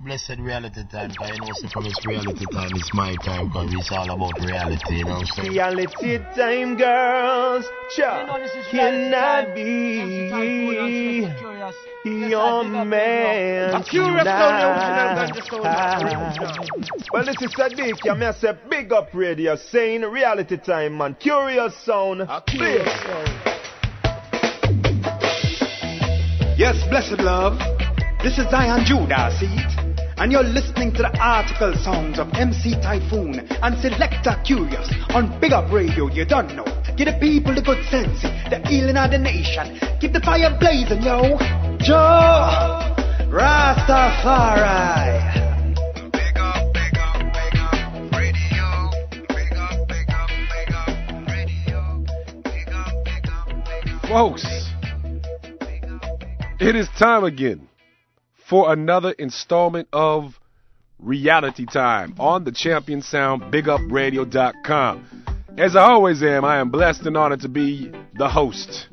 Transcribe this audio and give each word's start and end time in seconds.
blessed 0.00 0.38
reality 0.38 0.82
time. 0.90 1.10
Cause 1.14 1.30
you 1.30 1.40
know, 1.40 1.52
see, 1.54 1.68
from 1.68 1.84
this 1.84 2.06
reality 2.06 2.44
time, 2.52 2.70
it's 2.74 2.92
my 2.94 3.14
time. 3.24 3.50
Cause 3.50 3.68
it's 3.72 3.90
all 3.90 4.10
about 4.10 4.38
reality, 4.40 4.96
you 4.96 5.04
know 5.04 5.12
what 5.12 5.20
I'm 5.20 5.26
saying? 5.26 5.52
Reality 5.52 6.18
time, 6.34 6.76
girls. 6.76 7.64
Cha 7.96 8.38
cannot 8.70 9.54
be 9.54 10.28
your 12.04 12.64
man 12.84 13.82
tonight. 13.84 15.32
Well, 17.12 17.24
this 17.24 17.40
is 17.40 17.54
Sadiq. 17.54 18.08
I'm 18.10 18.20
here 18.20 18.32
say 18.38 18.52
big 18.68 18.92
up 18.92 19.14
radio, 19.14 19.56
saying 19.56 20.02
reality 20.02 20.56
time, 20.58 20.98
man. 20.98 21.14
Kurious 21.14 21.72
sound. 21.84 22.28
Clear. 22.46 22.84
Yes, 26.58 26.76
blessed 26.88 27.20
love. 27.20 27.58
This 28.22 28.38
is 28.38 28.50
Zion 28.50 28.84
Judah, 28.84 29.30
see 29.38 29.46
it? 29.46 29.85
And 30.18 30.32
you're 30.32 30.42
listening 30.42 30.92
to 30.92 31.02
the 31.02 31.14
article 31.20 31.74
songs 31.76 32.18
of 32.18 32.32
MC 32.32 32.72
Typhoon 32.80 33.46
and 33.62 33.78
Selector 33.80 34.40
Kurious 34.48 34.88
on 35.14 35.38
Big 35.40 35.52
Up 35.52 35.70
Radio, 35.70 36.08
you 36.08 36.24
don't 36.24 36.56
know. 36.56 36.64
Give 36.96 37.06
the 37.08 37.18
people 37.20 37.54
the 37.54 37.60
good 37.60 37.84
sense, 37.90 38.22
the 38.22 38.58
healing 38.66 38.96
of 38.96 39.10
the 39.10 39.18
nation. 39.18 39.78
Keep 40.00 40.14
the 40.14 40.20
fire 40.20 40.56
blazing, 40.58 41.02
yo. 41.02 41.36
Jah 41.76 42.96
Rastafari. 43.28 44.32
Big 46.12 46.38
up, 46.38 46.72
big 46.72 46.96
up, 46.96 47.20
big 47.36 47.58
up 47.60 47.92
radio. 48.16 48.88
Big 49.28 49.52
up, 49.52 49.86
big 49.86 50.08
up, 50.08 50.30
big 50.48 50.72
up 50.72 51.28
radio. 51.28 52.00
Big 52.42 52.72
up, 52.72 53.04
big 53.04 53.28
up, 53.28 53.52
big 53.84 53.92
up. 53.92 54.08
Folks, 54.08 54.46
it 56.58 56.74
is 56.74 56.88
time 56.98 57.24
again 57.24 57.68
for 58.48 58.72
another 58.72 59.10
installment 59.12 59.88
of 59.92 60.38
Reality 60.98 61.66
Time 61.66 62.14
on 62.18 62.44
the 62.44 62.52
Champion 62.52 63.02
Sound 63.02 63.42
BigUpRadio.com. 63.52 65.24
As 65.58 65.74
I 65.74 65.82
always 65.82 66.22
am, 66.22 66.44
I 66.44 66.58
am 66.58 66.70
blessed 66.70 67.02
and 67.02 67.16
honored 67.16 67.40
to 67.40 67.48
be 67.48 67.90
the 68.14 68.28
host. 68.28 68.88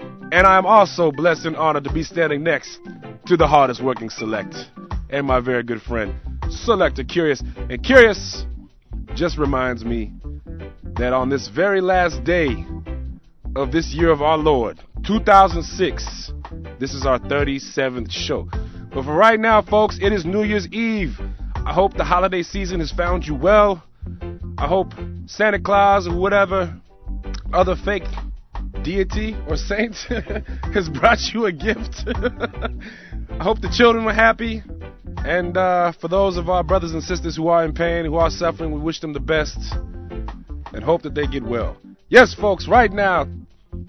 And 0.00 0.46
I 0.46 0.56
am 0.56 0.66
also 0.66 1.10
blessed 1.10 1.46
and 1.46 1.56
honored 1.56 1.84
to 1.84 1.92
be 1.92 2.02
standing 2.02 2.42
next 2.42 2.78
to 3.26 3.36
the 3.36 3.46
hardest 3.46 3.82
working 3.82 4.08
select 4.08 4.54
and 5.10 5.26
my 5.26 5.40
very 5.40 5.62
good 5.62 5.82
friend, 5.82 6.14
Selector 6.48 7.04
Kurious. 7.04 7.40
And 7.70 7.82
Kurious 7.82 8.46
just 9.14 9.36
reminds 9.36 9.84
me 9.84 10.12
that 10.96 11.12
on 11.12 11.28
this 11.28 11.48
very 11.48 11.80
last 11.80 12.24
day 12.24 12.64
of 13.56 13.72
this 13.72 13.92
year 13.92 14.10
of 14.10 14.22
our 14.22 14.38
Lord, 14.38 14.80
2006. 15.04 16.32
This 16.78 16.94
is 16.94 17.04
our 17.04 17.18
37th 17.18 18.10
show. 18.10 18.48
But 18.94 19.06
for 19.06 19.14
right 19.14 19.40
now, 19.40 19.62
folks, 19.62 19.98
it 20.02 20.12
is 20.12 20.26
New 20.26 20.42
Year's 20.42 20.68
Eve. 20.70 21.18
I 21.54 21.72
hope 21.72 21.94
the 21.94 22.04
holiday 22.04 22.42
season 22.42 22.80
has 22.80 22.92
found 22.92 23.24
you 23.26 23.34
well. 23.34 23.82
I 24.58 24.66
hope 24.66 24.92
Santa 25.24 25.58
Claus 25.58 26.06
or 26.06 26.14
whatever 26.14 26.78
other 27.54 27.74
fake 27.74 28.04
deity 28.82 29.34
or 29.48 29.56
saint 29.56 29.96
has 30.74 30.90
brought 30.90 31.20
you 31.32 31.46
a 31.46 31.52
gift. 31.52 32.04
I 32.06 33.42
hope 33.42 33.62
the 33.62 33.72
children 33.74 34.04
were 34.04 34.12
happy. 34.12 34.62
And 35.24 35.56
uh, 35.56 35.92
for 35.98 36.08
those 36.08 36.36
of 36.36 36.50
our 36.50 36.62
brothers 36.62 36.92
and 36.92 37.02
sisters 37.02 37.34
who 37.34 37.48
are 37.48 37.64
in 37.64 37.72
pain, 37.72 38.04
who 38.04 38.16
are 38.16 38.28
suffering, 38.28 38.72
we 38.72 38.80
wish 38.80 39.00
them 39.00 39.14
the 39.14 39.20
best 39.20 39.56
and 40.74 40.84
hope 40.84 41.00
that 41.02 41.14
they 41.14 41.26
get 41.26 41.44
well. 41.44 41.78
Yes, 42.10 42.34
folks, 42.34 42.68
right 42.68 42.92
now, 42.92 43.26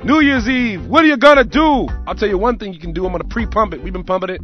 New 0.06 0.22
Year's 0.22 0.48
Eve, 0.48 0.86
what 0.86 1.04
are 1.04 1.08
you 1.08 1.18
gonna 1.18 1.44
do? 1.44 1.90
I'll 2.08 2.16
tell 2.16 2.30
you 2.30 2.38
one 2.38 2.58
thing 2.58 2.74
you 2.74 2.80
can 2.80 2.94
do. 2.94 3.06
I'm 3.06 3.12
gonna 3.12 3.26
pre-pump 3.26 3.74
it. 3.74 3.84
We've 3.84 3.92
been 3.92 4.06
pumping 4.06 4.30
it 4.30 4.42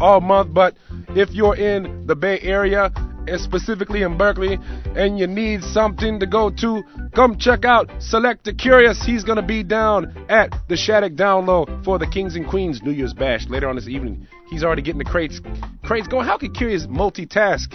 all 0.00 0.20
month, 0.20 0.52
but 0.52 0.76
if 1.10 1.30
you're 1.30 1.56
in 1.56 2.06
the 2.06 2.16
Bay 2.16 2.38
Area, 2.40 2.92
and 3.28 3.40
specifically 3.40 4.02
in 4.02 4.16
Berkeley, 4.16 4.58
and 4.94 5.18
you 5.18 5.26
need 5.26 5.62
something 5.62 6.20
to 6.20 6.26
go 6.26 6.50
to, 6.50 6.82
come 7.14 7.36
check 7.38 7.64
out 7.64 7.90
Select 7.98 8.44
the 8.44 8.52
Kurious. 8.52 9.04
He's 9.04 9.24
gonna 9.24 9.42
be 9.42 9.62
down 9.62 10.26
at 10.28 10.54
the 10.68 10.76
Shattuck 10.76 11.14
Down 11.16 11.46
Low 11.46 11.66
for 11.84 11.98
the 11.98 12.06
Kings 12.06 12.36
and 12.36 12.46
Queens 12.46 12.82
New 12.82 12.92
Year's 12.92 13.14
Bash 13.14 13.48
later 13.48 13.68
on 13.68 13.76
this 13.76 13.88
evening. 13.88 14.26
He's 14.48 14.62
already 14.62 14.82
getting 14.82 14.98
the 14.98 15.04
crates, 15.04 15.40
crates 15.84 16.06
going. 16.06 16.26
How 16.26 16.38
can 16.38 16.52
Kurious 16.52 16.86
multitask? 16.86 17.74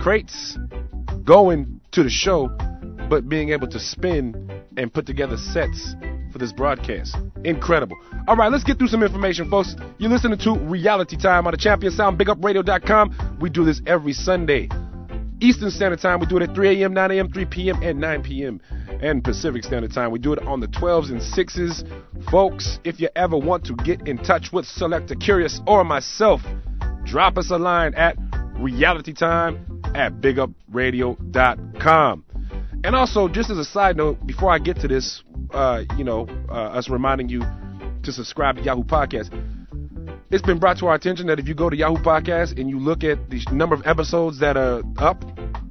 Crates 0.00 0.58
going 1.24 1.80
to 1.92 2.02
the 2.02 2.10
show, 2.10 2.48
but 3.14 3.28
being 3.28 3.50
able 3.50 3.68
to 3.68 3.78
spin 3.78 4.50
and 4.76 4.92
put 4.92 5.06
together 5.06 5.36
sets 5.36 5.94
for 6.32 6.38
this 6.38 6.52
broadcast. 6.52 7.16
Incredible. 7.44 7.96
All 8.26 8.34
right, 8.34 8.50
let's 8.50 8.64
get 8.64 8.76
through 8.76 8.88
some 8.88 9.04
information, 9.04 9.48
folks. 9.48 9.76
You're 9.98 10.10
listening 10.10 10.36
to 10.38 10.58
Reality 10.58 11.16
Time 11.16 11.46
on 11.46 11.52
the 11.52 11.56
Champion 11.56 11.92
Sound, 11.92 12.18
BigUpRadio.com. 12.18 13.38
We 13.40 13.50
do 13.50 13.64
this 13.64 13.80
every 13.86 14.14
Sunday. 14.14 14.68
Eastern 15.40 15.70
Standard 15.70 16.00
Time, 16.00 16.18
we 16.18 16.26
do 16.26 16.38
it 16.38 16.42
at 16.42 16.56
3 16.56 16.82
a.m., 16.82 16.92
9 16.92 17.10
a.m., 17.12 17.30
3 17.30 17.44
p.m., 17.44 17.80
and 17.84 18.00
9 18.00 18.24
p.m. 18.24 18.60
And 19.00 19.22
Pacific 19.22 19.62
Standard 19.62 19.92
Time, 19.92 20.10
we 20.10 20.18
do 20.18 20.32
it 20.32 20.40
on 20.40 20.58
the 20.58 20.66
12s 20.66 21.12
and 21.12 21.20
6s. 21.20 21.84
Folks, 22.32 22.80
if 22.82 22.98
you 22.98 23.10
ever 23.14 23.38
want 23.38 23.64
to 23.66 23.76
get 23.76 24.08
in 24.08 24.18
touch 24.18 24.52
with 24.52 24.66
Selector 24.66 25.14
Kurious 25.14 25.60
or 25.68 25.84
myself, 25.84 26.40
drop 27.04 27.38
us 27.38 27.52
a 27.52 27.58
line 27.58 27.94
at 27.94 28.16
realitytime 28.58 29.96
at 29.96 30.14
bigupradio.com. 30.14 32.24
And 32.84 32.94
also, 32.94 33.28
just 33.28 33.48
as 33.48 33.56
a 33.56 33.64
side 33.64 33.96
note, 33.96 34.26
before 34.26 34.50
I 34.50 34.58
get 34.58 34.78
to 34.80 34.88
this, 34.88 35.22
uh, 35.54 35.84
you 35.96 36.04
know, 36.04 36.28
uh, 36.50 36.76
us 36.78 36.90
reminding 36.90 37.30
you 37.30 37.40
to 38.02 38.12
subscribe 38.12 38.56
to 38.56 38.62
Yahoo 38.62 38.84
Podcast. 38.84 39.32
It's 40.30 40.42
been 40.42 40.58
brought 40.58 40.76
to 40.80 40.88
our 40.88 40.94
attention 40.94 41.28
that 41.28 41.38
if 41.38 41.48
you 41.48 41.54
go 41.54 41.70
to 41.70 41.76
Yahoo 41.76 41.96
Podcast 41.96 42.60
and 42.60 42.68
you 42.68 42.78
look 42.78 43.02
at 43.02 43.30
the 43.30 43.42
number 43.50 43.74
of 43.74 43.86
episodes 43.86 44.38
that 44.40 44.58
are 44.58 44.82
up, 44.98 45.24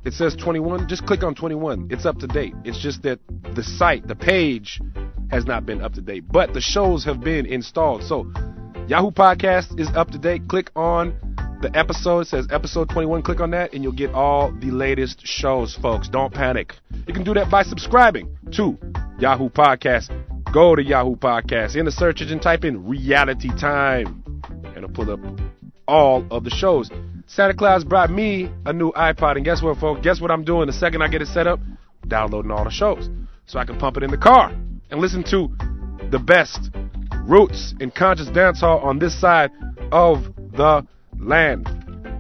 it 0.04 0.14
says 0.14 0.36
21. 0.36 0.90
Just 0.90 1.06
click 1.06 1.22
on 1.22 1.36
21. 1.36 1.90
It's 1.92 2.08
up 2.08 2.18
to 2.18 2.26
date. 2.26 2.56
It's 2.64 2.80
just 2.80 3.04
that 3.04 3.20
the 3.54 3.64
site, 3.64 4.08
the 4.08 4.16
page, 4.16 4.82
has 5.30 5.46
not 5.46 5.68
been 5.68 5.84
up 5.84 5.94
to 5.94 6.02
date, 6.02 6.24
but 6.32 6.54
the 6.56 6.62
shows 6.62 7.06
have 7.06 7.22
been 7.22 7.46
installed. 7.46 8.04
So 8.04 8.26
Yahoo 8.88 9.12
Podcast 9.12 9.80
is 9.80 9.88
up 9.96 10.10
to 10.12 10.18
date. 10.18 10.48
Click 10.48 10.72
on 10.76 11.33
the 11.64 11.78
episode. 11.78 12.20
It 12.20 12.28
says 12.28 12.48
episode 12.52 12.90
21. 12.90 13.24
Click 13.24 13.40
on 13.40 13.52
that 13.52 13.74
and 13.74 13.82
you'll 13.82 13.94
get 13.94 14.14
all 14.14 14.52
the 14.52 14.70
latest 14.70 15.26
shows, 15.26 15.74
folks. 15.74 16.10
Don't 16.10 16.34
panic. 16.34 16.76
You 17.08 17.14
can 17.14 17.24
do 17.24 17.34
that 17.34 17.50
by 17.50 17.64
subscribing 17.64 18.38
to 18.52 18.78
Yahoo 19.18 19.50
Podcast. 19.50 20.12
Go 20.52 20.76
to 20.76 20.84
Yahoo 20.84 21.16
Podcast. 21.16 21.78
In 21.78 21.86
the 21.86 21.92
search 21.92 22.22
engine, 22.22 22.42
type 22.42 22.66
in 22.66 22.86
Reality 22.86 23.50
Time. 23.58 24.24
And 24.66 24.78
it'll 24.78 24.90
pull 24.90 25.10
up 25.10 25.22
all 25.88 26.26
of 26.30 26.44
the 26.44 26.50
shows. 26.50 26.92
Santa 27.28 27.54
Claus 27.54 27.86
brought 27.86 28.12
me 28.12 28.52
a 28.66 28.74
new 28.74 28.92
iPod. 28.92 29.38
And 29.38 29.46
guess 29.46 29.62
what, 29.62 29.78
folks? 29.78 30.02
Guess 30.02 30.20
what 30.20 30.32
I'm 30.32 30.44
doing 30.44 30.68
the 30.68 30.74
second 30.74 31.02
I 31.02 31.08
get 31.08 31.22
it 31.22 31.30
set 31.30 31.48
up? 31.48 31.62
Downloading 32.06 32.52
all 32.52 32.66
the 32.66 32.72
shows. 32.72 33.10
So 33.46 33.58
I 33.58 33.64
can 33.66 33.78
pump 33.80 33.96
it 33.96 34.04
in 34.04 34.12
the 34.12 34.18
car 34.18 34.50
and 34.92 35.00
listen 35.00 35.24
to 35.32 35.50
the 36.12 36.20
best 36.20 36.72
roots 37.24 37.74
and 37.80 37.96
conscious 37.96 38.28
dancehall 38.28 38.84
on 38.84 39.00
this 39.00 39.18
side 39.20 39.50
of 39.94 40.26
the 40.52 40.86
land. 41.24 41.68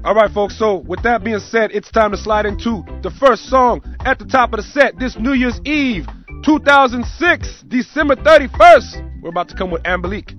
All 0.03 0.13
right, 0.13 0.31
folks. 0.31 0.57
So, 0.57 0.75
with 0.75 1.01
that 1.03 1.23
being 1.23 1.39
said, 1.39 1.71
it's 1.71 1.89
time 1.89 2.11
to 2.11 2.17
slide 2.17 2.45
into 2.45 2.83
the 3.03 3.09
first 3.09 3.49
song 3.49 3.81
at 4.05 4.19
the 4.19 4.25
top 4.25 4.53
of 4.53 4.57
the 4.57 4.63
set 4.63 4.99
this 4.99 5.17
New 5.17 5.33
Year's 5.33 5.61
Eve, 5.63 6.05
2006, 6.43 7.63
December 7.67 8.15
31st. 8.17 9.21
We're 9.21 9.29
about 9.29 9.47
to 9.49 9.55
come 9.55 9.71
with 9.71 9.83
Ambalik 9.83 10.37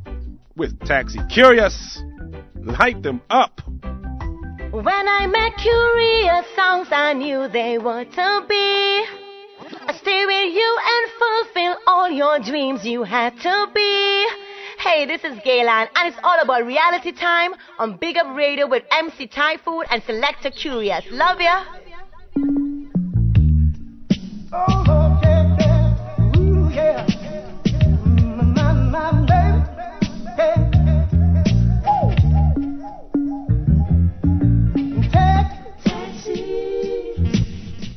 with 0.56 0.78
Taxi. 0.80 1.18
Kurious, 1.18 1.98
light 2.56 3.02
them 3.02 3.22
up. 3.30 3.60
When 4.70 5.08
I 5.08 5.26
met 5.28 5.56
Curious 5.56 6.44
Songs, 6.56 6.88
I 6.90 7.14
knew 7.14 7.48
they 7.48 7.78
were 7.78 8.04
to 8.04 8.46
be. 8.48 9.04
I 9.86 9.96
stay 9.96 10.26
with 10.26 10.54
you 10.54 10.78
and 10.92 11.12
fulfill 11.18 11.76
all 11.86 12.10
your 12.10 12.38
dreams 12.40 12.84
you 12.84 13.04
had 13.04 13.38
to 13.40 13.68
be. 13.74 14.43
Hey, 14.84 15.06
this 15.06 15.24
is 15.24 15.38
Gaylan, 15.38 15.88
and 15.96 16.08
it's 16.08 16.18
all 16.22 16.38
about 16.42 16.66
reality 16.66 17.10
time 17.10 17.54
on 17.78 17.96
Big 17.96 18.18
Up 18.18 18.36
Radio 18.36 18.66
with 18.68 18.82
MC 18.92 19.26
Typhoon 19.26 19.84
and 19.90 20.02
Selector 20.02 20.50
Kurious. 20.50 21.04
Love 21.10 21.40
ya. 21.40 21.64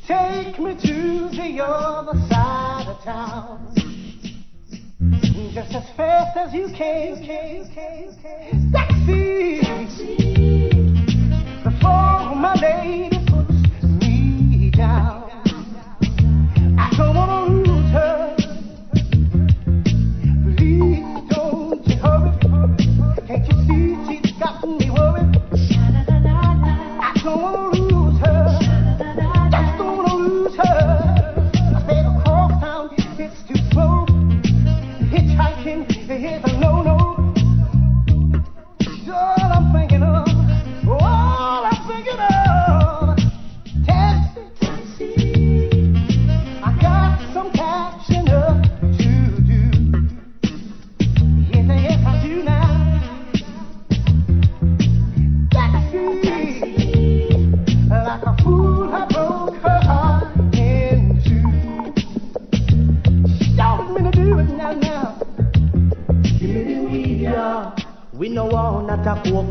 Take 0.06 0.58
me 0.58 0.74
to 0.74 1.28
the 1.36 1.62
other 1.62 2.18
side 2.30 2.86
of 2.88 3.04
town. 3.04 3.57
Just 5.70 5.90
as 5.90 5.96
fast 5.96 6.36
as 6.38 6.54
you 6.54 6.68
can. 6.74 7.22
Taxi. 8.72 9.60
Before 11.62 12.34
my 12.34 12.54
lady 12.54 13.18
puts 13.26 13.82
me 13.82 14.70
down. 14.70 15.30
I 16.78 16.90
don't 16.96 17.14
wanna 17.14 17.67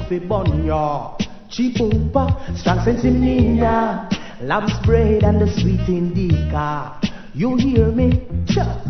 fi 0.08 0.20
bun 0.20 0.66
ya. 0.66 1.16
Cheap 1.50 1.78
strong 2.56 2.84
sense 2.84 3.04
in 3.04 3.22
Nina. 3.22 4.10
Lamb's 4.42 4.74
bread 4.86 5.24
and 5.24 5.42
the 5.42 5.48
sweet 5.60 5.88
indica. 5.88 7.00
You 7.34 7.56
hear 7.56 7.92
me? 7.92 8.28
Cha. 8.48 8.84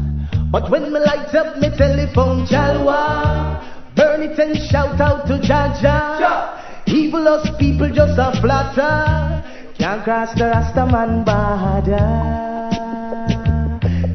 But 0.51 0.71
when 0.71 0.91
me 0.93 0.99
light 0.99 1.33
up 1.35 1.57
me 1.57 1.69
telephone 1.77 2.45
jalwa, 2.47 3.61
burn 3.95 4.23
it 4.23 4.39
and 4.39 4.57
shout 4.69 4.99
out 5.01 5.27
to 5.27 5.37
Jaja. 5.39 6.87
Evil 6.87 7.27
us 7.27 7.47
people 7.59 7.89
just 7.89 8.17
a 8.17 8.31
flatter. 8.41 9.43
Can't 9.77 10.03
cross 10.03 10.33
the 10.35 10.45
Rastaman 10.45 11.25
border. 11.25 12.07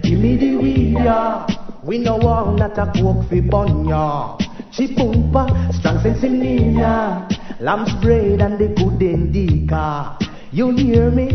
Give 0.03 0.19
me 0.19 0.37
the 0.37 0.57
weed, 0.57 0.93
yeah. 0.95 1.47
We 1.85 1.99
no 1.99 2.17
want 2.17 2.59
not 2.59 2.79
a 2.79 2.91
coke 2.93 3.29
fi 3.29 3.41
bun 3.41 3.87
ya. 3.89 4.37
Cheap 4.73 4.97
oompa, 4.97 5.45
strong 5.75 6.01
sense 6.01 6.25
in 6.25 6.41
Nina. 6.41 7.29
Lamb's 7.61 7.93
bread 8.01 8.41
and 8.41 8.59
the 8.59 8.69
good 8.69 9.03
indica. 9.03 10.17
You 10.51 10.71
hear 10.71 11.11
me? 11.11 11.29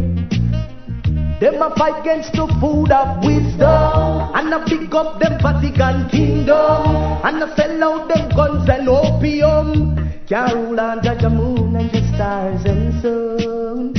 Them 1.39 1.62
a 1.62 1.69
fight 1.78 2.01
against 2.01 2.34
the 2.34 2.48
food 2.60 2.89
of 2.89 3.24
wisdom. 3.24 4.34
And 4.34 4.51
a 4.51 4.66
pick 4.66 4.92
up 4.95 5.19
them 5.19 5.38
Vatican 5.39 6.10
kingdom. 6.10 6.81
And 7.22 7.44
a 7.44 7.56
sell 7.56 7.84
out 7.84 8.07
them 8.10 8.28
guns 8.36 8.68
and 8.69 8.89
opium. 8.89 10.25
Can't 10.25 10.56
rule 10.56 10.80
on 10.80 11.04
judge 11.04 11.22
the 11.22 11.30
moon 11.30 11.75
and 11.75 11.92
the 11.92 12.01
stars 12.16 12.66
and 12.66 13.00
sun. 13.04 13.94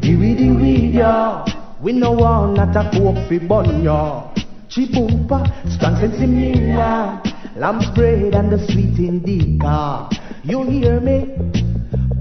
The 0.00 0.16
weed, 0.16 0.94
ya. 0.94 1.44
We 1.82 1.92
no 1.92 2.12
want 2.12 2.56
not 2.56 2.74
a 2.74 2.88
coke 2.88 3.28
fi 3.28 3.36
bun, 3.36 3.84
ya. 3.84 4.32
Cheap 4.70 4.92
oompa, 4.92 5.44
strong 5.70 5.96
sense 5.96 6.16
in 6.16 6.72
ya 6.72 7.35
Lamb's 7.58 7.88
bread 7.94 8.34
and 8.34 8.52
the 8.52 8.58
sweet 8.70 8.98
indica 8.98 10.10
You 10.44 10.62
hear 10.64 11.00
me? 11.00 11.24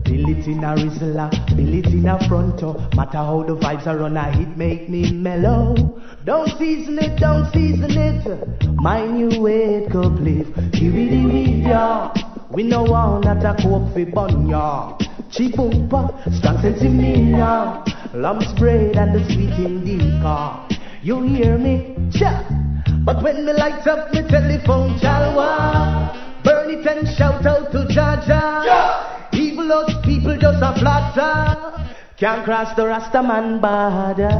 Bill 0.05 0.29
it 0.29 0.47
in 0.47 0.63
a 0.63 0.75
Rizla, 0.75 1.29
bill 1.57 1.73
it 1.73 1.87
in 1.87 2.07
a 2.07 2.17
fronto. 2.25 2.79
Matter 2.95 3.17
how 3.17 3.43
the 3.43 3.57
vibes 3.57 3.85
are 3.85 4.01
on 4.03 4.15
a 4.15 4.31
hit, 4.31 4.55
make 4.55 4.87
me 4.89 5.11
mellow. 5.11 6.01
Don't 6.23 6.47
season 6.57 6.99
it, 6.99 7.19
don't 7.19 7.51
season 7.51 7.91
it. 7.91 8.75
My 8.75 9.05
new 9.05 9.41
weight 9.41 9.91
complete. 9.91 10.55
The 10.71 10.89
weed, 10.89 11.67
ya. 11.67 12.13
We 12.49 12.63
no 12.63 12.83
want 12.83 13.25
not 13.25 13.43
a 13.43 13.61
coke 13.61 13.93
fi 13.93 14.05
bun, 14.05 14.47
ya. 14.47 14.97
Cheap 15.31 15.55
oompa, 15.55 16.33
strong 16.37 16.61
sense 16.61 16.81
me, 16.83 17.31
ya. 17.31 17.83
Lamb's 18.13 18.53
bread 18.53 18.95
and 18.95 19.13
the 19.13 19.25
sweet 19.33 19.59
indica. 19.59 20.65
You 21.01 21.23
hear 21.23 21.57
me? 21.57 22.09
Cha! 22.13 22.65
But 23.05 23.21
when 23.21 23.45
me 23.45 23.53
light 23.53 23.85
up 23.85 24.11
me 24.11 24.23
telephone 24.27 24.97
jalwa, 24.97 26.43
burn 26.43 26.71
it 26.71 26.87
and 26.87 27.07
shout 27.15 27.45
out 27.45 27.71
to 27.71 27.85
Jaja. 27.85 29.31
Evil 29.31 29.71
us 29.71 29.93
people 30.03 30.35
just 30.35 30.57
a 30.57 30.73
flatter, 30.79 31.85
can't 32.17 32.43
cross 32.43 32.75
the 32.75 32.81
Rastaman 32.81 33.61
border. 33.61 34.33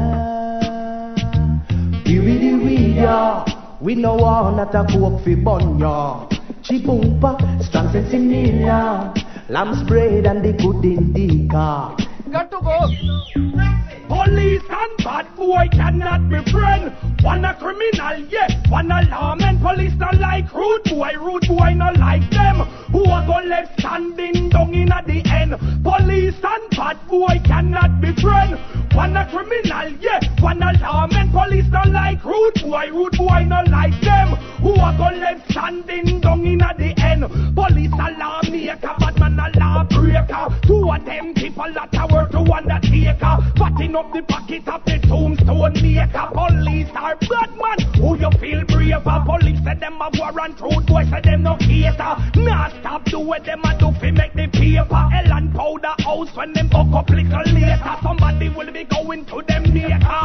Give 2.05 2.23
me 2.23 2.37
the 2.39 2.65
weed, 2.65 2.95
ya. 2.95 3.45
We 3.81 3.93
no 3.93 4.15
want 4.15 4.57
not 4.57 4.73
a 4.73 4.83
coke 4.91 5.23
fi 5.23 5.35
bun, 5.35 5.77
ya. 5.77 6.27
Cheap 6.63 6.85
oompa, 6.87 7.61
strong 7.63 7.91
sense 7.91 8.13
in. 8.13 8.65
Lamb's 9.47 9.87
bread 9.87 10.25
and 10.25 10.43
the 10.43 10.53
good 10.53 10.83
indica. 10.83 11.95
Got 12.31 12.49
to 12.49 12.59
go. 12.65 12.89
Police 14.07 14.63
and 14.69 14.97
bad 15.03 15.35
boy 15.35 15.67
cannot 15.71 16.29
be 16.31 16.41
friend. 16.51 16.91
One 17.25 17.43
a 17.43 17.55
criminal, 17.55 18.19
yeah. 18.29 18.47
One 18.69 18.91
a 18.91 19.01
lawman. 19.09 19.59
Police 19.59 19.95
not 19.97 20.15
like 20.19 20.53
rude 20.53 20.83
boy. 20.83 21.13
Rude 21.19 21.47
boy 21.47 21.73
not 21.73 21.97
like 21.97 22.29
them. 22.29 22.59
Who 22.93 23.01
a 23.01 23.25
go 23.25 23.41
left 23.49 23.79
standing 23.79 24.49
down 24.49 24.71
in 24.75 24.91
at 24.91 25.07
the 25.07 25.25
end. 25.25 25.57
Police 25.83 26.35
and 26.43 26.69
bad 26.77 26.99
boy 27.09 27.41
cannot 27.43 27.99
be 27.99 28.13
friend. 28.21 28.59
One 28.93 29.17
a 29.17 29.27
criminal, 29.27 29.89
yeah. 29.99 30.19
One 30.39 30.61
a 30.61 30.73
lawman. 30.79 31.31
Police 31.31 31.65
not 31.71 31.89
like 31.89 32.23
rude 32.23 32.61
boy. 32.61 32.91
Rude 32.93 33.17
boy 33.17 33.43
not 33.45 33.69
like 33.69 33.99
them. 34.01 34.35
Who 34.61 34.73
a 34.73 34.93
go 34.95 35.09
left 35.17 35.49
standing 35.49 36.21
down 36.21 36.45
in 36.45 36.61
at 36.61 36.77
the 36.77 36.93
end. 37.01 37.23
Police 37.55 37.91
a 37.91 38.11
lawmaker, 38.21 38.77
bad 38.99 38.99
man 38.99 39.04
lawbreaker. 39.53 40.47
Two 40.65 40.89
of 40.89 41.05
them 41.05 41.33
people 41.33 41.71
that 41.73 41.93
a 41.93 42.13
work 42.13 42.31
to 42.31 42.39
undertaker. 42.39 43.37
Fatting 43.57 43.95
up 43.95 44.11
the 44.13 44.21
pocket 44.23 44.67
of 44.67 44.83
the 44.85 44.99
tombstone 45.07 45.73
maker. 45.81 46.27
Police 46.33 46.89
are 46.95 47.15
bad 47.15 47.51
man. 47.57 47.79
Who 47.95 48.17
you 48.17 48.31
feel 48.39 48.63
braver? 48.65 49.23
Police 49.25 49.59
say 49.63 49.75
them 49.75 50.01
a 50.01 50.09
warrant. 50.17 50.59
Rude 50.61 50.85
boy 50.85 51.03
say 51.09 51.21
them 51.21 51.43
no 51.43 51.55
cater. 51.57 52.15
Nah 52.35 52.69
stop 52.79 53.05
do 53.05 53.19
what 53.19 53.45
them 53.45 53.61
a 53.63 53.77
do 53.77 53.91
fi 53.99 54.11
make 54.11 54.33
the 54.33 54.47
paper. 54.47 55.03
Hell 55.11 55.33
and 55.33 55.53
powder 55.53 55.95
house 55.99 56.35
when 56.35 56.53
them 56.53 56.69
buck 56.69 56.93
up 56.93 57.09
little 57.09 57.45
later. 57.53 57.95
Somebody 58.03 58.49
will 58.49 58.71
be 58.71 58.83
going 58.85 59.25
to 59.25 59.41
them 59.47 59.73
maker. 59.73 60.23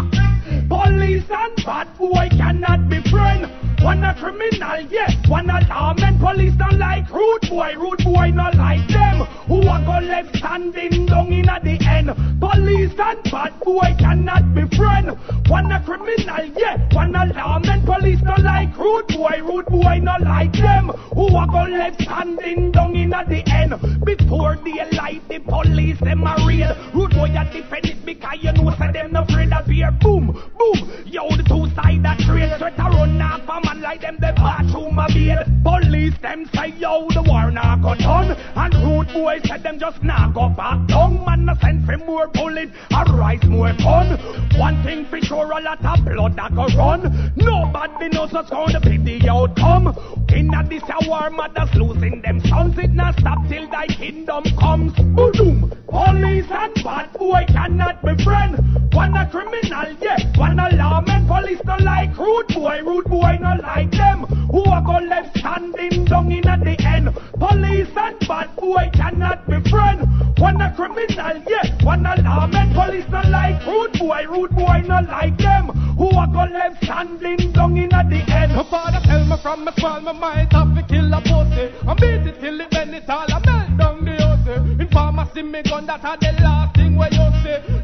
Police 0.69 1.31
and 1.31 1.57
bad 1.65 1.89
boy 1.99 2.29
cannot 2.31 2.89
be 2.89 3.01
friend. 3.11 3.70
One 3.83 4.05
a 4.05 4.15
criminal, 4.15 4.81
yes, 4.91 5.17
one 5.27 5.49
a 5.49 5.61
lawman. 5.69 6.19
Police 6.19 6.55
don't 6.57 6.79
like 6.79 7.11
rude 7.11 7.49
boy, 7.49 7.73
rude 7.77 8.05
boy 8.05 8.31
not 8.31 8.55
like 8.55 8.87
them. 8.89 9.25
Who 9.49 9.61
a 9.61 9.83
go 9.85 10.07
left 10.07 10.37
standing 10.37 11.07
down 11.07 11.33
in 11.33 11.49
at 11.49 11.65
the 11.65 11.79
end. 11.89 12.13
Police 12.39 12.93
and 12.99 13.23
bad 13.31 13.59
boy 13.61 13.97
cannot 13.99 14.55
be 14.55 14.69
friend. 14.77 15.17
One 15.49 15.73
a 15.73 15.83
criminal, 15.83 16.45
yeah, 16.57 16.77
one 16.93 17.17
a 17.17 17.25
lawman. 17.33 17.87
Police 17.87 18.21
don't 18.21 18.45
like 18.45 18.77
rude 18.77 19.09
boy, 19.09 19.41
rude 19.43 19.67
boy 19.67 19.99
not 20.03 20.21
like 20.21 20.53
them. 20.53 20.89
Who 21.15 21.29
a 21.29 21.47
go 21.51 21.65
left 21.65 22.03
standing 22.03 22.73
down 22.73 22.95
in 22.95 23.15
at 23.15 23.29
the 23.31 23.43
end. 23.51 24.05
Before 24.05 24.57
daylight, 24.57 25.27
the 25.29 25.39
police 25.41 25.99
them 26.01 26.27
a 26.27 26.37
real. 26.47 26.77
Rude 26.93 27.13
boy 27.13 27.33
a 27.33 27.45
defend 27.51 27.87
it 27.87 28.05
because 28.05 28.39
you 28.43 28.53
know 28.53 28.71
say 28.77 28.93
them 28.93 29.13
no 29.13 29.23
afraid 29.23 29.53
of 29.53 29.65
fear. 29.67 29.91
Boom, 30.01 30.27
boom, 30.59 31.05
yo 31.07 31.29
the 31.37 31.43
two 31.49 31.67
side 31.75 32.03
that 32.05 32.19
trade. 32.21 32.53
Sweat 32.59 32.79
a 32.79 32.83
run 32.83 33.21
off 33.21 33.49
a 33.49 33.70
like 33.81 34.03
them 34.03 34.17
the 34.21 34.33
bathroom 34.37 34.95
my 34.95 35.07
bed. 35.09 35.47
Police 35.65 36.15
them 36.21 36.49
say 36.55 36.69
yo 36.79 37.09
the 37.09 37.23
war 37.23 37.51
not 37.51 37.83
go 37.83 37.95
done. 37.95 38.37
And 38.55 38.75
rude 38.85 39.09
boy 39.13 39.41
said 39.45 39.63
them 39.63 39.79
just 39.79 40.03
not 40.03 40.35
go 40.35 40.49
back 40.49 40.87
down. 40.87 41.25
Man 41.25 41.49
a 41.49 41.57
send 41.61 41.87
for 41.87 41.97
more 41.99 42.29
bullet, 42.29 42.71
a 42.91 43.05
rise 43.13 43.45
more 43.45 43.73
gun. 43.79 44.19
One 44.59 44.83
thing 44.85 45.07
for 45.07 45.21
sure, 45.21 45.51
a 45.51 45.61
lot 45.61 45.85
of 45.85 46.05
blood 46.05 46.37
that 46.37 46.55
go 46.55 46.67
run. 46.77 47.33
Nobody 47.37 48.09
knows 48.09 48.33
what's 48.33 48.51
gonna 48.51 48.81
be 48.81 48.99
the 48.99 49.29
outcome. 49.29 49.89
In 50.29 50.53
a 50.55 50.63
this 50.69 50.83
a 50.85 51.09
war, 51.09 51.31
mothers 51.31 51.75
losing 51.75 52.21
them 52.23 52.41
sons. 52.47 52.79
It 52.79 52.91
not 52.91 53.19
stop 53.19 53.39
till 53.49 53.69
thy 53.71 53.87
kingdom 53.87 54.45
comes. 54.59 54.93
Boom. 54.95 55.73
Police 55.89 56.47
and 56.51 56.75
bad 56.85 57.13
boy 57.15 57.45
cannot 57.49 58.03
be 58.05 58.23
friend. 58.23 58.93
One 58.93 59.17
a 59.17 59.29
criminal, 59.31 59.97
yeah. 60.01 60.39
One 60.39 60.59
a 60.59 60.69
lawman. 60.77 61.27
Police 61.27 61.61
not 61.65 61.81
like 61.83 62.17
rude 62.17 62.49
boy. 62.49 62.81
Rude 62.85 63.07
boy 63.07 63.39
not 63.41 63.61
like 63.63 63.70
them. 63.91 64.25
Who 64.51 64.63
a 64.63 64.83
go 64.85 64.99
left 64.99 65.39
standing 65.39 66.05
down 66.05 66.33
in 66.33 66.47
at 66.47 66.61
the 66.61 66.77
end. 66.87 67.15
Police 67.39 67.97
and 67.97 68.19
bad 68.27 68.57
boy 68.57 68.91
cannot 68.93 69.47
be 69.47 69.61
friend. 69.71 70.01
One 70.39 70.61
a 70.61 70.75
criminal, 70.75 71.43
yeah. 71.47 71.85
One 71.85 72.07
a 72.07 72.15
lawman. 72.23 72.75
Police 72.75 73.09
not 73.11 73.29
like 73.29 73.65
rude 73.67 73.99
boy. 73.99 74.27
Rude 74.29 74.55
boy 74.55 74.83
not 74.87 75.09
like 75.09 75.39
them. 75.39 75.69
Who 75.97 76.09
a 76.09 76.27
go 76.33 76.45
left 76.53 76.85
standing 76.85 77.53
down 77.53 77.77
in 77.77 77.93
at 77.93 78.09
the 78.11 78.21
end. 78.33 78.55
My 78.57 78.65
father 78.71 79.01
tell 79.05 79.25
me 79.25 79.37
from 79.43 79.65
my 79.65 79.73
small, 79.77 80.01
my 80.01 80.13
might 80.13 80.53
have 80.53 80.75
to 80.75 80.83
kill 80.89 81.13
a 81.13 81.21
pussy. 81.21 81.73
I 81.87 81.95
beat 81.95 82.27
it 82.27 82.41
till 82.41 82.61
it 82.61 82.71
bend 82.71 82.95
it 82.95 83.09
all, 83.09 83.27
I 83.29 83.41
melt 83.45 83.79
down 83.79 84.05
the 84.05 84.17
pussy. 84.17 84.83
In 84.83 84.89
pharmacy, 84.91 85.43
me 85.43 85.63
gun 85.63 85.87
that 85.87 86.05
are 86.05 86.17
the 86.17 86.33
last 86.43 86.77
thing 86.77 86.97
where 86.97 87.13
you 87.13 87.29
say. 87.43 87.80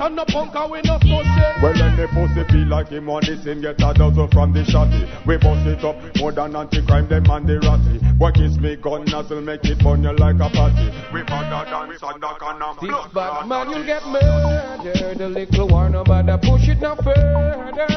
Don't 0.00 0.16
turn 0.16 0.18
up 0.18 0.28
punk 0.28 0.56
and 0.56 0.72
we 0.72 0.80
no 0.80 0.96
sushi. 0.96 1.62
Well, 1.62 1.76
any 1.76 2.06
pussy 2.08 2.42
feel 2.50 2.68
like 2.68 2.88
him 2.88 3.04
want 3.04 3.26
this 3.26 3.44
him 3.44 3.60
get 3.60 3.76
a 3.84 3.92
dozen 3.92 4.28
from 4.32 4.54
the 4.54 4.64
shotty. 4.64 5.04
We 5.26 5.36
bust 5.36 5.66
it 5.68 5.84
up 5.84 6.00
more 6.16 6.32
than 6.32 6.56
anti-crime, 6.56 7.06
them 7.06 7.28
and 7.28 7.46
the 7.46 7.60
ratty. 7.60 8.00
What 8.16 8.32
kiss 8.32 8.56
me 8.56 8.76
gun 8.76 9.04
nozzle 9.04 9.42
make 9.42 9.62
it 9.64 9.78
burn 9.84 10.02
you 10.02 10.16
like 10.16 10.40
a 10.40 10.48
patty. 10.48 10.88
We 11.12 11.20
father 11.28 11.68
on 11.68 11.92
the 11.92 12.32
corner. 12.40 12.72
This 12.80 13.12
bad 13.12 13.46
man, 13.46 13.68
you'll 13.68 13.84
get 13.84 14.06
murdered. 14.08 15.18
The 15.18 15.28
little 15.28 15.68
war, 15.68 15.90
no 15.90 16.02
bother 16.02 16.38
push 16.38 16.64
it 16.64 16.80
no 16.80 16.96
further. 16.96 17.92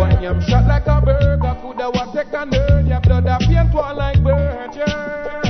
One 0.00 0.16
yam 0.22 0.40
shot 0.48 0.64
like 0.64 0.86
a 0.86 1.04
burger, 1.04 1.60
coulda 1.60 1.90
what 1.92 2.16
take 2.16 2.32
a 2.32 2.48
nerd. 2.48 2.88
Your 2.88 3.00
blood 3.02 3.26
a 3.28 3.36
paint 3.36 3.74
one 3.74 3.96
like 3.98 4.24
burger. 4.24 5.41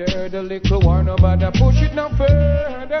Murdered. 0.00 0.32
The 0.32 0.42
little 0.42 0.80
war, 0.80 1.02
no 1.02 1.16
bother 1.16 1.50
push 1.52 1.82
it 1.82 1.94
no 1.94 2.08
further. 2.16 2.98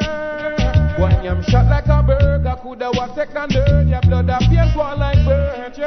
One 0.98 1.24
yam 1.24 1.42
shot 1.44 1.66
like 1.66 1.86
a 1.86 2.02
burger, 2.02 2.56
coulda 2.62 2.90
take 3.14 3.30
a 3.30 3.46
nerd. 3.48 3.88
Your 3.90 4.00
blood 4.02 4.28
a 4.28 4.38
paint 4.38 4.76
one 4.76 4.98
like 4.98 5.24
burger. 5.24 5.84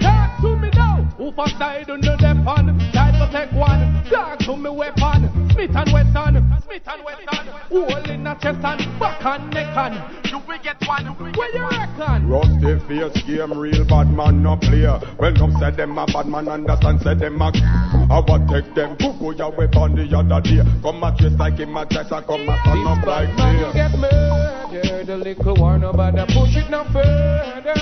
Talk 0.00 0.40
to 0.40 0.56
me 0.56 0.70
now. 0.74 1.02
Who 1.18 1.32
side, 1.58 1.86
do 1.86 1.96
no 1.96 2.16
them 2.16 2.46
on. 2.48 2.78
Try 2.92 3.10
to 3.12 3.28
take 3.32 3.52
one, 3.52 4.04
talk 4.10 4.38
to 4.40 4.56
me 4.56 4.70
weapon. 4.70 5.37
Smith 5.58 5.74
and 5.74 5.92
Wesson, 5.92 6.60
Smith 6.62 6.86
and 6.86 7.04
Wesson. 7.04 7.48
Hole 7.68 8.10
in 8.10 8.26
a 8.28 8.34
chest 8.38 8.62
and 8.62 9.00
back 9.00 9.24
and 9.24 9.50
neck 9.52 9.76
and. 9.76 10.30
You 10.30 10.38
will 10.46 10.58
get 10.62 10.76
one, 10.86 11.06
where 11.34 11.50
you 11.52 11.66
reckon? 11.66 12.28
Rusty 12.28 12.78
face 12.86 13.22
game, 13.26 13.58
real 13.58 13.84
bad 13.88 14.06
man 14.06 14.40
no 14.40 14.56
player. 14.56 15.00
When 15.16 15.34
them 15.34 15.50
say 15.58 15.72
them 15.72 15.98
a 15.98 16.06
bad 16.06 16.26
man, 16.26 16.48
understand 16.48 17.00
say 17.02 17.14
them 17.14 17.42
a. 17.42 17.50
I 17.50 18.22
what 18.22 18.46
take 18.46 18.72
them 18.76 18.94
go 19.00 19.32
your 19.32 19.50
weapon 19.50 19.96
the 19.96 20.06
other 20.16 20.40
day. 20.46 20.62
Come 20.80 21.02
a 21.02 21.10
chase 21.18 21.34
like 21.36 21.58
him 21.58 21.76
a 21.76 21.84
chase, 21.86 22.12
I 22.12 22.22
come 22.22 22.48
a 22.48 22.54
turn 22.62 22.86
up 22.86 23.04
like 23.04 23.34
man 23.36 23.74
get 23.74 23.98
murdered, 23.98 25.08
a 25.08 25.16
little 25.16 25.56
war, 25.56 25.78
nobody 25.78 26.22
push 26.34 26.54
it 26.54 26.70
no 26.70 26.84
further. 26.92 27.74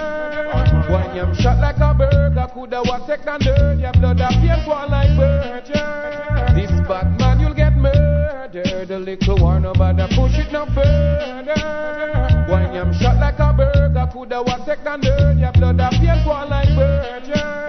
When 0.89 1.17
you 1.17 1.35
shot 1.43 1.61
like 1.61 1.77
a 1.77 1.93
burger, 1.93 2.49
coulda 2.55 2.81
what 2.85 3.07
take 3.07 3.25
the 3.25 3.37
dirt, 3.37 3.79
your 3.81 3.93
blood 3.93 4.21
a 4.21 4.29
pain 4.29 4.65
fall 4.65 4.89
like 4.89 5.13
virgin. 5.17 6.17
This 6.57 6.71
bad 6.89 7.19
man, 7.19 7.36
murdered, 8.57 8.91
a 8.91 8.99
little 8.99 9.39
war, 9.39 9.61
nobody 9.61 10.03
push 10.15 10.39
it 10.39 10.53
no 10.53 10.67
further. 10.67 11.55
When 12.49 12.75
you 12.75 12.93
shot 12.99 13.17
like 13.21 13.39
a 13.39 13.53
bird, 13.53 13.95
burger, 13.95 14.09
coulda 14.13 14.43
what 14.43 14.67
take 14.67 14.85
the 14.85 14.97
dirt, 14.97 15.39
your 15.39 15.53
blood 15.53 15.81
a 15.81 15.91
pain 15.91 16.25
fall 16.25 16.49
like 16.49 16.69
virgin. 16.75 17.67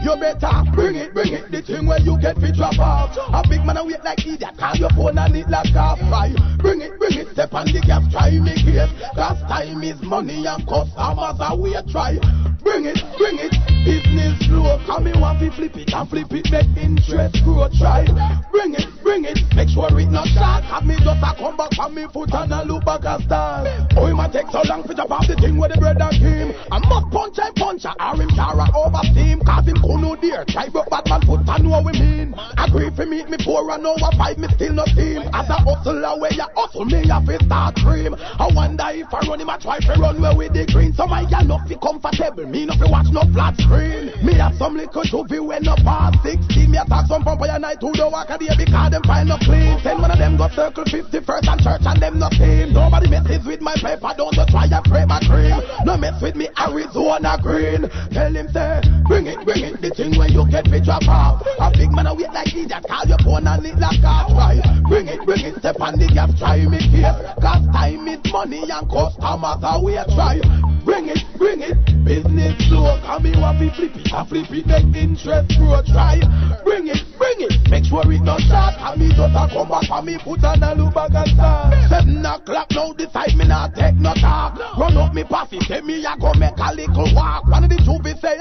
You 0.00 0.16
better 0.16 0.64
bring 0.72 0.96
it, 0.96 1.12
bring 1.12 1.34
it. 1.34 1.50
The 1.52 1.60
thing 1.60 1.86
where 1.86 2.00
you 2.00 2.16
get 2.16 2.40
fit 2.40 2.56
drop 2.56 2.78
off. 2.80 3.12
A 3.20 3.44
big 3.46 3.60
man 3.68 3.76
a 3.76 3.84
wait 3.84 4.02
like 4.02 4.24
idiot. 4.24 4.56
Call 4.56 4.74
your 4.74 4.88
phone 4.96 5.18
and 5.18 5.36
it 5.36 5.44
like 5.52 5.76
off. 5.76 6.00
Right. 6.08 6.32
Bring 6.56 6.80
it, 6.80 6.96
bring 6.98 7.20
it. 7.20 7.28
Step 7.36 7.52
on 7.52 7.68
the 7.68 7.84
gas. 7.84 8.08
Try 8.08 8.32
me 8.40 8.56
case. 8.56 8.88
Cause 9.12 9.40
time 9.44 9.84
is 9.84 10.00
money 10.00 10.48
and 10.48 10.64
customers 10.64 11.36
are 11.36 11.52
wait. 11.52 11.84
Try. 11.92 12.16
Bring 12.64 12.88
it, 12.88 12.96
bring 13.20 13.44
it. 13.44 13.52
Business 13.84 14.40
slow. 14.48 14.80
Come 14.88 15.04
me 15.04 15.12
want 15.20 15.36
to 15.44 15.52
flip 15.52 15.76
it 15.76 15.92
and 15.92 16.08
flip 16.08 16.32
it. 16.32 16.48
Make 16.48 16.72
interest 16.80 17.44
grow. 17.44 17.68
Try. 17.76 18.08
Bring 18.48 18.72
it, 18.80 18.88
bring 19.02 19.24
it. 19.24 19.38
Make 19.54 19.68
sure 19.68 19.88
it 19.88 20.10
not 20.10 20.28
short. 20.28 20.64
Have 20.64 20.84
me 20.84 20.96
just 21.00 21.22
a 21.22 21.30
come 21.36 21.56
back 21.56 21.72
on 21.78 21.94
me 21.94 22.06
foot 22.12 22.32
and 22.32 22.52
a 22.52 22.64
look 22.64 22.84
back 22.84 23.04
a 23.04 23.20
start. 23.24 23.66
Oh, 23.96 24.06
it 24.06 24.14
might 24.14 24.32
take 24.32 24.48
so 24.52 24.62
long 24.64 24.84
to 24.84 24.94
drop 24.94 25.10
off 25.10 25.26
the 25.26 25.36
thing 25.36 25.58
where 25.58 25.68
the 25.68 25.78
bread 25.78 26.00
and 26.00 26.14
cream. 26.20 26.48
I 26.70 26.78
must 26.78 27.10
punch 27.10 27.38
I 27.38 27.50
punch 27.56 27.84
a 27.84 27.92
or 27.98 28.16
him 28.20 28.30
cara 28.36 28.68
over 28.76 29.04
steam. 29.10 29.40
Cause 29.42 29.66
him 29.66 29.80
no 29.80 30.16
dear. 30.16 30.44
Try 30.48 30.68
broke 30.68 30.90
bad 30.90 31.04
man 31.08 31.22
foot 31.26 31.42
and 31.44 31.64
know 31.64 31.80
what 31.80 31.84
we 31.84 31.92
mean. 31.98 32.34
Agree 32.56 32.90
for 32.94 33.06
meet 33.06 33.28
me 33.28 33.38
four 33.42 33.68
and 33.70 33.86
over 33.86 34.10
five 34.16 34.38
me 34.38 34.48
still 34.54 34.72
no 34.72 34.84
team. 34.92 35.24
As 35.32 35.48
a 35.48 35.58
hustler 35.64 36.14
where 36.20 36.32
you 36.32 36.46
hustle 36.54 36.84
me 36.84 37.08
have 37.08 37.26
to 37.26 37.36
start 37.44 37.76
cream. 37.80 38.14
I 38.14 38.48
wonder 38.52 38.86
if 38.92 39.12
I 39.12 39.20
run 39.26 39.40
him 39.40 39.50
I 39.50 39.58
try 39.58 39.80
to 39.80 39.94
run 40.00 40.20
where 40.20 40.36
with 40.36 40.52
the 40.52 40.66
green. 40.66 40.92
So 40.92 41.06
my 41.06 41.24
gal 41.28 41.44
not 41.44 41.66
fi 41.68 41.76
comfortable. 41.80 42.46
Me 42.46 42.66
not 42.66 42.78
fi 42.78 42.86
watch 42.90 43.08
no 43.10 43.24
flat 43.32 43.56
screen. 43.56 44.12
Me 44.22 44.34
have 44.36 44.54
some 44.56 44.76
little 44.76 45.02
juvie 45.02 45.40
when 45.40 45.62
no 45.62 45.74
past 45.82 46.20
16. 46.22 46.70
Me 46.70 46.78
attack 46.78 47.06
some 47.06 47.24
vampire 47.24 47.58
night 47.58 47.80
to 47.80 47.90
the 47.92 48.08
walk 48.08 48.30
of 48.30 48.38
the 48.38 48.52
because 48.56 48.89
them 48.90 49.02
find 49.06 49.28
no 49.28 49.38
clean. 49.38 49.78
Ten 49.82 50.00
one 50.00 50.10
of 50.10 50.18
them 50.18 50.36
got 50.36 50.52
circle 50.52 50.84
51st 50.84 51.46
and 51.46 51.60
church 51.62 51.84
and 51.86 51.98
them 52.02 52.18
no 52.18 52.28
team. 52.30 52.74
Nobody 52.74 53.08
messes 53.08 53.46
with 53.46 53.60
my 53.60 53.74
paper. 53.78 54.10
Don't 54.16 54.34
just 54.34 54.50
try 54.50 54.66
and 54.66 54.84
frame 54.90 55.10
a 55.10 55.18
cream. 55.22 55.58
No 55.86 55.96
mess 55.96 56.20
with 56.20 56.34
me 56.34 56.48
Arizona 56.58 57.38
green. 57.40 57.86
Tell 58.10 58.32
him 58.32 58.48
say 58.50 58.82
bring 59.06 59.26
it, 59.26 59.38
bring 59.46 59.62
it. 59.62 59.80
The 59.80 59.90
thing 59.94 60.18
when 60.18 60.34
you 60.34 60.42
get 60.50 60.66
me 60.66 60.82
drop 60.82 61.06
off. 61.06 61.46
A 61.62 61.70
big 61.70 61.94
man 61.94 62.10
a 62.10 62.14
wait 62.14 62.32
like 62.34 62.50
idiot. 62.50 62.82
Call 62.88 63.06
your 63.06 63.20
phone 63.22 63.46
and 63.46 63.64
it 63.64 63.78
like 63.78 64.02
a 64.02 64.14
try. 64.34 64.58
Bring 64.88 65.06
it, 65.06 65.22
bring 65.24 65.44
it. 65.46 65.54
Step 65.62 65.78
on 65.80 65.98
the 65.98 66.10
gas. 66.10 66.34
Try 66.38 66.66
me 66.66 66.82
case. 66.82 67.06
Cause 67.38 67.64
time 67.70 68.08
is 68.08 68.20
money 68.32 68.66
and 68.66 68.86
customers 68.90 69.62
are 69.62 69.78
wait. 69.78 70.02
Try. 70.16 70.40
Bring 70.84 71.12
it, 71.12 71.20
bring 71.36 71.60
it. 71.60 71.76
Business 72.04 72.56
slow. 72.66 72.96
Come 73.04 73.22
me 73.22 73.32
want 73.36 73.60
to 73.60 73.68
flip 73.76 73.94
it. 73.94 74.08
I 74.12 74.24
flip 74.24 74.50
it. 74.50 74.66
Make 74.66 74.96
interest 74.96 75.54
grow. 75.60 75.78
Try. 75.84 76.18
Bring 76.64 76.88
it, 76.88 77.04
bring 77.20 77.44
it. 77.44 77.54
Make 77.68 77.84
sure 77.84 78.02
it 78.08 78.22
not 78.24 78.40
short. 78.40 78.79
And 78.82 79.12
just 79.12 79.36
a 79.36 79.44
come 79.52 79.68
back 79.68 79.90
and 79.90 80.06
me 80.06 80.16
put 80.18 80.42
on 80.42 80.62
a 80.62 80.90
back 80.90 81.12
and. 81.12 81.88
Seven 81.90 82.24
o'clock 82.24 82.68
now 82.72 82.92
decide 82.94 83.36
me 83.36 83.44
not 83.46 83.74
take 83.74 83.94
no 83.96 84.14
talk. 84.14 84.56
Run 84.78 84.96
up 84.96 85.12
me 85.12 85.22
pass 85.24 85.52
it. 85.52 85.62
Tell 85.68 85.82
me 85.82 86.04
I 86.04 86.16
go 86.16 86.32
make 86.34 86.56
a 86.56 86.72
little 86.72 87.14
walk. 87.14 87.46
One 87.46 87.64
of 87.64 87.70
the 87.70 87.76
two 87.76 88.00
be 88.02 88.18
say 88.20 88.38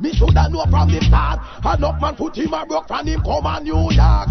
me 0.00 0.12
shoulda 0.12 0.48
know 0.50 0.64
from 0.70 0.90
the 0.90 1.00
start. 1.06 1.38
Enough 1.78 2.00
man 2.00 2.16
put 2.16 2.36
him 2.36 2.52
a 2.52 2.66
broke 2.66 2.88
from 2.88 3.06
him 3.06 3.22
come 3.22 3.46
on 3.46 3.62
New 3.62 3.90
York. 3.94 4.28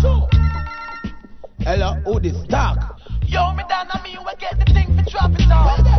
Hello, 1.60 1.94
who 2.04 2.20
this 2.20 2.36
talk? 2.48 3.00
Yo, 3.28 3.54
me 3.54 3.64
down 3.68 3.90
on 3.90 4.04
me, 4.04 4.18
we 4.18 4.34
get 4.40 4.58
the 4.60 4.66
thing 4.74 4.90
for 4.96 5.06
drop 5.10 5.32
it. 5.34 5.46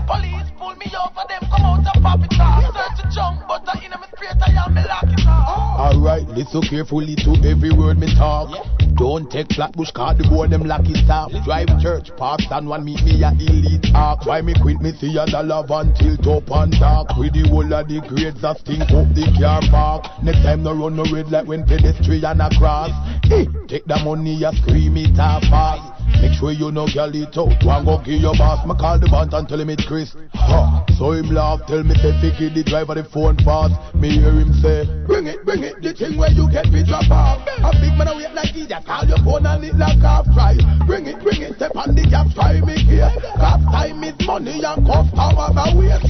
Police 0.06 0.48
pull 0.58 0.74
me 0.76 0.86
over, 0.94 1.24
them 1.28 1.42
come 1.50 1.64
out 1.66 1.82
and 1.82 2.02
pop 2.02 2.20
it 2.22 2.38
off. 2.38 2.62
Search 2.70 3.04
a 3.04 3.14
junk, 3.14 3.42
but 3.48 3.66
I 3.66 3.84
in 3.84 3.90
me 3.90 4.06
straight, 4.14 4.38
I 4.40 4.54
am 4.64 4.74
me 4.74 4.82
lock 4.86 5.10
it 5.10 5.26
off. 5.26 5.94
Alright, 5.94 6.28
listen 6.28 6.62
carefully 6.62 7.16
to 7.26 7.34
every 7.44 7.72
word 7.72 7.98
me 7.98 8.06
talk. 8.14 8.54
Don't 8.96 9.30
take 9.30 9.52
Flatbush 9.52 9.90
car, 9.92 10.14
the 10.14 10.24
boy 10.24 10.48
them 10.48 10.64
it 10.64 11.10
off. 11.10 11.28
Drive 11.44 11.68
church, 11.82 12.08
park 12.16 12.40
stand 12.40 12.66
one 12.66 12.84
meet 12.84 13.04
me 13.04 13.20
a 13.20 13.28
elite 13.28 13.92
arc. 13.92 14.24
Why 14.24 14.40
me 14.40 14.54
quit 14.56 14.80
me 14.80 14.92
see 14.96 15.12
a 15.20 15.26
dollar 15.26 15.66
van 15.68 15.92
tilt 15.92 16.24
up 16.24 16.48
and 16.48 16.72
dark. 16.80 17.12
With 17.18 17.36
the 17.36 17.44
whole 17.50 17.68
of 17.68 17.88
the 17.88 18.00
grades 18.08 18.40
that 18.40 18.56
stink 18.64 18.88
up 18.88 19.12
the 19.12 19.28
car 19.36 19.60
park. 19.68 20.08
Next 20.24 20.40
time 20.40 20.62
no 20.62 20.72
run 20.72 20.96
no 20.96 21.04
red 21.12 21.28
like 21.30 21.46
when 21.46 21.68
pedestrian 21.68 22.40
a 22.40 22.48
cross. 22.56 22.88
Eh, 23.28 23.44
take 23.68 23.84
the 23.84 24.00
money 24.00 24.40
a 24.40 24.52
scream 24.64 24.96
it 24.96 25.18
off 25.20 25.44
fast. 25.52 25.92
Make 26.22 26.32
sure 26.32 26.52
you 26.52 26.72
know 26.72 26.88
girl 26.88 27.12
it 27.22 27.36
out. 27.38 27.56
One 27.64 27.84
go 27.84 27.98
give 28.04 28.20
your 28.20 28.34
boss. 28.36 28.66
Me 28.66 28.74
call 28.76 28.98
the 28.98 29.08
band 29.08 29.32
and 29.32 29.48
tell 29.48 29.60
him 29.60 29.70
it's 29.70 29.84
Chris. 29.86 30.12
Ha. 30.34 30.84
So 30.98 31.12
him 31.12 31.30
laugh, 31.32 31.60
tell 31.66 31.82
me 31.84 31.94
say 31.96 32.12
figure 32.20 32.50
the 32.50 32.64
driver 32.64 32.94
the 32.94 33.04
phone 33.04 33.36
fast. 33.44 33.76
Me 33.94 34.10
hear 34.20 34.32
him 34.32 34.52
say, 34.60 34.84
Bring 35.06 35.26
it, 35.26 35.44
bring 35.44 35.62
it, 35.64 35.80
the 35.82 35.92
thing 35.92 36.16
where 36.18 36.30
you 36.32 36.48
get 36.50 36.66
me 36.72 36.84
drop 36.84 37.08
off. 37.10 37.40
A 37.46 37.70
big 37.80 37.96
man 37.96 38.08
a 38.08 38.16
wait 38.16 38.32
like 38.34 38.50
idiot. 38.56 38.84
Call 38.84 39.04
your 39.06 39.20
phone 39.24 39.46
and 39.46 39.64
it 39.64 39.76
like 39.76 40.00
half 40.00 40.24
try. 40.32 40.56
Bring 40.86 41.06
it, 41.06 41.20
bring 41.22 41.42
it, 41.42 41.56
step 41.56 41.76
on 41.76 41.94
the 41.94 42.04
gas, 42.08 42.32
try 42.34 42.60
me 42.60 42.76
here. 42.80 43.10
Cause 43.36 43.62
time 43.70 44.04
is 44.04 44.16
money 44.26 44.60
and 44.64 44.80
customers 44.84 45.56
are 45.56 45.72
wait. 45.76 46.04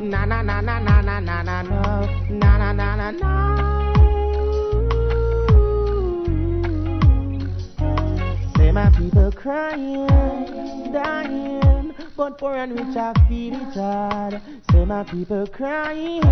Na 0.00 0.24
na 0.24 0.42
na 0.42 0.60
na 0.60 0.78
na 0.78 1.00
na 1.02 1.20
na 1.20 1.42
na 1.42 1.62
no 1.62 1.82
na 2.30 2.58
na 2.58 2.72
na 2.72 2.96
na 2.96 3.10
na. 3.10 3.77
Say 8.58 8.72
my 8.72 8.90
people 8.90 9.30
crying, 9.30 10.08
dying, 10.92 11.94
but 12.16 12.38
poor 12.38 12.56
and 12.56 12.72
rich 12.72 12.96
I 12.96 13.12
feel 13.28 13.54
it 13.54 13.74
hard. 13.74 14.42
Say 14.72 14.84
my 14.84 15.04
people 15.04 15.46
crying, 15.46 16.22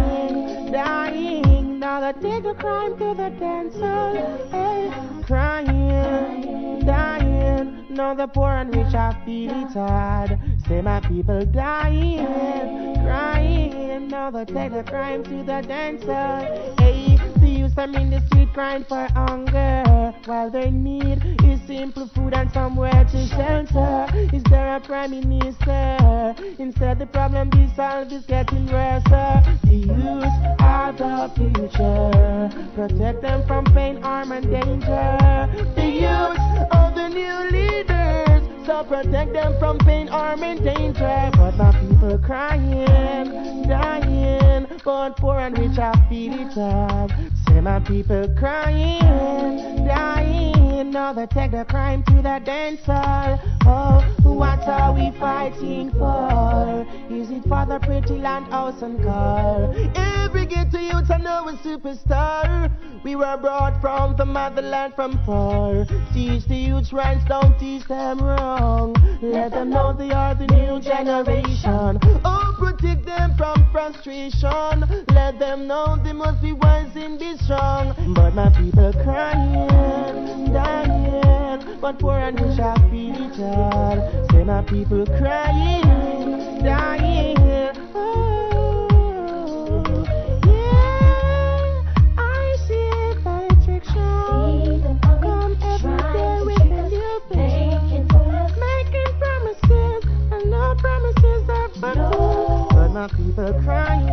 dying, 0.72 1.78
now 1.78 2.00
they 2.00 2.20
take 2.20 2.42
the 2.42 2.54
crime 2.54 2.98
to 2.98 3.14
the 3.14 3.30
dancer. 3.38 4.48
Hey, 4.50 4.92
crying, 5.24 6.80
dying, 6.84 7.86
now 7.90 8.12
the 8.14 8.26
poor 8.26 8.50
and 8.50 8.74
rich 8.74 8.92
I 8.92 9.16
feel 9.24 9.52
it 9.62 9.72
hard. 9.72 10.36
Say 10.66 10.82
my 10.82 10.98
people 11.02 11.46
dying, 11.46 12.96
crying, 13.04 14.08
now 14.08 14.32
they 14.32 14.46
take 14.46 14.72
the 14.72 14.82
crime 14.82 15.22
to 15.22 15.44
the 15.44 15.62
dancer. 15.62 16.74
Hey, 16.82 17.15
youth 17.76 17.96
in 17.96 18.10
the 18.10 18.20
street 18.26 18.52
crying 18.54 18.84
for 18.84 19.06
hunger, 19.14 20.14
while 20.24 20.50
they 20.50 20.70
need 20.70 21.22
is 21.44 21.60
simple 21.66 22.08
food 22.14 22.32
and 22.34 22.50
somewhere 22.52 23.04
to 23.04 23.26
shelter. 23.28 24.06
Is 24.34 24.42
there 24.44 24.76
a 24.76 24.80
prime 24.80 25.10
minister? 25.10 26.34
Instead, 26.58 26.98
the 26.98 27.06
problem 27.06 27.50
be 27.50 27.68
solved 27.76 28.12
is 28.12 28.24
getting 28.26 28.66
worse. 28.66 29.02
The 29.04 29.52
youth 29.70 30.60
are 30.60 30.92
the 30.92 31.30
future. 31.34 32.68
Protect 32.74 33.22
them 33.22 33.46
from 33.46 33.64
pain, 33.66 34.00
harm, 34.00 34.32
and 34.32 34.50
danger. 34.50 35.48
The 35.74 35.86
youth 35.86 36.38
are 36.72 36.92
the 36.94 37.08
new 37.08 37.50
leaders. 37.50 38.66
So 38.66 38.84
protect 38.84 39.32
them 39.32 39.58
from 39.58 39.78
pain, 39.78 40.06
harm, 40.06 40.42
and 40.42 40.62
danger. 40.62 41.30
But 41.36 41.56
my 41.56 41.72
people 41.72 42.18
crying, 42.18 43.68
dying, 43.68 44.45
but 44.84 45.16
poor 45.16 45.38
and 45.38 45.56
rich 45.58 45.78
I 45.78 45.92
feel 46.08 46.32
it 46.34 46.52
hard. 46.52 47.12
Say 47.48 47.60
my 47.60 47.80
people 47.80 48.28
crying, 48.38 49.86
dying, 49.86 50.90
now 50.90 51.12
they 51.12 51.26
take 51.26 51.50
the 51.50 51.64
crime 51.64 52.02
to 52.04 52.16
the 52.16 52.40
dance 52.44 52.84
hall. 52.84 53.38
Oh, 53.66 54.16
what 54.22 54.66
are 54.68 54.92
we 54.92 55.10
fighting 55.18 55.90
for? 55.92 56.86
Is 57.10 57.30
it 57.30 57.42
for 57.48 57.66
the 57.66 57.78
pretty 57.82 58.18
land, 58.18 58.46
house, 58.46 58.82
and 58.82 59.02
car? 59.02 59.74
Every 59.94 60.46
ghetto 60.46 60.78
youth 60.78 61.10
I 61.10 61.18
know 61.18 61.48
a 61.48 61.52
superstar. 61.58 62.70
We 63.04 63.14
were 63.14 63.36
brought 63.36 63.80
from 63.80 64.16
the 64.16 64.26
motherland 64.26 64.94
from 64.94 65.18
far. 65.24 65.86
Teach 66.12 66.44
the 66.46 66.56
youth 66.56 66.92
rights, 66.92 67.24
don't 67.28 67.58
teach 67.58 67.86
them 67.86 68.18
wrong. 68.18 68.94
Let 69.22 69.52
them 69.52 69.70
know 69.70 69.92
they 69.92 70.10
are 70.10 70.34
the 70.34 70.46
new 70.46 70.80
generation. 70.80 71.98
Oh, 72.24 72.35
protect 72.76 73.06
them 73.06 73.34
from 73.36 73.66
frustration. 73.72 75.04
Let 75.12 75.38
them 75.38 75.66
know 75.66 75.98
they 76.02 76.12
must 76.12 76.42
be 76.42 76.52
wise 76.52 76.94
and 76.96 77.18
be 77.18 77.36
strong. 77.38 77.94
But 78.14 78.34
my 78.34 78.50
people 78.50 78.92
crying, 79.02 80.52
dying, 80.52 81.80
but 81.80 81.98
poor 81.98 82.18
and 82.18 82.38
rich 82.40 82.58
I 82.58 82.74
feel 82.90 83.30
it 83.30 83.36
hard. 83.36 84.30
Say 84.30 84.44
my 84.44 84.62
people 84.62 85.06
crying, 85.18 86.62
dying. 86.62 87.45
People 103.08 103.52
crying, 103.62 104.06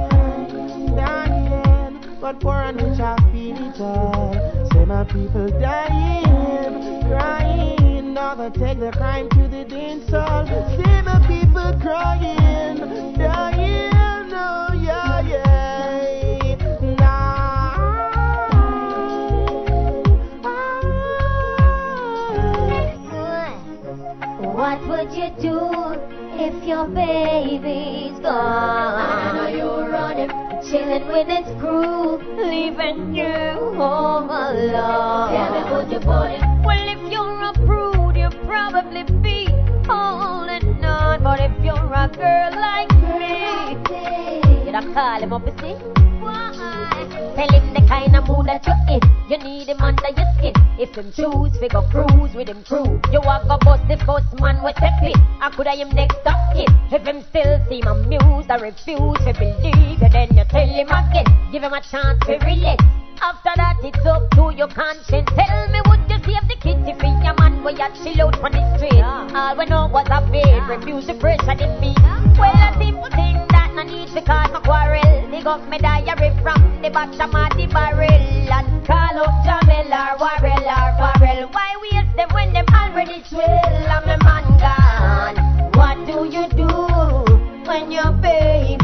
dying, 0.96 2.00
but 2.22 2.40
poor 2.40 2.56
and 2.56 2.82
rich 2.82 3.00
I 3.00 3.16
feel 3.32 3.58
it 3.58 3.82
all. 3.82 4.34
Say 4.72 4.86
my 4.86 5.04
people 5.06 5.48
dying, 5.60 7.02
crying, 7.08 8.14
now 8.14 8.36
they 8.36 8.50
take 8.52 8.80
the 8.80 8.92
crime 8.92 9.30
to 9.30 9.48
the 9.48 9.66
dance 9.66 10.10
hall. 10.10 10.46
Say 10.46 11.02
my 11.02 11.20
people 11.28 11.74
crying, 11.82 12.78
dying, 13.18 14.34
oh 14.34 14.74
yeah, 14.82 15.22
yeah. 15.22 15.64
What 24.54 24.88
would 24.88 25.12
you 25.14 25.30
do 25.42 26.13
if 26.44 26.64
your 26.66 26.88
baby's 26.88 28.20
gone? 28.20 29.00
I 29.00 29.32
know 29.34 29.48
you're 29.48 29.90
running, 29.90 30.30
chilling 30.70 31.08
with 31.08 31.30
its 31.30 31.50
crew, 31.62 32.18
leaving 32.36 33.16
you 33.16 33.32
home 33.80 34.30
alone. 34.30 35.32
Tell 35.32 35.52
me, 35.54 35.62
would 35.72 35.90
you 35.92 36.00
it? 36.00 36.42
Well, 36.66 36.88
if 36.96 37.12
you're 37.12 37.44
a 37.44 37.54
prude, 37.66 38.18
you'll 38.18 38.46
probably 38.46 39.04
be 39.22 39.48
holding 39.88 40.84
on. 40.84 41.24
But 41.24 41.40
if 41.40 41.64
you're 41.64 41.94
a 41.94 42.10
girl 42.10 42.52
like 42.60 42.92
me, 42.92 42.93
you'd 44.74 44.94
call 44.94 45.22
him 45.22 45.34
up 45.34 45.46
and 45.46 45.60
see. 45.60 45.78
Tell 47.34 47.50
him 47.50 47.74
the 47.74 47.86
kind 47.88 48.16
of 48.16 48.28
mood 48.28 48.46
that 48.48 48.66
you're 48.66 48.82
in. 48.90 49.02
You 49.30 49.38
need 49.38 49.70
him 49.70 49.82
under 49.82 50.10
your 50.10 50.26
skin. 50.38 50.54
If 50.80 50.96
him 50.98 51.12
choose, 51.14 51.54
figure 51.60 51.86
cruise 51.92 52.34
with 52.34 52.50
him 52.50 52.64
crew. 52.64 53.00
You 53.12 53.22
walk 53.22 53.46
a 53.46 53.58
bus 53.58 53.82
the 53.88 53.98
first 54.06 54.34
man 54.42 54.64
with 54.64 54.76
step 54.78 54.98
in. 55.04 55.14
I 55.42 55.50
could 55.54 55.68
I 55.68 55.76
him 55.76 55.90
next 55.90 56.26
up 56.26 56.54
kid. 56.54 56.70
If 56.92 57.06
him 57.06 57.22
still 57.30 57.62
seem 57.70 57.86
amused 57.86 58.50
I 58.50 58.58
refuse 58.58 59.18
to 59.26 59.34
believe 59.38 60.02
you, 60.02 60.10
then 60.10 60.34
you 60.34 60.46
tell 60.50 60.68
him 60.68 60.90
again. 60.90 61.26
Give 61.52 61.62
him 61.62 61.74
a 61.74 61.82
chance 61.82 62.20
to 62.26 62.38
relent. 62.42 62.82
After 63.22 63.54
that, 63.56 63.78
it's 63.84 64.06
up 64.06 64.30
to 64.32 64.52
your 64.58 64.68
conscience. 64.68 65.30
Tell 65.38 65.68
me, 65.70 65.80
would 65.86 66.02
you 66.10 66.18
save 66.26 66.46
the 66.50 66.58
kitty 66.58 66.94
for 66.98 67.14
your 67.22 67.36
man 67.38 67.64
where 67.64 67.78
you 67.78 67.90
chill 68.02 68.26
out 68.26 68.42
on 68.42 68.52
the 68.52 68.64
street? 68.78 69.02
All 69.38 69.56
we 69.56 69.66
know 69.66 69.88
was 69.88 70.08
a 70.10 70.20
bed, 70.34 70.68
refuse 70.68 71.06
to 71.08 71.14
pressure 71.14 71.56
the 71.56 71.70
beat. 71.80 71.98
Well, 72.38 72.52
a 72.52 72.74
simple 72.78 73.10
thing 73.14 73.38
that 73.38 73.53
no 73.86 73.98
need 73.98 74.08
to 74.10 74.22
cause 74.22 74.50
a 74.54 74.62
quarrel. 74.62 75.30
Dig 75.32 75.46
up 75.46 75.68
me 75.70 75.78
diary 75.78 76.32
from 76.42 76.82
the 76.82 76.90
bottom 76.90 77.36
of 77.36 77.58
the 77.58 77.68
barrel 77.68 78.10
and 78.10 78.86
call 78.86 79.18
up 79.18 79.46
Jamel 79.46 79.92
or 79.92 80.18
Warrell 80.20 80.68
or 80.78 80.92
Farrell. 81.00 81.50
Why 81.52 81.76
waste 81.82 82.16
them 82.16 82.30
when 82.34 82.54
them 82.54 82.66
already 82.74 83.24
swell? 83.24 83.88
I'm 83.96 84.10
a 84.10 84.18
man 84.24 84.46
gone. 84.64 85.72
What 85.74 86.06
do 86.06 86.26
you 86.26 86.48
do 86.50 86.70
when 87.66 87.92
your 87.92 88.12
baby's 88.12 88.83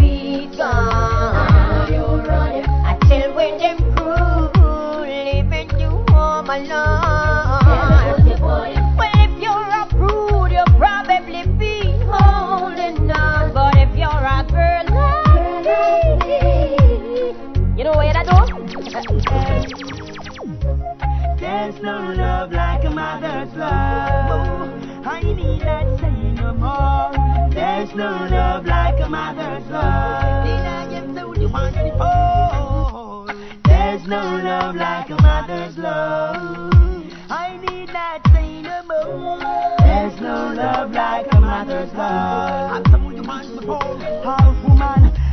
There's 21.69 21.84
no 21.84 22.13
love 22.17 22.51
like 22.51 22.84
a 22.84 22.89
mother's 22.89 23.53
love. 23.53 25.05
I 25.05 25.21
need 25.21 25.63
not 25.63 25.99
say 25.99 26.32
no 26.34 26.51
more. 26.55 27.51
There's 27.51 27.93
no 27.93 28.10
love 28.32 28.65
like 28.65 28.99
a 28.99 29.08
mother's 29.08 29.69
love. 29.69 30.45
There's 33.65 34.08
no 34.08 34.23
love 34.43 34.75
like 34.77 35.10
a 35.12 35.21
mother's 35.21 35.77
love. 35.77 36.73
I 37.29 37.60
need 37.62 37.93
not 37.93 38.27
say 38.34 38.63
no 38.63 38.82
more. 38.88 39.75
There's 39.77 40.19
no 40.19 40.51
love 40.55 40.91
like 40.91 41.27
a 41.32 41.39
mother's 41.39 41.93
love. 41.93 42.60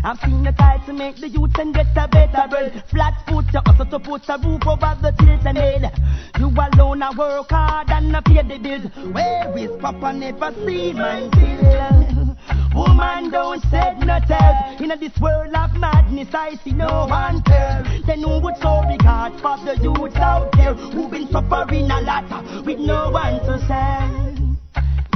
The 0.07 0.55
try 0.57 0.79
to 0.87 0.93
make 0.93 1.17
the 1.17 1.29
youth 1.29 1.59
and 1.59 1.75
get 1.75 1.89
a 1.97 2.07
better 2.07 2.47
bread. 2.49 2.85
Flat 2.89 3.27
foot, 3.27 3.45
you 3.53 3.59
also 3.67 3.85
to 3.91 3.99
put 3.99 4.23
a 4.29 4.39
roof 4.39 4.63
over 4.65 4.97
the 5.03 5.11
children 5.19 5.57
head. 5.57 6.01
You 6.39 6.47
alone 6.47 7.03
I 7.03 7.11
work 7.11 7.51
hard 7.51 7.91
and 7.91 8.17
I 8.17 8.21
pay 8.21 8.41
the 8.41 8.57
bills. 8.57 8.85
Where 9.13 9.59
is 9.59 9.73
Papa 9.81 10.13
never 10.13 10.55
see 10.65 10.93
man 10.93 11.29
still? 11.33 12.37
Woman 12.73 13.31
don't 13.33 13.61
said 13.63 13.99
no 14.07 14.21
tell. 14.29 14.77
In 14.79 14.95
this 15.01 15.19
world 15.19 15.53
of 15.53 15.75
madness, 15.75 16.33
I 16.33 16.55
see 16.63 16.71
no 16.71 17.07
one 17.09 17.43
tell. 17.43 17.83
Then 18.07 18.23
who 18.23 18.39
would 18.39 18.57
so 18.63 18.87
regard 18.87 19.33
for 19.41 19.59
the 19.65 19.77
youths 19.83 20.15
out 20.19 20.53
there 20.53 20.75
who 20.75 21.09
been 21.09 21.27
suffering 21.33 21.91
a 21.91 22.01
lot 22.03 22.65
with 22.65 22.79
no 22.79 23.11
one 23.11 23.41
to 23.41 23.59
send? 23.67 24.57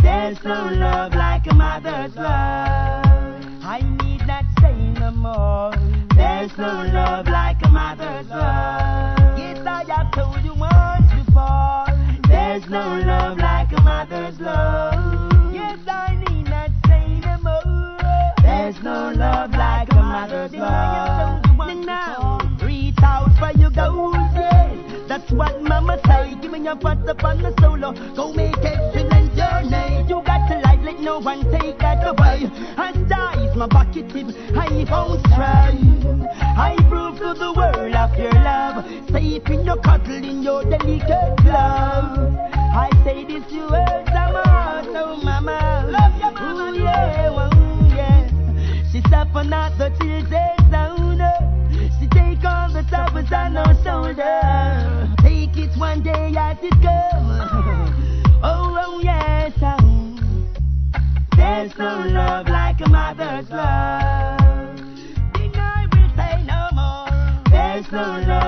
There's 0.02 0.42
no 0.42 0.68
love 0.72 1.14
like 1.14 1.46
a 1.46 1.54
mother's 1.54 2.16
love. 2.16 3.19
I 3.70 3.82
need 4.02 4.26
not 4.26 4.44
say 4.60 4.74
no 4.98 5.12
more. 5.12 5.70
There's 6.16 6.50
no 6.58 6.82
love 6.92 7.28
like 7.28 7.56
a 7.62 7.68
mother's 7.68 8.28
love. 8.28 9.38
Yes, 9.38 9.64
I 9.64 9.84
have 9.86 10.10
told 10.10 10.42
you 10.42 10.54
once 10.54 11.06
before. 11.14 11.86
There's 12.26 12.68
no 12.68 12.98
love 13.06 13.38
like 13.38 13.70
a 13.70 13.80
mother's 13.80 14.40
love. 14.40 15.54
Yes, 15.54 15.78
I 15.86 16.18
need 16.26 16.50
not 16.50 16.70
say 16.88 17.20
no 17.20 17.38
more. 17.46 18.34
There's 18.42 18.82
no 18.82 19.12
love 19.14 19.52
like 19.52 19.92
a 19.92 20.02
mother's 20.02 20.52
love. 20.52 21.44
Now, 21.86 22.40
reach 22.64 22.98
out 23.04 23.30
for 23.38 23.56
your 23.56 23.70
goals. 23.70 24.16
yes. 24.34 25.06
That's 25.06 25.30
what 25.30 25.62
mama 25.62 26.00
say. 26.06 26.34
Give 26.42 26.50
me 26.50 26.64
your 26.64 26.74
butt 26.74 27.08
up 27.08 27.22
on 27.22 27.40
the 27.40 27.54
solo. 27.60 27.92
Go 28.16 28.32
make 28.32 28.56
excellent 28.58 29.34
journey. 29.36 30.08
You 30.08 30.22
got 30.26 30.48
to 30.48 30.58
life, 30.58 30.80
let 30.82 30.98
no 30.98 31.20
one 31.20 31.48
take 31.52 31.78
that 31.78 32.04
away. 32.04 32.50
And 32.76 33.08
star 34.08 34.26
is 34.28 34.32
my 34.32 34.32
bucket 34.32 34.34
tip. 34.34 34.56
I 34.56 34.84
found 34.86 35.20
strength. 35.32 36.26
I 36.40 36.76
prove 36.88 37.18
to 37.18 37.34
the 37.38 37.52
world 37.56 37.94
of 37.94 38.18
your 38.18 38.32
love. 38.32 38.84
Safe 39.10 39.48
in 39.50 39.64
your 39.64 39.76
cuddle, 39.80 40.16
in 40.16 40.42
your 40.42 40.64
delicate 40.64 41.36
glove. 41.42 42.36
I 42.72 42.88
say 43.04 43.24
this 43.24 43.44
to 43.50 43.68
her, 43.68 44.04
summer, 44.06 44.84
so 44.92 45.16
mama. 45.16 45.86
Love 45.88 46.20
your 46.20 46.32
mama, 46.32 46.70
Ooh, 46.70 46.82
yeah, 46.82 47.28
oh, 47.30 47.94
yeah. 47.94 48.28
She 48.92 49.00
suffer 49.08 49.44
not 49.44 49.76
the 49.78 49.90
children's 50.00 50.70
down. 50.70 51.20
She 51.98 52.06
take 52.08 52.44
all 52.44 52.72
the 52.72 52.82
troubles 52.88 53.32
on 53.32 53.54
her 53.54 53.74
shoulder. 53.84 55.14
Take 55.22 55.56
it 55.56 55.76
one 55.78 56.02
day 56.02 56.34
as 56.36 56.56
it 56.62 56.70
comes. 56.82 57.49
There's 61.60 61.76
no 61.76 62.04
love 62.08 62.48
like 62.48 62.80
a 62.80 62.88
mother's 62.88 63.50
love. 63.50 64.78
Then 65.34 65.52
I 65.56 65.86
will 65.92 66.08
say 66.16 66.42
no 66.46 66.68
more. 66.72 67.42
There's 67.50 67.92
no 67.92 68.24
love 68.26 68.39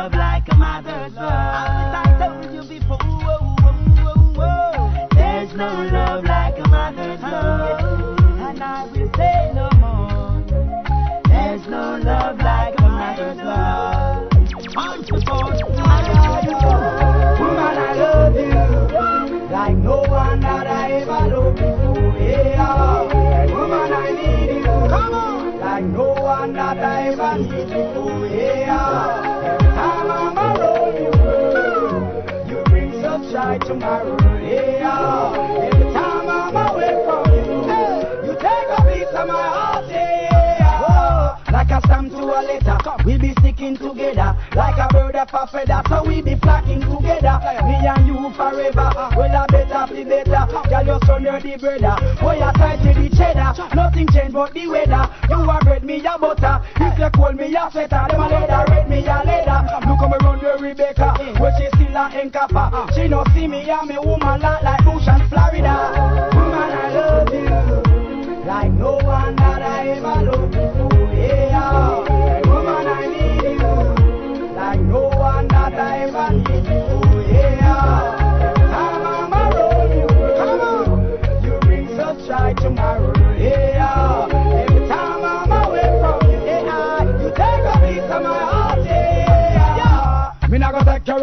sticking 43.63 43.77
together 43.77 44.37
like 44.55 44.79
a 44.79 44.89
bird 44.93 45.15
of 45.15 45.29
a 45.33 45.47
feather. 45.47 45.83
So 45.89 46.05
we 46.07 46.23
be 46.23 46.35
flocking 46.37 46.81
together, 46.81 47.39
me 47.65 47.79
and 47.87 48.07
you 48.07 48.31
forever. 48.35 48.91
Well, 49.17 49.37
I 49.37 49.47
better 49.47 49.95
be 49.95 50.05
better. 50.05 50.47
Girl, 50.69 50.85
you're 51.21 51.41
the 51.41 51.57
brother. 51.59 51.95
Boy, 52.21 52.43
I 52.43 52.53
tight 52.53 52.83
to 52.83 53.01
the 53.01 53.17
cheddar. 53.17 53.55
Nothing 53.75 54.09
change 54.09 54.33
but 54.33 54.53
the 54.53 54.67
weather. 54.67 55.09
You 55.29 55.51
a 55.51 55.59
bread, 55.63 55.85
me 55.85 56.05
a 56.05 56.19
butter. 56.19 56.61
If 56.77 56.99
you 56.99 57.11
cold, 57.11 57.37
me 57.37 57.55
a 57.55 57.71
sweater. 57.71 58.07
Them 58.11 58.21
a 58.21 58.29
leather, 58.29 58.65
red, 58.69 58.91
me 58.91 59.07
a 59.07 59.23
leather. 59.23 59.61
Look 59.87 60.01
how 60.01 60.09
me 60.09 60.17
run 60.23 60.39
the 60.43 60.59
Rebecca, 60.61 61.15
where 61.39 61.53
she 61.59 61.67
still 61.69 61.97
a 61.97 62.11
encapper. 62.11 62.95
She 62.95 63.09
no 63.09 63.25
see 63.35 63.47
me 63.47 63.69
and 63.69 63.89
me 63.89 63.99
woman 63.99 64.41
like 64.41 64.63
like 64.63 64.85
Bush 64.85 65.07
and 65.07 65.29
Florida. 65.29 66.31
Woman, 66.35 66.71
I 66.73 66.91
love 66.91 67.33
you 67.33 68.43
like 68.45 68.73
no 68.73 68.97
one 68.97 69.37
that 69.37 69.63
I 69.63 69.89
ever 69.91 70.23
loved 70.25 70.53
before. 70.53 70.89
before. 70.89 72.12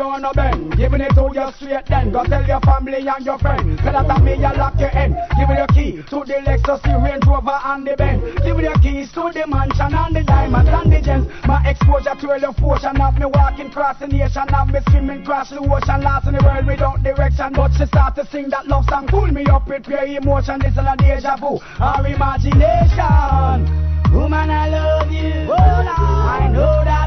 On 0.02 0.26
a 0.26 0.34
bend, 0.34 0.76
giving 0.78 1.02
it 1.02 1.14
to 1.16 1.30
you 1.34 1.52
straight 1.56 1.86
then. 1.88 2.12
Go 2.12 2.24
tell 2.24 2.46
your 2.46 2.62
family 2.62 3.08
and 3.08 3.26
your 3.26 3.38
friends, 3.40 3.80
cause 3.82 3.94
that's 3.94 4.22
me 4.22 4.34
you 4.36 4.52
lock 4.56 4.80
your 4.80 4.92
end. 4.96 5.16
Give 5.38 5.50
me 5.50 5.56
your 5.56 5.68
key 5.68 5.92
to 6.10 6.18
the 6.26 6.38
Lexus, 6.46 6.82
the 6.84 6.98
Range 6.98 7.26
Rover 7.26 7.60
and 7.64 7.88
the 7.88 7.96
Benz. 7.96 8.24
Give 8.44 8.58
me 8.58 8.64
your 8.64 8.78
keys 8.80 9.12
to 9.14 9.32
the 9.34 9.46
mansion 9.48 9.94
and 9.94 10.16
the 10.16 10.24
diamonds 10.24 10.70
and 10.70 10.92
the 10.92 11.02
gems. 11.02 11.28
My 11.46 11.64
exposure 11.68 12.16
to 12.16 12.48
a 12.48 12.54
portion 12.54 12.96
have 12.96 13.18
me 13.18 13.26
walking 13.26 13.68
across 13.68 14.00
the 14.00 14.08
nation, 14.08 14.48
have 14.50 14.68
me 14.68 14.80
swimming 14.90 15.22
across 15.22 15.50
the 15.50 15.60
ocean, 15.60 16.02
lost 16.02 16.28
in 16.28 16.36
the 16.36 16.44
world 16.44 16.66
without 16.66 17.04
direction. 17.04 17.54
But 17.54 17.72
she 17.74 17.86
start 17.86 18.16
to 18.16 18.26
sing 18.28 18.50
that 18.50 18.68
love 18.68 18.86
song, 18.90 19.08
pull 19.08 19.28
me 19.28 19.46
up 19.46 19.68
with 19.68 19.86
pure 19.86 20.06
emotion. 20.06 20.60
This 20.60 20.74
is 20.74 20.78
a 20.78 20.96
deja 20.98 21.38
vu, 21.38 21.60
our 21.80 22.06
imagination. 22.06 23.88
Woman, 24.14 24.50
I 24.50 24.70
love 24.70 25.12
you. 25.12 25.54
I 25.54 26.50
know 26.52 26.84
that 26.84 26.99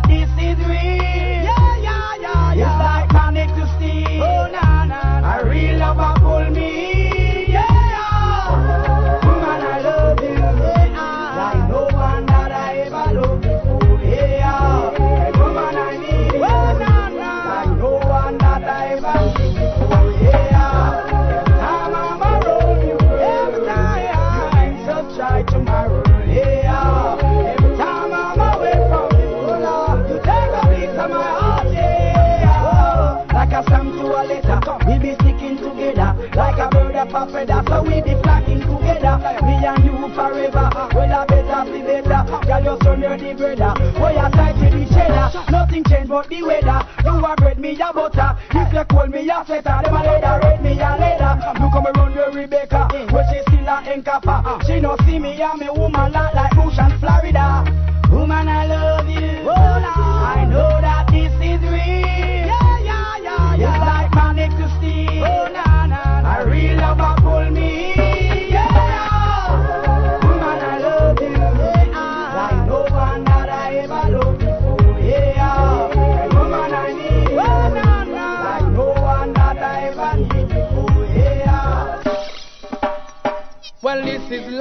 a 37.23 37.27
of 37.27 37.33
feather, 37.33 37.63
so 37.69 37.83
we 37.83 38.03
be 38.03 38.15
flocking 38.23 38.61
together. 38.61 39.19
Me 39.43 39.55
and 39.63 39.85
you 39.85 40.15
forever. 40.15 40.71
Well, 40.95 41.13
I 41.13 41.27
better 41.27 41.73
be 41.73 41.83
better. 41.83 42.23
Girl, 42.47 42.65
your 42.65 42.79
son, 42.83 43.01
you're 43.01 43.17
the 43.17 43.35
brother. 43.35 43.75
Boy, 43.99 44.19
I 44.19 44.31
tight 44.31 44.57
with 44.59 44.75
each 44.75 44.97
other. 44.97 45.51
Nothing 45.51 45.85
change 45.85 46.09
but 46.09 46.29
the 46.29 46.43
weather. 46.43 46.81
You 47.05 47.25
are 47.25 47.37
bread, 47.37 47.59
me 47.59 47.79
a 47.81 47.93
butter. 47.93 48.37
If 48.51 48.73
you 48.73 48.85
call 48.85 49.07
me 49.07 49.31
a 49.31 49.45
sweater, 49.47 49.81
them 49.85 49.97
a 49.97 50.03
leather, 50.03 50.41
red 50.43 50.63
me 50.63 50.73
a 50.73 50.91
leather. 50.99 51.33
You 51.61 51.71
come 51.71 51.87
around 51.87 52.15
with 52.15 52.35
Rebecca, 52.35 52.89
but 52.91 53.25
she 53.31 53.41
still 53.43 53.69
a 53.69 53.83
encafa. 53.87 54.67
She 54.67 54.81
no 54.81 54.97
see 55.07 55.19
me 55.19 55.41
and 55.41 55.61
me 55.61 55.69
woman 55.71 56.13
lot 56.13 56.35
like 56.35 56.55
Bush 56.57 56.79
and 56.79 56.99
Florida. 57.01 57.65
Woman, 58.11 58.49
I 58.49 58.67
love 58.67 59.09
you. 59.09 59.49
I 59.49 60.12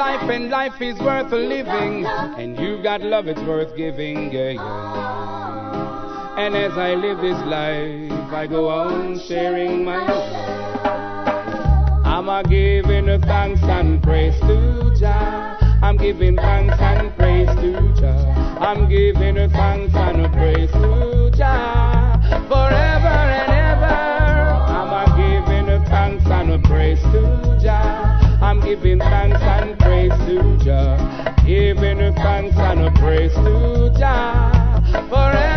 life, 0.01 0.29
and 0.31 0.49
life 0.49 0.81
is 0.81 0.99
worth 0.99 1.31
living. 1.31 2.05
And 2.41 2.57
you 2.59 2.81
got 2.81 3.01
love, 3.01 3.27
it's 3.27 3.41
worth 3.41 3.77
giving. 3.77 4.31
Yeah, 4.31 4.49
yeah. 4.57 6.39
And 6.39 6.55
as 6.55 6.75
I 6.75 6.95
live 6.95 7.19
this 7.21 7.37
life, 7.45 8.33
I 8.33 8.47
go 8.47 8.67
on 8.67 9.19
sharing 9.27 9.85
my 9.85 9.99
love. 10.07 10.33
I'm 12.03 12.27
a 12.29 12.41
giving 12.49 13.09
a 13.09 13.19
thanks 13.19 13.61
and 13.61 14.01
praise 14.01 14.39
to 14.41 14.91
Jah. 14.99 15.59
I'm 15.83 15.97
giving 15.97 16.35
thanks 16.35 16.79
and 16.79 17.15
praise 17.15 17.53
to 17.61 17.93
Jah. 18.01 18.57
I'm 18.59 18.89
giving 18.89 19.37
a 19.37 19.49
thanks 19.49 19.93
and 19.93 20.25
a 20.25 20.29
praise 20.29 20.71
to 20.71 21.31
Jah. 21.37 22.17
Forever 22.49 23.17
and 23.37 23.51
ever. 23.69 24.01
I'm 24.77 24.91
a 24.97 25.05
giving 25.21 25.85
thanks 25.85 26.25
and 26.25 26.63
praise 26.63 27.01
to 27.13 27.59
Jah. 27.61 28.39
I'm 28.41 28.59
giving 28.61 28.97
thanks 28.97 29.39
and 29.39 29.80
praise 30.09 30.25
to 30.27 30.65
Jah. 30.65 31.35
Giving 31.45 32.13
thanks 32.15 32.57
and 32.57 32.81
a 32.81 32.91
praise 32.99 33.33
to 33.33 33.93
Jah. 33.97 34.81
Forever 35.09 35.50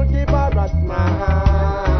will 0.00 0.08
give 0.10 0.28
her 0.28 0.50
a 0.56 0.68
smile. 0.68 1.90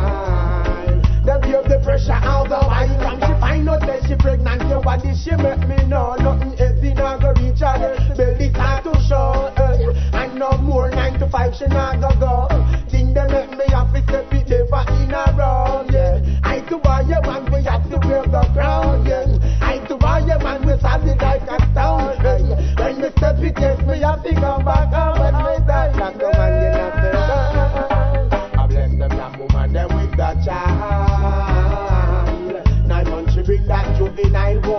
Them 1.25 1.41
give 1.43 1.65
the 1.69 1.81
pressure 1.85 2.13
out 2.13 2.49
the 2.49 2.57
wine 2.67 2.97
Come 2.99 3.21
she 3.21 3.41
find 3.41 3.69
out 3.69 3.81
that 3.81 4.03
she 4.09 4.17
pregnant. 4.17 4.69
Your 4.69 4.81
body 4.81 5.13
she 5.15 5.37
make 5.37 5.61
me 5.69 5.77
know 5.87 6.17
nothing 6.17 6.57
heavy 6.57 6.95
not 6.95 7.21
go 7.21 7.33
reach 7.43 7.61
her. 7.61 7.77
Belly 8.17 8.51
can't 8.51 8.85
to 8.85 8.95
show. 9.05 9.53
Eh. 9.57 9.93
And 10.17 10.39
no 10.39 10.57
more 10.59 10.91
nine 10.91 11.19
to 11.21 11.29
five 11.29 11.55
she 11.55 11.67
not 11.67 12.01
go 12.01 12.09
go. 12.19 12.49
Thing 12.89 13.13
they 13.13 13.27
make 13.29 13.51
me 13.53 13.65
have 13.69 13.93
to 13.93 14.03
step 14.03 14.33
it 14.33 14.51
in 14.51 15.13
a 15.13 15.35
row. 15.37 15.85
Yeah, 15.93 16.41
I 16.43 16.61
to 16.69 16.79
buy 16.79 17.03
a 17.03 17.21
man 17.21 17.53
we 17.53 17.63
have 17.65 17.85
to 17.91 17.99
wear 18.09 18.25
the 18.25 18.49
crown. 18.55 19.05
Yeah, 19.05 19.27
I 19.61 19.79
to 19.89 19.97
buy 19.97 20.21
a 20.21 20.39
man 20.43 20.65
we 20.65 20.79
solid 20.81 21.21
like 21.21 21.43
a 21.43 21.59
stone. 21.71 22.17
Yeah. 22.25 22.81
When 22.81 23.03
we 23.03 23.11
step 23.11 23.39
it, 23.39 23.59
yes, 23.61 23.79
me 23.87 24.01
have 24.01 24.23
to 24.23 24.35
come 24.35 24.65
back 24.65 24.93
out. 24.95 25.21
When 25.21 25.35
me 25.35 25.67
die, 25.67 25.93
like 25.99 26.17
a 26.17 26.33
man, 26.33 27.05
you 27.05 27.13
know. 27.13 27.30
night. 34.29 34.70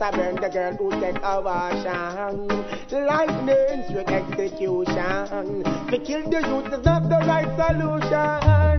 I 0.00 0.10
burn 0.12 0.36
the 0.36 0.48
girl 0.48 0.72
who 0.76 0.90
take 1.00 1.18
a 1.22 1.40
washing. 1.40 2.46
Lightning, 2.90 3.82
straight 3.88 4.08
execution. 4.08 5.64
To 5.90 5.98
kill 5.98 6.22
the 6.30 6.40
youth 6.46 6.72
is 6.72 6.84
not 6.84 7.08
the 7.08 7.18
right 7.26 7.50
solution. 7.58 8.78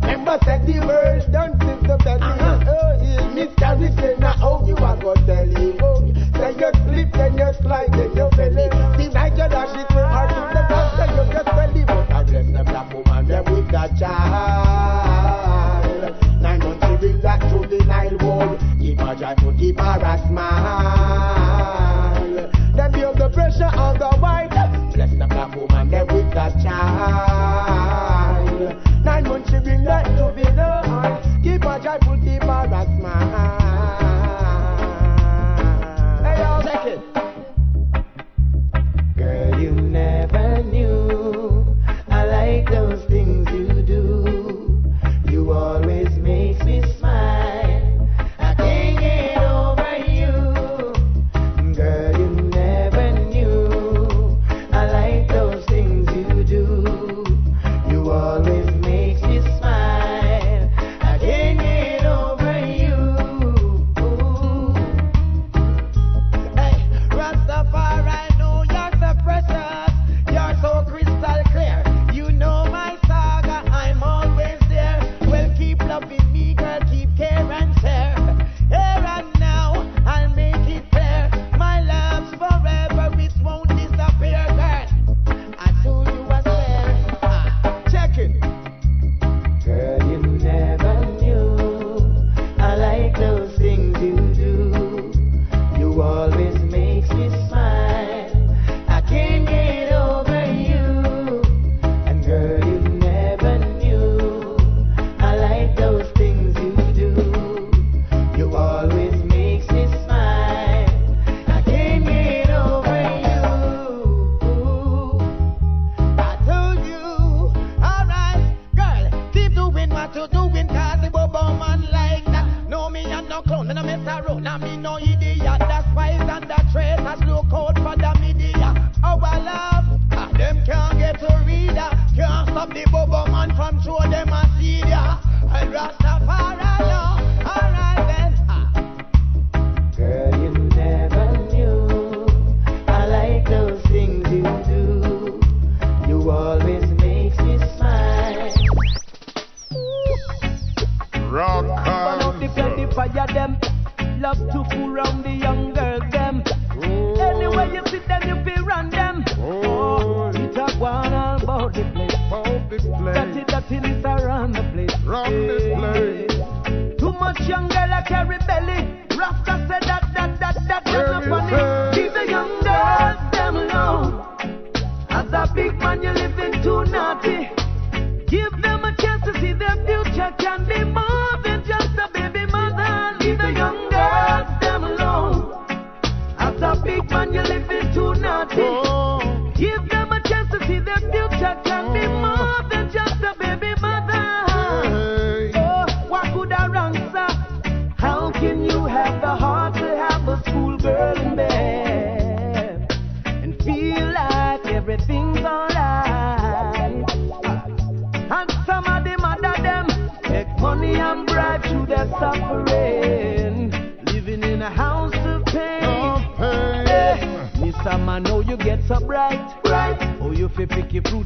Remember, 0.00 0.38
said 0.44 0.66
the 0.66 0.80
world 0.80 1.30
don't 1.30 1.60
sit 1.60 1.80
the 1.86 1.96
belly. 1.98 2.22
Uh-huh. 2.22 2.64
Oh, 2.68 3.04
yeah. 3.04 3.34
Miscarry 3.34 3.92
say, 3.96 4.16
now 4.18 4.32
how 4.32 4.64
you 4.66 4.76
are 4.76 4.96
going 4.96 5.16
to 5.18 5.26
tell 5.26 5.44
him? 5.44 5.76
Oh, 5.82 6.08
say 6.34 6.52
you 6.56 6.70
slip, 6.88 7.12
then 7.12 7.36
you 7.36 7.52
slide, 7.60 7.92
then 7.92 8.16
you 8.16 8.28
belly. 8.32 8.66
See, 8.96 9.10
like 9.12 9.32
you 9.32 9.48
dash 9.48 9.76
it 9.76 9.86
so 9.92 10.02
hard 10.08 10.30
to 10.30 10.40
the 10.56 10.62
then 10.96 11.10
you 11.16 11.32
just 11.32 11.46
belly. 11.52 11.84
But 11.84 12.10
I 12.12 12.24
bless 12.24 12.46
the 12.46 12.64
black 12.64 12.92
woman, 12.94 13.28
them 13.28 13.44
with 13.44 13.70
that 13.72 13.98
child. 13.98 14.59
Dry 19.30 19.52
to 19.52 19.52
keep 19.58 19.78
her 19.78 20.00
a 20.02 20.18
smile. 20.26 21.30
Them 22.74 22.92
feel 22.92 23.14
the 23.14 23.28
pressure 23.28 23.64
on 23.64 23.96
the 23.98 24.08
white. 24.18 24.50
Bless 24.92 25.10
the 25.10 25.26
black 25.28 25.54
woman, 25.54 25.88
them 25.88 26.06
with 26.08 26.34
that 26.34 26.60
child. 26.60 28.50
Nine 29.04 29.24
months 29.24 29.50
she 29.50 29.58
bring 29.60 29.84
that 29.84 30.04
to 30.04 30.32
the 30.34 30.69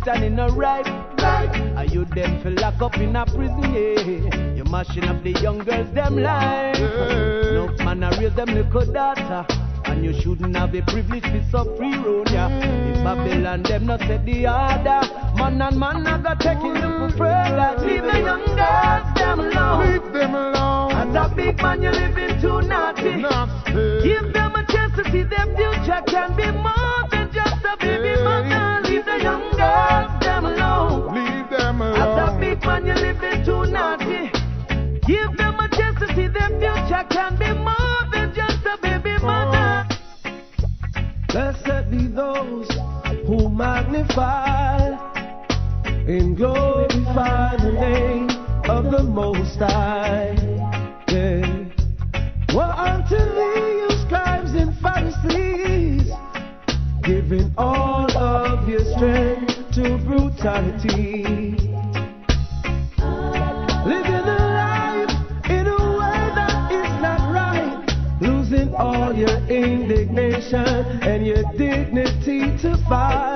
and 0.07 0.25
in 0.25 0.39
a 0.39 0.49
ripe, 0.49 0.87
right? 1.19 1.75
Are 1.77 1.85
you 1.85 2.05
them 2.05 2.43
fi 2.43 2.51
lock 2.51 2.81
up 2.83 2.97
in 2.99 3.17
a 3.17 3.25
prison? 3.25 3.63
Yeah, 3.75 4.55
you 4.55 4.65
mashing 4.65 5.05
up 5.05 5.23
the 5.23 5.33
young 5.33 5.59
girls 5.59 5.93
them 5.95 6.17
life. 6.17 6.79
No 6.79 7.75
man, 7.85 8.05
I 8.05 8.19
raise 8.19 8.35
them 8.35 8.49
little 8.49 8.93
daughter. 8.93 9.47
And 9.87 10.05
you 10.05 10.19
shouldn't 10.21 10.57
have 10.57 10.73
the 10.73 10.81
privilege 10.83 11.23
to 11.23 11.45
so 11.51 11.77
free 11.77 11.95
road, 11.97 12.31
yeah. 12.31 12.49
If 12.49 13.05
Babylon 13.05 13.63
them 13.63 13.87
not 13.87 14.01
set 14.01 14.25
the 14.25 14.47
order, 14.47 15.03
man 15.37 15.61
and 15.61 15.79
man 15.79 16.07
I 16.07 16.23
got 16.23 16.41
taking 16.41 16.75
you 16.75 16.83
for 16.83 17.11
further. 17.19 17.77
Leave 17.87 18.03
the 18.03 18.21
young 18.21 18.45
girls 18.45 19.15
them 19.15 19.41
alone. 19.41 19.93
Leave 19.93 20.13
them 20.13 20.35
alone. 20.35 20.93
As 20.93 21.15
a 21.15 21.35
big 21.35 21.57
man, 21.59 21.83
you're 21.83 21.93
living 21.93 22.41
too 22.41 22.63
naughty. 22.63 23.23
Give 24.03 24.33
them 24.33 24.55
a 24.57 24.65
chance 24.69 24.97
to 24.97 25.05
see 25.13 25.23
their 25.23 25.47
future 25.55 26.03
can 26.07 26.35
be 26.37 26.51
more 26.51 26.74
magnified 43.95 44.99
and 46.09 46.37
glorify 46.37 47.57
the 47.57 47.73
name 47.73 48.29
of 48.69 48.91
the 48.91 49.03
Most 49.03 49.59
High. 49.59 50.35
Yeah. 51.09 51.65
Well, 52.55 52.71
unto 52.73 53.17
thee, 53.17 53.83
you 53.83 53.91
scribes 54.07 54.53
and 54.55 54.77
Pharisees, 54.81 56.11
giving 57.03 57.53
all 57.57 58.11
of 58.17 58.69
your 58.69 58.85
strength 58.97 59.55
to 59.75 59.99
brutality. 59.99 61.25
Living 63.87 64.27
a 64.27 64.41
life 64.59 65.51
in 65.51 65.67
a 65.67 65.83
way 65.99 66.25
that 66.35 66.73
is 66.73 67.03
not 67.03 67.33
right, 67.33 68.21
losing 68.21 68.75
all 68.75 69.13
your 69.15 69.39
indignation 69.49 70.67
and 71.03 71.25
your 71.27 71.45
dignity 71.57 72.57
to 72.59 72.77
fight 72.89 73.34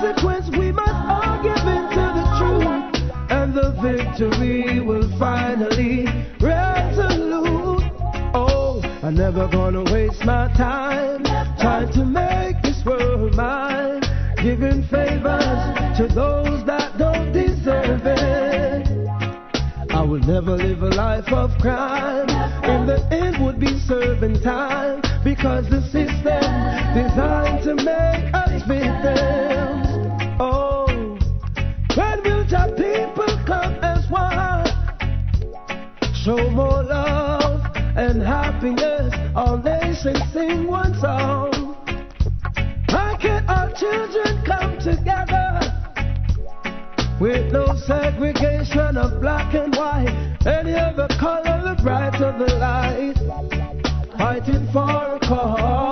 consequence, 0.00 0.48
we 0.56 0.72
must 0.72 0.90
all 0.90 1.42
give 1.42 1.56
in 1.56 1.84
to 1.90 2.04
the 2.16 2.24
truth, 2.38 3.12
and 3.30 3.52
the 3.52 3.70
victory 3.82 4.80
will 4.80 5.06
finally 5.18 6.06
resolute. 6.40 7.84
Oh, 8.34 8.80
I'm 9.02 9.14
never 9.14 9.46
gonna 9.48 9.84
waste 9.92 10.24
my 10.24 10.48
time 10.56 11.24
trying 11.58 11.92
to 11.92 12.04
make 12.06 12.62
this 12.62 12.82
world 12.84 13.34
mine, 13.34 14.00
giving 14.42 14.82
favors 14.84 15.60
to 15.98 16.08
those 16.14 16.64
that 16.64 16.96
don't 16.96 17.32
deserve 17.32 18.00
it. 18.06 18.88
I 19.90 20.02
will 20.02 20.20
never 20.20 20.56
live 20.56 20.82
a 20.82 20.88
life 20.88 21.30
of 21.30 21.50
crime. 21.58 22.30
In 22.64 22.86
the 22.86 23.06
end, 23.12 23.44
would 23.44 23.60
be 23.60 23.78
serving 23.80 24.40
time 24.40 25.02
because 25.22 25.68
the 25.68 25.82
system 25.82 26.40
designed 26.94 27.62
to 27.64 27.74
make 27.74 28.29
Show 36.30 36.48
more 36.50 36.84
love 36.84 37.60
and 37.74 38.22
happiness. 38.22 39.12
All 39.34 39.58
nations 39.58 40.22
sing 40.32 40.68
one 40.68 40.94
song. 41.00 41.74
Why 42.88 43.16
can't 43.20 43.50
our 43.50 43.72
children 43.72 44.40
come 44.44 44.78
together? 44.78 45.58
With 47.20 47.52
no 47.52 47.74
segregation 47.74 48.96
of 48.96 49.20
black 49.20 49.54
and 49.54 49.74
white, 49.74 50.14
any 50.46 50.74
other 50.74 51.08
color, 51.18 51.74
the 51.74 51.82
brighter 51.82 52.32
the 52.38 52.54
light. 52.58 53.16
Fighting 54.16 54.68
for 54.72 55.16
a 55.16 55.18
cause, 55.18 55.89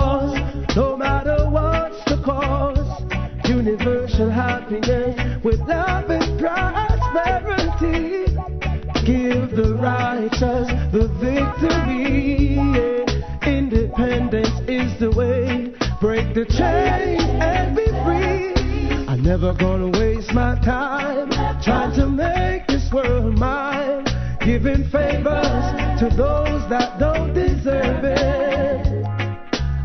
never 19.29 19.53
gonna 19.53 19.89
waste 19.99 20.33
my 20.33 20.55
time 20.65 21.29
trying 21.61 21.93
to 21.93 22.07
make 22.07 22.65
this 22.65 22.91
world 22.91 23.37
mine, 23.37 24.03
giving 24.43 24.83
favors 24.89 25.65
to 25.99 26.09
those 26.17 26.67
that 26.67 26.97
don't 26.97 27.31
deserve 27.35 28.03
it. 28.05 29.05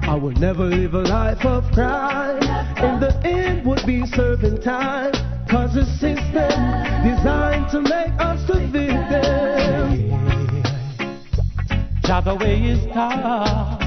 I 0.08 0.14
will 0.14 0.32
never 0.32 0.64
live 0.64 0.94
a 0.94 1.02
life 1.02 1.44
of 1.44 1.62
crime. 1.72 2.42
In 2.78 3.00
the 3.00 3.20
end, 3.22 3.66
would 3.66 3.84
be 3.84 4.06
serving 4.06 4.62
time. 4.62 5.12
Cause 5.46 5.74
the 5.74 5.84
system 6.00 6.56
designed 7.04 7.70
to 7.72 7.82
make 7.82 8.14
us 8.18 8.40
the 8.46 8.60
victim. 8.72 10.08
Jah 12.02 12.22
the 12.24 12.34
way 12.34 12.62
is 12.62 12.82
tough, 12.94 13.83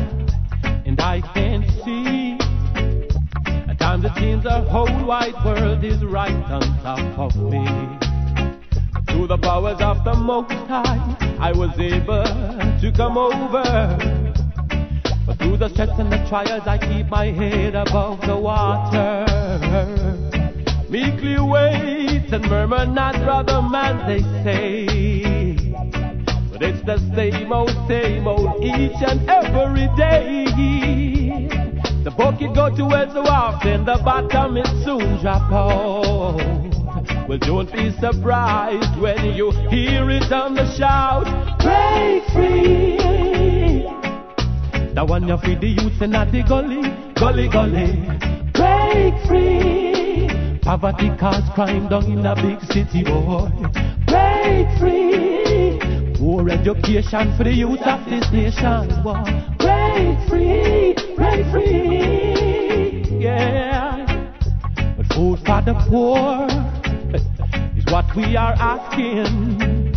Times 3.97 4.15
it 4.15 4.19
seems 4.19 4.43
the 4.43 4.61
whole 4.69 5.05
wide 5.07 5.33
world 5.43 5.83
is 5.83 6.03
right 6.05 6.29
on 6.29 6.61
top 6.83 7.17
of 7.17 7.35
me. 7.35 7.65
Through 9.07 9.25
the 9.25 9.39
powers 9.39 9.81
of 9.81 10.03
the 10.03 10.13
Most 10.13 10.51
High, 10.51 11.17
I 11.39 11.51
was 11.51 11.71
able 11.79 12.23
to 12.79 12.91
come 12.95 13.17
over. 13.17 13.63
But 15.25 15.39
through 15.39 15.57
the 15.57 15.69
stress 15.69 15.89
and 15.97 16.11
the 16.11 16.23
trials, 16.29 16.67
I 16.67 16.77
keep 16.77 17.07
my 17.07 17.31
head 17.31 17.73
above 17.73 18.21
the 18.21 18.37
water. 18.37 19.25
Meekly 20.89 21.39
wait 21.39 22.31
and 22.31 22.47
murmur 22.47 22.85
not, 22.85 23.15
brother 23.23 23.63
man, 23.63 24.07
they 24.07 24.21
say. 24.43 25.73
But 26.51 26.61
it's 26.61 26.85
the 26.85 26.99
same 27.15 27.51
old, 27.51 27.73
same 27.87 28.27
old 28.27 28.63
each 28.63 29.01
and 29.01 29.27
every 29.27 29.89
day. 29.97 31.06
The 32.17 32.23
bucket 32.23 32.55
go 32.55 32.75
to 32.75 32.85
well 32.85 33.13
so 33.13 33.21
often, 33.21 33.85
the 33.85 34.01
bottom 34.03 34.57
it 34.57 34.65
soon 34.83 35.21
drop 35.21 35.51
out. 35.51 37.29
Well, 37.29 37.37
don't 37.37 37.71
be 37.71 37.91
surprised 37.91 38.99
when 38.99 39.35
you 39.35 39.51
hear 39.69 40.09
it 40.09 40.31
on 40.31 40.55
the 40.55 40.65
shout. 40.75 41.25
Break 41.61 42.25
free. 42.33 42.97
The 44.95 45.05
one 45.05 45.27
you 45.27 45.37
feed 45.37 45.61
the 45.61 45.67
youth 45.67 46.01
in 46.01 46.11
the 46.11 46.43
gully, 46.47 46.81
gully, 47.13 47.49
gully. 47.49 48.01
Break 48.51 49.13
free. 49.27 50.59
Poverty 50.63 51.11
cause 51.19 51.47
crime 51.53 51.87
down 51.87 52.11
in 52.11 52.25
a 52.25 52.33
big 52.35 52.59
city, 52.73 53.03
boy. 53.03 53.47
Break 54.07 54.67
free. 54.79 56.17
More 56.19 56.49
education 56.49 57.37
for 57.37 57.43
the 57.43 57.53
youth 57.53 57.81
of 57.81 58.03
this 58.09 58.25
nation, 58.31 59.03
boy. 59.03 59.21
Break 59.59 59.76
free, 60.27 60.95
break 61.15 61.45
free, 61.51 63.19
yeah. 63.19 64.05
But 64.97 65.07
food 65.13 65.39
for 65.39 65.61
the 65.61 65.73
poor 65.89 66.47
is 67.77 67.85
what 67.91 68.05
we 68.15 68.35
are 68.35 68.53
asking. 68.53 69.95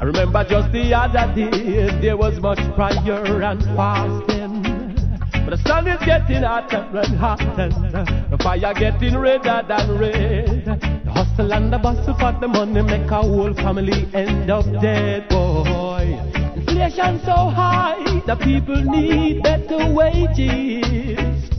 I 0.00 0.04
remember 0.04 0.44
just 0.44 0.72
the 0.72 0.94
other 0.94 1.32
day 1.34 2.00
there 2.00 2.16
was 2.16 2.38
much 2.40 2.58
prayer 2.74 3.42
and 3.42 3.62
fasting. 3.76 4.58
But 5.32 5.56
the 5.56 5.62
sun 5.66 5.88
is 5.88 5.98
getting 6.04 6.42
hotter 6.42 6.86
and 6.92 7.16
hotter. 7.16 7.68
The 8.30 8.38
fire 8.42 8.74
getting 8.74 9.16
redder 9.16 9.64
than 9.66 9.98
red. 9.98 10.64
The 11.04 11.10
hustle 11.10 11.52
and 11.52 11.72
the 11.72 11.78
bustle 11.78 12.14
for 12.14 12.38
the 12.38 12.48
money 12.48 12.82
make 12.82 13.10
a 13.10 13.22
whole 13.22 13.54
family 13.54 14.06
end 14.12 14.50
up 14.50 14.66
dead, 14.82 15.28
boy. 15.30 15.87
Inflation 16.78 17.18
so 17.24 17.34
high, 17.50 18.22
the 18.24 18.36
people 18.36 18.80
need 18.80 19.42
better 19.42 19.92
wages. 19.92 21.50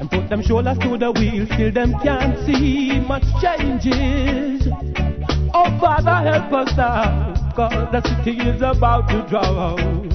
And 0.00 0.10
put 0.10 0.28
them 0.28 0.42
shoulders 0.42 0.76
to 0.78 0.98
the 0.98 1.12
wheel, 1.12 1.46
still 1.54 1.70
them 1.70 1.94
can't 2.02 2.36
see 2.44 2.98
much 2.98 3.22
changes. 3.40 4.66
Oh, 5.54 5.70
Father, 5.78 6.28
help 6.28 6.52
us 6.52 6.76
now, 6.76 7.52
cause 7.54 7.92
the 7.92 8.02
city 8.02 8.36
is 8.40 8.60
about 8.60 9.06
to 9.10 9.24
drown. 9.28 10.10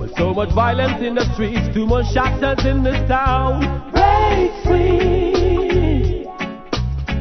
With 0.00 0.16
so 0.16 0.32
much 0.32 0.54
violence 0.54 1.02
in 1.04 1.14
the 1.16 1.30
streets, 1.34 1.74
too 1.74 1.86
much 1.86 2.10
shatters 2.14 2.64
in 2.64 2.82
this 2.82 3.06
town. 3.06 3.60
Break 3.92 4.50
free. 4.64 6.24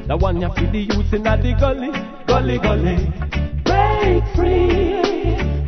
The 0.07 0.15
one 0.15 0.39
you 0.39 0.47
feed 0.55 0.71
the 0.71 0.95
youth 0.95 1.13
in 1.13 1.23
the 1.23 1.55
gully, 1.59 1.91
gully, 2.25 2.57
gully. 2.57 3.11
Break 3.65 4.23
free. 4.33 5.24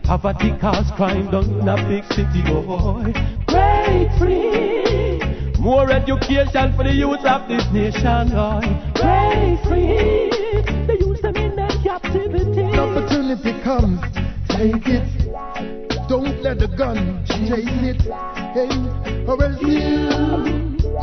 Poverty 0.07 0.53
cause 0.61 0.89
crime 0.95 1.29
down 1.29 1.43
in 1.59 1.67
a 1.67 1.75
big 1.89 2.05
city, 2.13 2.41
boy. 2.41 3.11
Break 3.45 4.09
free. 4.17 5.19
More 5.59 5.91
education 5.91 6.73
for 6.77 6.85
the 6.85 6.93
youth 6.95 7.25
of 7.25 7.49
this 7.49 7.67
nation, 7.73 8.29
boy. 8.31 8.63
Break 8.95 9.59
free. 9.67 10.31
The 10.87 10.95
youth 10.97 11.21
them 11.21 11.35
in 11.35 11.57
their 11.57 11.67
captivity. 11.83 12.63
opportunity 12.79 13.51
comes, 13.63 13.99
take 14.47 14.87
it. 14.87 15.03
Don't 16.07 16.41
let 16.41 16.59
the 16.59 16.69
gun 16.69 17.25
chase 17.25 17.67
it. 17.83 18.01
Hey, 18.55 18.71
or 19.27 19.43
else 19.43 19.61
you 19.61 20.07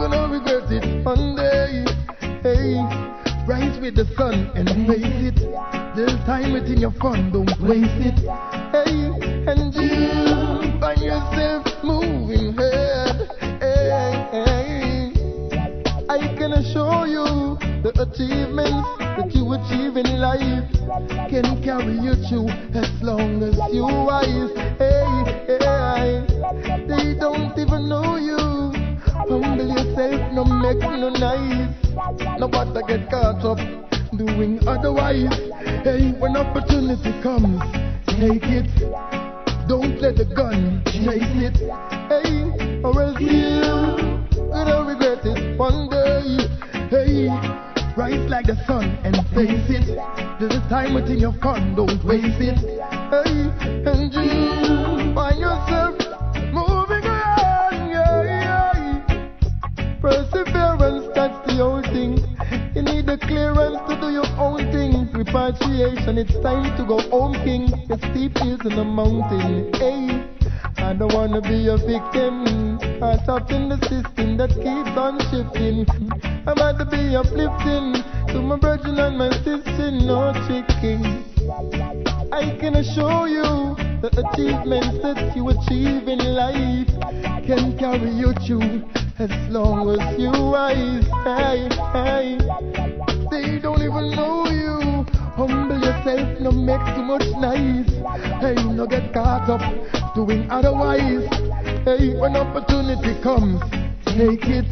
gonna 0.01 0.33
regret 0.33 0.73
it 0.73 1.05
one 1.05 1.37
day. 1.37 1.85
Hey, 2.43 2.81
rise 3.47 3.79
with 3.81 3.95
the 3.95 4.07
sun 4.17 4.51
and 4.55 4.69
face 4.87 5.33
it. 5.33 5.37
There's 5.95 6.17
time 6.25 6.53
within 6.53 6.79
your 6.79 6.93
fun, 6.93 7.31
don't 7.31 7.49
waste 7.61 8.01
it. 8.01 8.19
Hey, 8.73 9.11
and 9.47 9.75
you 9.75 10.81
find 10.81 11.01
yourself 11.01 11.67
moving 11.85 12.57
ahead. 12.59 13.29
Hey, 13.61 14.29
hey. 14.33 15.13
I 16.09 16.35
can 16.37 16.53
assure 16.53 17.07
you 17.07 17.57
the 17.83 17.93
achievements 18.01 18.89
that 18.99 19.31
you 19.35 19.53
achieve 19.53 19.97
in 19.97 20.21
life 20.21 20.71
can 21.29 21.63
carry 21.63 21.99
you 21.99 22.15
through 22.29 22.49
as 22.75 22.91
long 23.03 23.43
as 23.43 23.57
you 23.73 23.85
wise. 23.85 24.53
Hey, 24.79 25.47
hey, 25.49 26.27
they 26.89 27.19
don't 27.19 27.57
even 27.59 27.89
know 27.89 28.17
you. 28.17 28.74
Humble 29.15 29.69
yourself, 29.69 30.33
no 30.33 30.45
make 30.45 30.81
no 30.81 31.09
nice. 31.09 31.71
Nobody 32.39 32.81
get 32.89 33.11
caught 33.11 33.45
up 33.45 33.59
doing 34.17 34.59
otherwise. 34.67 35.33
Hey, 35.85 36.11
when 36.19 36.37
opportunity 36.37 37.13
comes, 37.23 37.63
take 38.07 38.43
it. 38.43 38.67
Don't 39.69 40.01
let 40.01 40.17
the 40.17 40.25
gun 40.25 40.83
chase 40.87 41.23
it. 41.47 41.57
Hey, 42.11 42.83
or 42.83 43.03
else 43.03 43.21
you 43.21 43.63
gonna 44.51 44.85
regret 44.85 45.25
it 45.25 45.59
one 45.59 45.89
day. 45.89 46.49
Hey, 46.91 47.29
rise 47.97 48.29
like 48.29 48.47
the 48.47 48.57
sun 48.67 48.99
and 49.05 49.17
face 49.31 49.71
it. 49.71 49.97
There's 50.41 50.57
a 50.57 50.69
time 50.69 50.95
within 50.95 51.19
your 51.19 51.35
fun, 51.41 51.77
don't 51.77 52.05
waste 52.05 52.41
it. 52.41 52.59
Hey, 52.59 53.47
and 53.89 54.13
you 54.13 55.15
find 55.15 55.39
yourself 55.39 56.04
Perseverance, 60.05 61.09
that's 61.15 61.33
the 61.49 61.63
old 61.63 61.87
thing. 61.87 62.21
You 62.77 62.83
need 62.83 63.07
the 63.07 63.17
clearance 63.17 63.81
to 63.89 63.99
do 63.99 64.13
your 64.13 64.29
own 64.37 64.61
thing. 64.71 65.09
Repatriation, 65.15 66.19
it's 66.19 66.37
time 66.45 66.77
to 66.77 66.85
go 66.85 67.01
home, 67.09 67.33
king. 67.41 67.73
The 67.89 67.97
steep 68.13 68.37
is 68.45 68.61
in 68.69 68.77
the 68.77 68.85
mountain. 68.85 69.73
Hey, 69.73 70.29
I 70.77 70.93
don't 70.93 71.11
wanna 71.15 71.41
be 71.41 71.69
a 71.69 71.79
victim. 71.79 72.77
I 73.03 73.17
up 73.33 73.51
in 73.51 73.71
the 73.71 73.81
system 73.89 74.37
that 74.37 74.53
keeps 74.53 74.93
on 74.93 75.17
shifting. 75.33 75.89
I'm 76.45 76.53
about 76.53 76.77
to 76.81 76.85
be 76.85 77.17
uplifting 77.17 77.97
to 78.29 78.43
my 78.43 78.59
brethren 78.59 78.99
and 78.99 79.17
my 79.17 79.33
sister, 79.41 79.91
no 79.91 80.37
tricking. 80.45 81.25
I 82.31 82.55
can 82.61 82.77
assure 82.77 83.27
you 83.27 83.73
the 84.05 84.13
achievements 84.21 85.01
that 85.01 85.33
you 85.35 85.49
achieve 85.49 86.09
in 86.09 86.21
life 86.37 86.93
can 87.47 87.79
carry 87.79 88.11
you 88.11 88.35
through 88.45 88.85
as 89.19 89.31
long 89.51 89.99
as 90.01 90.19
you 90.19 90.31
rise. 90.31 91.05
Hey, 91.25 91.69
hey. 91.93 92.39
They 93.31 93.59
don't 93.59 93.83
even 93.83 94.11
know 94.11 94.47
you. 94.47 95.05
Humble 95.37 95.79
yourself, 95.79 96.41
no 96.41 96.51
make 96.51 96.81
too 96.95 97.03
much 97.03 97.27
noise. 97.39 97.91
Hey, 98.41 98.55
no 98.73 98.87
get 98.87 99.13
caught 99.13 99.49
up 99.49 100.15
doing 100.15 100.51
otherwise. 100.51 101.27
Hey, 101.85 102.15
when 102.19 102.37
opportunity 102.37 103.21
comes, 103.23 103.61
take 104.07 104.47
it 104.47 104.67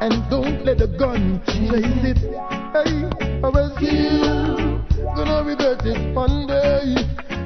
and 0.00 0.28
don't 0.30 0.64
let 0.64 0.78
the 0.78 0.88
gun 0.98 1.42
chase 1.46 2.04
it. 2.04 2.18
Hey, 2.72 3.40
or 3.42 3.56
else 3.58 3.80
you 3.80 4.80
gonna 5.14 5.44
regret 5.44 5.84
it 5.84 6.14
one 6.14 6.46
day. 6.46 6.96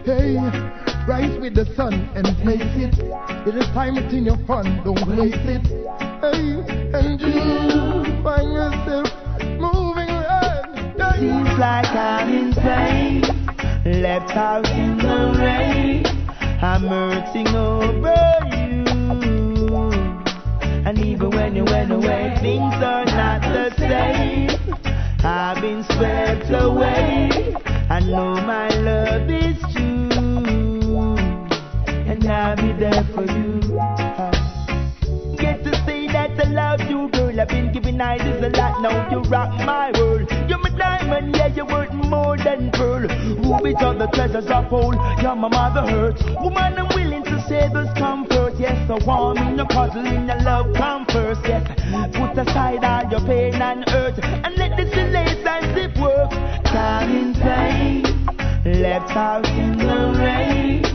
Hey, 0.05 0.84
rise 1.07 1.39
with 1.39 1.55
the 1.55 1.67
sun 1.77 1.95
and 2.15 2.27
face 2.45 2.75
it. 2.77 2.95
It 3.47 3.55
is 3.55 3.67
time 3.75 3.97
it's 3.97 4.13
in 4.13 4.25
your 4.25 4.39
fun, 4.47 4.83
don't 4.85 5.07
waste 5.17 5.37
it. 5.45 5.67
Hey, 6.25 6.65
and 6.95 7.21
you 7.21 8.23
find 8.23 8.53
yourself 8.53 9.09
moving 9.61 10.09
around. 10.09 10.97
Hey. 10.97 11.21
Seems 11.21 11.59
like 11.59 11.87
I'm 11.95 12.29
in 12.33 12.55
pain, 12.55 13.23
left 14.03 14.31
out 14.37 14.67
in 14.71 14.99
the 14.99 15.35
rain. 15.39 16.07
I'm 16.63 16.83
hurting 16.83 17.49
over 17.49 18.15
you. 18.57 18.85
And 20.87 20.99
even 20.99 21.31
when 21.31 21.55
you 21.57 21.65
went 21.65 21.93
away, 21.93 22.37
things 22.41 22.75
are 22.83 23.05
not 23.05 23.43
the 23.43 23.71
same. 23.79 24.51
I've 25.25 25.61
been 25.61 25.83
swept 25.85 26.51
away. 26.51 27.55
I 27.91 28.01
know 28.01 28.35
my 28.35 28.69
love 28.69 29.31
is 29.31 29.57
true, 29.75 30.09
and 32.25 32.33
I'll 32.33 32.57
be 32.57 32.73
there 32.79 33.05
for 33.15 33.25
you. 33.25 33.61
Get 35.37 35.63
to 35.65 35.73
say 35.85 36.07
that 36.09 36.41
I 36.41 36.49
love 36.49 36.81
you, 36.89 37.09
girl. 37.11 37.39
I've 37.39 37.49
been 37.49 37.73
giving 37.73 38.01
ideas 38.01 38.43
a 38.43 38.49
lot. 38.57 38.81
Now 38.81 39.11
you 39.11 39.21
rock 39.29 39.51
my 39.67 39.93
world. 39.93 40.31
You're 40.49 40.59
my 40.59 40.71
diamond, 40.71 41.37
yeah, 41.37 41.49
you're 41.49 41.67
worth 41.67 41.93
more 41.93 42.37
than 42.37 42.71
pearl. 42.73 43.03
Rubies 43.03 43.77
are 43.81 43.95
the 43.95 44.09
treasures 44.15 44.47
of 44.47 44.73
old. 44.73 44.95
You're 45.21 45.37
my 45.37 45.49
mother 45.49 45.83
hurt. 45.83 46.21
Woman, 46.41 46.79
I'm 46.79 46.89
willing 46.95 47.25
to 47.25 47.45
say 47.49 47.69
this 47.73 47.93
comfort. 47.99 48.55
Yes, 48.59 48.89
so 48.89 48.99
warm 49.07 49.39
in 49.39 49.57
your 49.57 49.67
cuddle, 49.67 50.07
in 50.07 50.27
your 50.27 50.41
love 50.41 50.75
come 50.77 51.05
first. 51.07 51.41
Yes, 51.45 51.67
put 52.15 52.39
aside 52.39 52.85
all 52.85 53.11
your 53.11 53.21
pain 53.27 53.55
and 53.61 53.89
hurt, 53.91 54.19
and 54.23 54.57
let 54.57 54.77
this 54.77 54.95
relationship 54.97 55.97
work. 55.99 56.33
I'm 56.73 57.11
in 57.11 57.35
pain, 57.35 58.03
left 58.81 59.11
out 59.11 59.47
in 59.47 59.77
the 59.77 60.19
rain. 60.19 60.94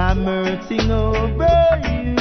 I'm 0.00 0.24
hurting 0.24 0.90
over 0.90 1.80
you. 1.84 2.16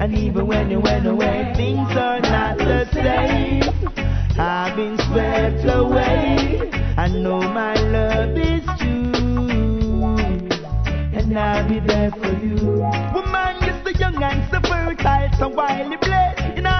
And 0.00 0.14
even 0.14 0.46
when 0.46 0.70
you 0.70 0.78
went 0.78 1.04
away, 1.04 1.52
things 1.56 1.90
are 1.96 2.20
not 2.20 2.58
the 2.58 2.88
same. 2.92 3.64
I've 4.38 4.76
been 4.76 4.96
swept 4.98 5.64
away. 5.64 6.70
I 6.96 7.08
know 7.08 7.40
my 7.40 7.74
love 7.74 8.38
is 8.38 8.64
true. 8.78 10.14
And 11.12 11.36
I'll 11.36 11.68
be 11.68 11.80
there 11.80 12.12
for 12.12 12.34
you. 12.38 12.54
Woman, 13.12 13.56
you're 13.64 13.82
so 13.82 13.90
young 13.98 14.22
and 14.22 14.48
so 14.48 14.60
fertile, 14.70 15.28
so 15.40 15.48
blessed. 15.50 15.90
You 15.90 15.98
know, 15.98 16.46
you 16.54 16.62
no 16.62 16.79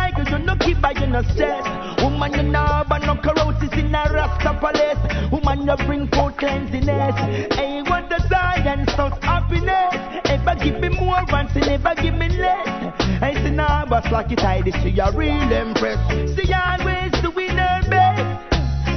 keep 0.60 0.80
by 0.80 0.92
you 0.92 1.06
no 1.06 1.22
stress. 1.34 1.64
Woman, 2.02 2.32
you 2.32 2.42
know, 2.42 2.84
but 2.88 3.02
no 3.04 3.16
corrosives 3.16 3.72
in 3.72 3.94
a 3.94 4.04
rasta 4.12 4.52
palace. 4.60 5.30
Woman, 5.32 5.66
you 5.66 5.76
bring 5.86 6.08
forth 6.08 6.36
cleanliness. 6.36 7.16
Hey, 7.54 7.82
what 7.82 8.08
the 8.08 8.20
science 8.28 8.92
of 8.98 9.12
happiness. 9.22 9.94
Ever 10.26 10.54
give 10.62 10.80
me 10.80 10.88
more 10.88 11.24
once, 11.30 11.52
and 11.54 11.66
never 11.66 11.94
give 11.94 12.14
me 12.14 12.28
less. 12.28 12.68
I 13.22 13.34
see 13.34 13.50
now, 13.50 13.84
but 13.88 14.10
like 14.12 14.32
it, 14.32 14.40
I 14.40 14.62
this, 14.62 14.76
you're 14.84 15.12
real 15.12 15.52
impressed. 15.52 16.36
See, 16.36 16.52
always 16.52 17.12
doing 17.22 17.56
her 17.56 17.80
best. 17.90 18.56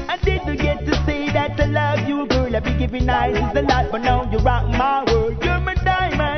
I 0.09 0.17
didn't 0.23 0.57
get 0.57 0.85
to 0.85 0.93
say 1.05 1.31
that 1.33 1.59
I 1.59 1.65
love 1.65 2.07
you, 2.07 2.27
girl. 2.27 2.55
I 2.55 2.59
be 2.59 2.77
giving 2.77 3.09
eyes 3.09 3.35
a 3.55 3.61
lot, 3.61 3.91
but 3.91 4.01
now 4.01 4.29
you 4.31 4.37
rock 4.39 4.67
my 4.69 5.03
world. 5.11 5.37
You're 5.43 5.59
my 5.59 5.75
diamond, 5.75 6.32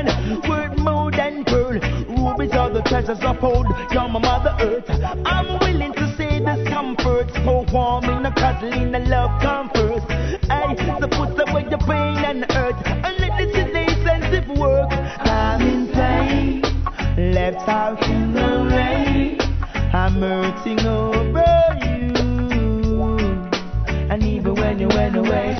Rubies 2.38 2.54
are 2.54 2.68
the 2.68 2.82
treasures 2.82 3.20
of 3.22 3.42
old. 3.42 3.66
You're 3.90 4.08
my 4.08 4.18
mother 4.18 4.54
earth. 4.60 4.84
I'm 5.24 5.58
willing 5.58 5.94
to 5.94 6.16
say 6.18 6.38
this 6.38 6.68
comfort, 6.68 7.30
so 7.32 7.64
warm 7.72 8.04
in 8.04 8.24
the 8.24 8.30
cuddle, 8.30 8.74
in 8.74 8.92
love 9.08 9.40
comfort. 9.40 10.02
Hey, 10.44 10.76
so 11.00 11.08
put 11.08 11.48
away 11.48 11.64
your 11.70 11.78
pain 11.78 12.18
and 12.28 12.44
hurt, 12.52 12.76
and 12.86 13.18
let 13.20 13.38
this 13.38 13.56
relationship 13.56 14.48
work. 14.58 14.92
I'm 14.92 15.62
in 15.62 15.88
pain, 15.94 16.60
left 17.32 17.66
out 17.70 18.02
in 18.06 18.34
the 18.34 18.66
rain. 18.70 19.40
I'm 19.94 20.20
hurting 20.20 20.80
over 20.80 21.78
you. 21.86 22.12
And 24.10 24.22
even 24.22 24.54
when 24.56 24.78
you 24.78 24.88
went 24.88 25.16
away, 25.16 25.58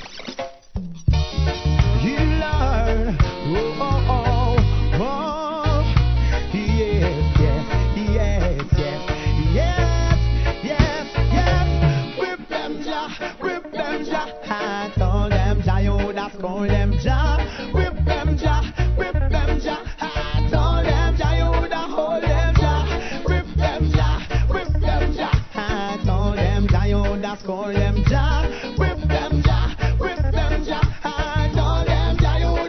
you 16.47 16.66
them 16.66 16.92
ja. 17.03 17.38
Whip 17.72 18.05
them 18.05 18.36
ja, 18.36 18.62
whip 18.97 19.14
them 19.14 19.61
ja. 19.61 19.76
I 20.01 20.49
told 20.51 20.84
them 20.84 21.16
ja, 21.18 21.32
you 21.34 21.68
them 21.68 22.55
ja. 22.61 22.86
Whip 23.26 23.47
them 23.57 23.90
ja, 23.94 24.20
whip 24.49 24.72
them 24.80 25.12
ja. 25.14 25.30
I 25.55 25.99
told 26.05 26.36
them 26.36 26.66
ja, 26.70 26.84
you 26.84 27.03
call 27.44 27.72
them 27.72 27.97
ja. 28.11 28.44
Whip 28.78 29.09
them 29.09 29.42
ja, 29.44 29.59
whip 29.99 30.22
them 30.32 30.64
ja. 30.64 30.80
I 31.05 31.51
told 31.55 31.86
them 31.86 32.16
ja, 32.20 32.38
you 32.38 32.68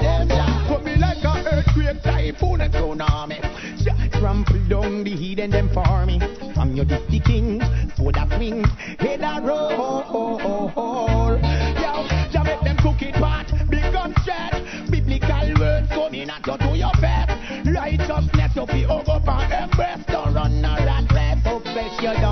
them 0.00 0.28
ja. 0.28 0.46
Put 0.68 0.84
me 0.84 0.96
like 0.96 1.24
a 1.24 1.44
earthquake, 1.52 2.02
typhoon 2.02 2.60
and 2.60 2.72
tsunami. 2.72 3.38
Trample 4.12 4.58
down 4.68 5.04
the 5.04 5.10
heat 5.10 5.40
and 5.40 5.52
them 5.52 5.68
for 5.68 6.06
me. 6.06 6.20
From 6.54 6.74
your 6.74 6.84
dusty 6.84 7.20
king, 7.20 7.59
so 22.02 22.14
fresh 22.14 22.29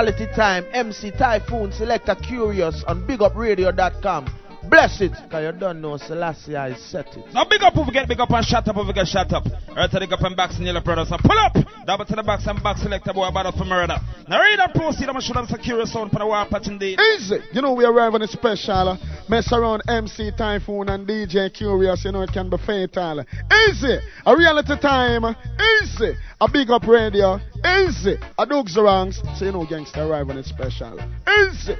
Reality 0.00 0.34
Time, 0.34 0.64
MC 0.72 1.10
Typhoon, 1.10 1.72
Selector 1.72 2.14
Kurious 2.14 2.82
on 2.88 3.06
BigUpRadio.com. 3.06 4.39
Bless 4.80 5.00
it, 5.02 5.12
cause 5.30 5.44
you 5.44 5.52
don't 5.60 5.82
know 5.82 5.98
Selassie 5.98 6.56
I 6.56 6.72
set 6.74 7.14
it. 7.14 7.34
Now 7.34 7.44
big 7.44 7.62
up 7.62 7.74
who 7.74 7.82
we 7.82 7.92
get 7.92 8.08
big 8.08 8.18
up 8.18 8.30
and 8.30 8.42
shut 8.42 8.66
up 8.66 8.74
who 8.74 8.86
we 8.86 8.94
get 8.94 9.06
shut 9.06 9.30
up. 9.30 9.44
Earth 9.76 9.90
to 9.90 9.98
the 10.00 10.08
up 10.08 10.22
and 10.22 10.34
box 10.34 10.56
and 10.56 10.64
yellow 10.64 10.80
brothers. 10.80 11.10
So 11.10 11.18
pull 11.18 11.36
up. 11.36 11.52
Double 11.84 12.06
to 12.06 12.16
the 12.16 12.22
box 12.22 12.46
and 12.46 12.62
box 12.62 12.80
selector 12.80 13.12
boy 13.12 13.28
about 13.28 13.52
for 13.58 13.66
murder. 13.66 13.98
Now 14.26 14.40
read 14.40 14.58
and 14.58 14.72
proceed. 14.72 15.10
I'm 15.10 15.20
sure 15.20 15.36
I'm 15.36 15.46
secure 15.46 15.84
sound 15.84 16.12
for 16.12 16.20
the 16.20 16.26
war 16.26 16.46
patch 16.48 16.68
indeed. 16.68 16.98
Easy. 16.98 17.40
You 17.52 17.60
know 17.60 17.74
we 17.74 17.84
arrive 17.84 18.14
on 18.14 18.22
a 18.22 18.26
special. 18.26 18.88
Uh, 18.88 18.96
mess 19.28 19.52
around 19.52 19.82
MC 19.86 20.30
Typhoon 20.32 20.88
and 20.88 21.06
DJ 21.06 21.52
Kurious. 21.52 22.06
You 22.06 22.12
know 22.12 22.22
it 22.22 22.32
can 22.32 22.48
be 22.48 22.56
fatal. 22.56 23.22
Easy. 23.68 23.98
A 24.24 24.34
reality 24.34 24.80
time. 24.80 25.26
Uh, 25.26 25.34
easy. 25.82 26.16
A 26.40 26.48
big 26.50 26.70
up 26.70 26.86
radio. 26.86 27.38
Easy. 27.84 28.16
A 28.38 28.46
Dukes 28.46 28.78
Ranks. 28.78 29.20
So 29.36 29.44
you 29.44 29.52
know 29.52 29.66
gangster 29.66 30.04
arrive 30.08 30.30
on 30.30 30.38
a 30.38 30.42
special. 30.42 30.98
Easy. 31.28 31.76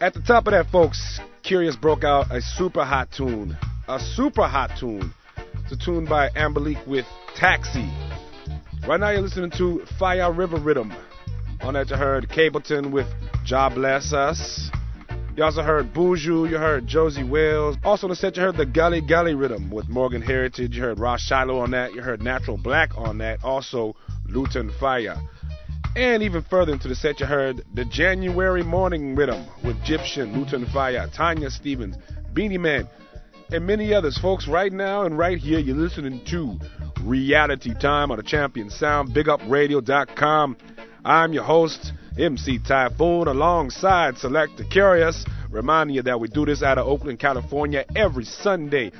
At 0.00 0.14
the 0.14 0.22
top 0.22 0.46
of 0.46 0.52
that, 0.52 0.70
folks, 0.70 1.18
Kurious 1.42 1.80
broke 1.80 2.04
out 2.04 2.30
a 2.30 2.40
super 2.40 2.84
hot 2.84 3.08
tune. 3.16 3.56
A 3.88 3.98
super 3.98 4.46
hot 4.46 4.70
tune. 4.78 5.12
It's 5.64 5.72
a 5.72 5.76
tune 5.76 6.04
by 6.04 6.28
Ambalik 6.30 6.86
with 6.86 7.04
Taxi. 7.34 7.90
Right 8.86 9.00
now 9.00 9.10
you're 9.10 9.22
listening 9.22 9.50
to 9.58 9.84
Fire 9.98 10.32
River 10.32 10.58
Rhythm. 10.58 10.92
On 11.62 11.74
that 11.74 11.90
you 11.90 11.96
heard 11.96 12.28
Capleton 12.28 12.92
with 12.92 13.06
Job 13.44 13.74
Bless 13.74 14.12
Us. 14.12 14.70
You 15.36 15.42
also 15.42 15.62
heard 15.62 15.92
Buju, 15.92 16.48
you 16.48 16.58
heard 16.58 16.86
Josie 16.86 17.24
Wales. 17.24 17.76
Also 17.82 18.06
on 18.06 18.10
the 18.10 18.16
set 18.16 18.36
you 18.36 18.42
heard 18.42 18.56
the 18.56 18.66
Gully 18.66 19.00
Gully 19.00 19.34
Rhythm 19.34 19.70
with 19.70 19.88
Morgan 19.88 20.22
Heritage. 20.22 20.76
You 20.76 20.82
heard 20.82 21.00
Ras 21.00 21.22
Shiloh 21.22 21.58
on 21.58 21.72
that. 21.72 21.92
You 21.92 22.02
heard 22.02 22.22
Natural 22.22 22.56
Black 22.56 22.96
on 22.96 23.18
that. 23.18 23.42
Also 23.42 23.96
Lutan 24.28 24.70
Fyah. 24.78 25.20
And 25.94 26.22
even 26.22 26.42
further 26.42 26.72
into 26.72 26.88
the 26.88 26.94
set, 26.94 27.20
you 27.20 27.26
heard 27.26 27.62
the 27.74 27.84
January 27.84 28.62
Morning 28.62 29.14
Rhythm 29.14 29.44
with 29.62 29.76
Egyptian, 29.82 30.32
Lutan 30.32 30.64
Fyah, 30.64 31.14
Tanya 31.14 31.50
Stephens, 31.50 31.96
Beenie 32.32 32.56
Man, 32.56 32.88
and 33.50 33.66
many 33.66 33.92
others. 33.92 34.16
Folks, 34.16 34.48
right 34.48 34.72
now 34.72 35.02
and 35.02 35.18
right 35.18 35.36
here, 35.36 35.58
you're 35.58 35.76
listening 35.76 36.24
to 36.30 36.58
Reality 37.02 37.74
Time 37.78 38.10
on 38.10 38.16
the 38.16 38.22
Champion 38.22 38.70
Sound, 38.70 39.10
BigUpRadio.com. 39.10 40.56
I'm 41.04 41.34
your 41.34 41.44
host, 41.44 41.92
MC 42.18 42.58
Typhoon, 42.66 43.28
alongside 43.28 44.16
Selector 44.16 44.64
Kurious, 44.64 45.28
reminding 45.50 45.96
you 45.96 46.02
that 46.02 46.18
we 46.18 46.28
do 46.28 46.46
this 46.46 46.62
out 46.62 46.78
of 46.78 46.86
Oakland, 46.86 47.18
California 47.18 47.84
every 47.94 48.24
Sunday. 48.24 48.92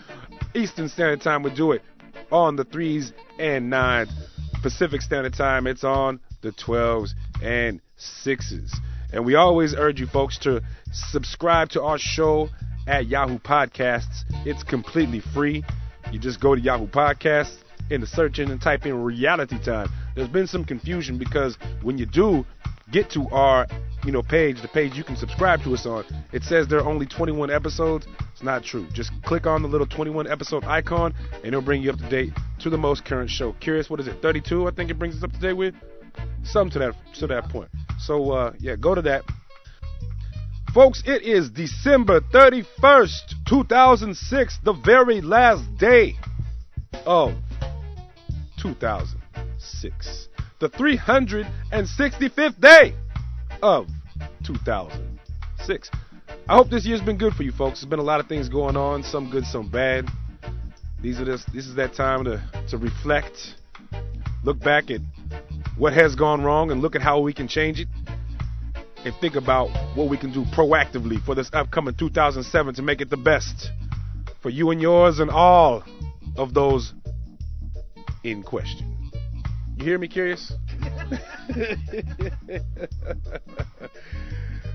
Eastern 0.54 0.90
Standard 0.90 1.22
Time, 1.22 1.42
we 1.42 1.54
do 1.54 1.72
it 1.72 1.80
on 2.30 2.56
the 2.56 2.66
3s 2.66 3.12
and 3.38 3.72
9s. 3.72 4.10
Pacific 4.62 5.00
Standard 5.00 5.32
Time, 5.32 5.66
it's 5.66 5.84
on 5.84 6.20
the 6.42 6.52
12s 6.52 7.10
and 7.42 7.80
6s. 7.98 8.72
And 9.12 9.24
we 9.24 9.34
always 9.34 9.74
urge 9.74 10.00
you 10.00 10.06
folks 10.06 10.38
to 10.38 10.62
subscribe 10.92 11.70
to 11.70 11.82
our 11.82 11.98
show 11.98 12.48
at 12.86 13.06
Yahoo 13.06 13.38
Podcasts. 13.38 14.24
It's 14.46 14.62
completely 14.62 15.20
free. 15.20 15.64
You 16.10 16.18
just 16.18 16.40
go 16.40 16.54
to 16.54 16.60
Yahoo 16.60 16.86
Podcasts 16.86 17.56
in 17.90 18.00
the 18.00 18.06
search 18.06 18.38
engine 18.38 18.52
and 18.52 18.60
type 18.60 18.86
in 18.86 19.02
reality 19.02 19.62
time. 19.62 19.88
There's 20.14 20.28
been 20.28 20.46
some 20.46 20.64
confusion 20.64 21.18
because 21.18 21.56
when 21.82 21.98
you 21.98 22.06
do 22.06 22.44
get 22.90 23.10
to 23.10 23.28
our 23.30 23.66
you 24.04 24.12
know 24.12 24.22
page, 24.22 24.60
the 24.60 24.68
page 24.68 24.94
you 24.94 25.04
can 25.04 25.16
subscribe 25.16 25.62
to 25.62 25.74
us 25.74 25.86
on, 25.86 26.04
it 26.32 26.42
says 26.42 26.68
there 26.68 26.80
are 26.80 26.88
only 26.88 27.06
21 27.06 27.50
episodes. 27.50 28.06
It's 28.32 28.42
not 28.42 28.64
true. 28.64 28.86
Just 28.92 29.10
click 29.24 29.46
on 29.46 29.62
the 29.62 29.68
little 29.68 29.86
21 29.86 30.30
episode 30.30 30.64
icon 30.64 31.14
and 31.36 31.46
it'll 31.46 31.62
bring 31.62 31.82
you 31.82 31.90
up 31.90 31.98
to 31.98 32.08
date 32.08 32.32
to 32.60 32.70
the 32.70 32.78
most 32.78 33.04
current 33.04 33.30
show. 33.30 33.52
Kurious, 33.54 33.88
what 33.90 34.00
is 34.00 34.08
it? 34.08 34.20
32? 34.22 34.66
I 34.66 34.70
think 34.70 34.90
it 34.90 34.98
brings 34.98 35.16
us 35.16 35.22
up 35.22 35.32
to 35.32 35.38
date 35.38 35.52
with 35.52 35.74
something 36.44 36.72
to 36.72 36.78
that 36.78 36.94
to 37.14 37.26
that 37.28 37.48
point. 37.48 37.70
So 37.98 38.32
uh, 38.32 38.52
yeah, 38.58 38.76
go 38.76 38.94
to 38.94 39.02
that. 39.02 39.24
Folks, 40.74 41.02
it 41.04 41.22
is 41.22 41.50
December 41.50 42.20
31st, 42.20 43.44
2006, 43.46 44.58
the 44.64 44.72
very 44.72 45.20
last 45.20 45.62
day 45.76 46.16
of 47.04 47.34
2006. 48.58 50.28
The 50.60 50.68
365th 50.70 52.58
day 52.58 52.94
of 53.62 53.86
2006. 54.44 55.90
I 56.48 56.54
hope 56.54 56.70
this 56.70 56.86
year's 56.86 57.02
been 57.02 57.18
good 57.18 57.34
for 57.34 57.42
you 57.42 57.52
folks. 57.52 57.80
There's 57.80 57.90
been 57.90 57.98
a 57.98 58.02
lot 58.02 58.20
of 58.20 58.26
things 58.26 58.48
going 58.48 58.76
on, 58.76 59.02
some 59.02 59.30
good, 59.30 59.44
some 59.44 59.68
bad. 59.68 60.08
These 61.02 61.20
are 61.20 61.24
this 61.24 61.44
this 61.52 61.66
is 61.66 61.74
that 61.74 61.94
time 61.94 62.24
to 62.24 62.42
to 62.68 62.78
reflect, 62.78 63.56
look 64.42 64.58
back 64.58 64.90
at 64.90 65.00
what 65.76 65.92
has 65.92 66.14
gone 66.14 66.42
wrong 66.42 66.70
and 66.70 66.80
look 66.80 66.94
at 66.94 67.02
how 67.02 67.20
we 67.20 67.32
can 67.32 67.48
change 67.48 67.80
it 67.80 67.88
and 69.04 69.14
think 69.20 69.34
about 69.34 69.68
what 69.96 70.08
we 70.08 70.16
can 70.16 70.32
do 70.32 70.44
proactively 70.46 71.22
for 71.24 71.34
this 71.34 71.50
upcoming 71.52 71.94
2007 71.94 72.74
to 72.74 72.82
make 72.82 73.00
it 73.00 73.10
the 73.10 73.16
best 73.16 73.70
for 74.40 74.50
you 74.50 74.70
and 74.70 74.80
yours 74.80 75.18
and 75.18 75.30
all 75.30 75.82
of 76.36 76.54
those 76.54 76.92
in 78.24 78.42
question. 78.42 79.10
You 79.76 79.84
hear 79.84 79.98
me, 79.98 80.08
Kurious? 80.08 80.52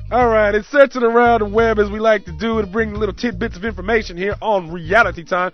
All 0.10 0.28
right, 0.28 0.56
it's 0.56 0.70
searching 0.70 1.04
around 1.04 1.42
the 1.42 1.50
web 1.50 1.80
as 1.80 1.92
we 1.92 2.00
like 2.00 2.24
to 2.26 2.32
do 2.32 2.62
to 2.62 2.68
bring 2.68 2.94
little 2.94 3.14
tidbits 3.14 3.58
of 3.58 3.66
information 3.66 4.16
here 4.16 4.36
on 4.42 4.72
Reality 4.72 5.26
Time. 5.26 5.52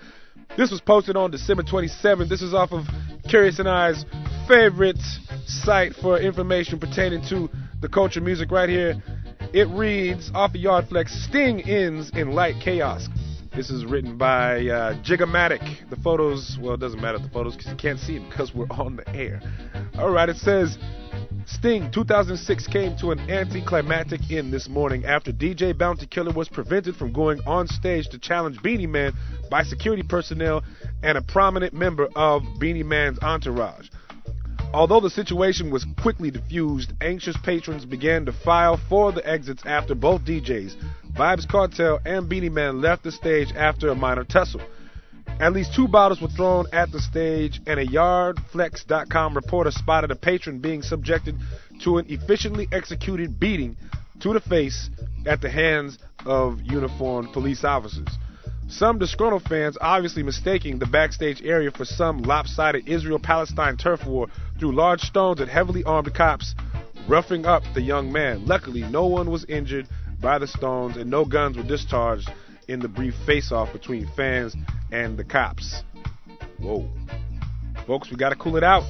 This 0.55 0.69
was 0.69 0.79
posted 0.79 1.17
on 1.17 1.31
December 1.31 1.63
27th. 1.63 2.29
This 2.29 2.43
is 2.43 2.53
off 2.53 2.71
of 2.71 2.85
Kurious 3.27 3.57
and 3.57 3.67
I's 3.67 4.05
favorite 4.47 4.99
site 5.45 5.93
for 5.93 6.19
information 6.19 6.79
pertaining 6.79 7.21
to 7.29 7.49
the 7.81 7.87
culture 7.87 8.21
music 8.21 8.51
right 8.51 8.69
here. 8.69 9.01
It 9.53 9.67
reads 9.69 10.31
off 10.33 10.53
the 10.53 10.65
of 10.65 10.85
Yardflex 10.85 11.09
Sting 11.09 11.61
ends 11.61 12.11
in 12.15 12.31
light 12.31 12.55
chaos. 12.61 13.07
This 13.55 13.69
is 13.69 13.85
written 13.85 14.17
by 14.17 14.67
uh, 14.67 15.03
Jigomatic. 15.03 15.89
The 15.89 15.95
photos, 15.97 16.57
well, 16.59 16.73
it 16.73 16.79
doesn't 16.79 17.01
matter 17.01 17.19
the 17.19 17.29
photos 17.29 17.55
because 17.55 17.71
you 17.71 17.77
can't 17.77 17.99
see 17.99 18.17
them 18.17 18.27
because 18.29 18.53
we're 18.53 18.67
on 18.71 18.95
the 18.95 19.07
air. 19.15 19.41
All 19.97 20.09
right, 20.09 20.27
it 20.27 20.37
says 20.37 20.77
Sting 21.45 21.91
2006 21.91 22.67
came 22.67 22.97
to 22.97 23.11
an 23.11 23.19
anticlimactic 23.29 24.21
end 24.31 24.51
this 24.51 24.67
morning 24.67 25.05
after 25.05 25.31
DJ 25.31 25.77
Bounty 25.77 26.07
Killer 26.07 26.31
was 26.31 26.49
prevented 26.49 26.95
from 26.95 27.13
going 27.13 27.39
on 27.45 27.67
stage 27.67 28.09
to 28.09 28.17
challenge 28.17 28.61
Beenie 28.63 28.87
Man 28.87 29.13
by 29.51 29.63
security 29.63 30.03
personnel 30.03 30.63
and 31.03 31.17
a 31.17 31.21
prominent 31.21 31.73
member 31.73 32.07
of 32.15 32.43
Beenie 32.59 32.83
Man's 32.83 33.19
entourage. 33.21 33.87
Although 34.73 35.01
the 35.01 35.09
situation 35.09 35.69
was 35.69 35.85
quickly 36.01 36.31
diffused, 36.31 36.93
anxious 36.99 37.37
patrons 37.37 37.85
began 37.85 38.25
to 38.25 38.33
file 38.33 38.77
for 38.89 39.11
the 39.11 39.27
exits 39.27 39.63
after 39.67 39.93
both 39.93 40.25
DJs, 40.25 40.75
Vybz 41.15 41.47
Kartel 41.47 41.99
and 42.05 42.27
Beenie 42.27 42.49
Man, 42.49 42.81
left 42.81 43.03
the 43.03 43.11
stage 43.11 43.53
after 43.55 43.89
a 43.89 43.95
minor 43.95 44.23
tussle. 44.23 44.61
At 45.39 45.53
least 45.53 45.75
two 45.75 45.87
bottles 45.87 46.21
were 46.21 46.27
thrown 46.27 46.65
at 46.73 46.91
the 46.91 46.99
stage, 46.99 47.61
and 47.67 47.79
a 47.79 47.85
YardFlex.com 47.85 49.35
reporter 49.35 49.69
spotted 49.69 50.09
a 50.09 50.15
patron 50.15 50.57
being 50.57 50.81
subjected 50.81 51.35
to 51.83 51.99
an 51.99 52.05
efficiently 52.09 52.67
executed 52.71 53.39
beating 53.39 53.77
to 54.21 54.33
the 54.33 54.39
face 54.39 54.89
at 55.27 55.41
the 55.41 55.49
hands 55.49 55.99
of 56.25 56.61
uniformed 56.63 57.31
police 57.31 57.63
officers. 57.63 58.07
Some 58.77 58.97
disgruntled 58.97 59.43
fans 59.43 59.77
obviously 59.79 60.23
mistaking 60.23 60.79
the 60.79 60.87
backstage 60.87 61.43
area 61.43 61.69
for 61.69 61.85
some 61.85 62.23
lopsided 62.23 62.89
Israel 62.89 63.19
Palestine 63.19 63.77
turf 63.77 64.03
war 64.03 64.29
threw 64.59 64.71
large 64.71 65.01
stones 65.01 65.39
at 65.41 65.47
heavily 65.47 65.83
armed 65.83 66.11
cops, 66.15 66.55
roughing 67.07 67.45
up 67.45 67.61
the 67.75 67.81
young 67.83 68.11
man. 68.11 68.47
Luckily, 68.47 68.81
no 68.81 69.05
one 69.05 69.29
was 69.29 69.45
injured 69.45 69.87
by 70.19 70.39
the 70.39 70.47
stones 70.47 70.97
and 70.97 71.07
no 71.07 71.23
guns 71.23 71.55
were 71.55 71.61
discharged 71.61 72.31
in 72.67 72.79
the 72.79 72.87
brief 72.87 73.13
face 73.27 73.51
off 73.51 73.71
between 73.71 74.07
fans 74.17 74.55
and 74.91 75.19
the 75.19 75.23
cops. 75.23 75.83
Whoa. 76.57 76.89
Folks, 77.85 78.09
we 78.09 78.17
gotta 78.17 78.35
cool 78.35 78.57
it 78.57 78.63
out. 78.63 78.89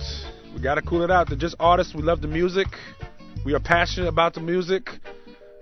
We 0.56 0.62
gotta 0.62 0.82
cool 0.82 1.04
it 1.04 1.12
out. 1.12 1.28
They're 1.28 1.38
just 1.38 1.56
artists. 1.60 1.94
We 1.94 2.04
love 2.04 2.22
the 2.22 2.30
music. 2.30 2.68
We 3.46 3.54
are 3.54 3.60
passionate 3.60 4.08
about 4.08 4.34
the 4.34 4.42
music. 4.42 4.90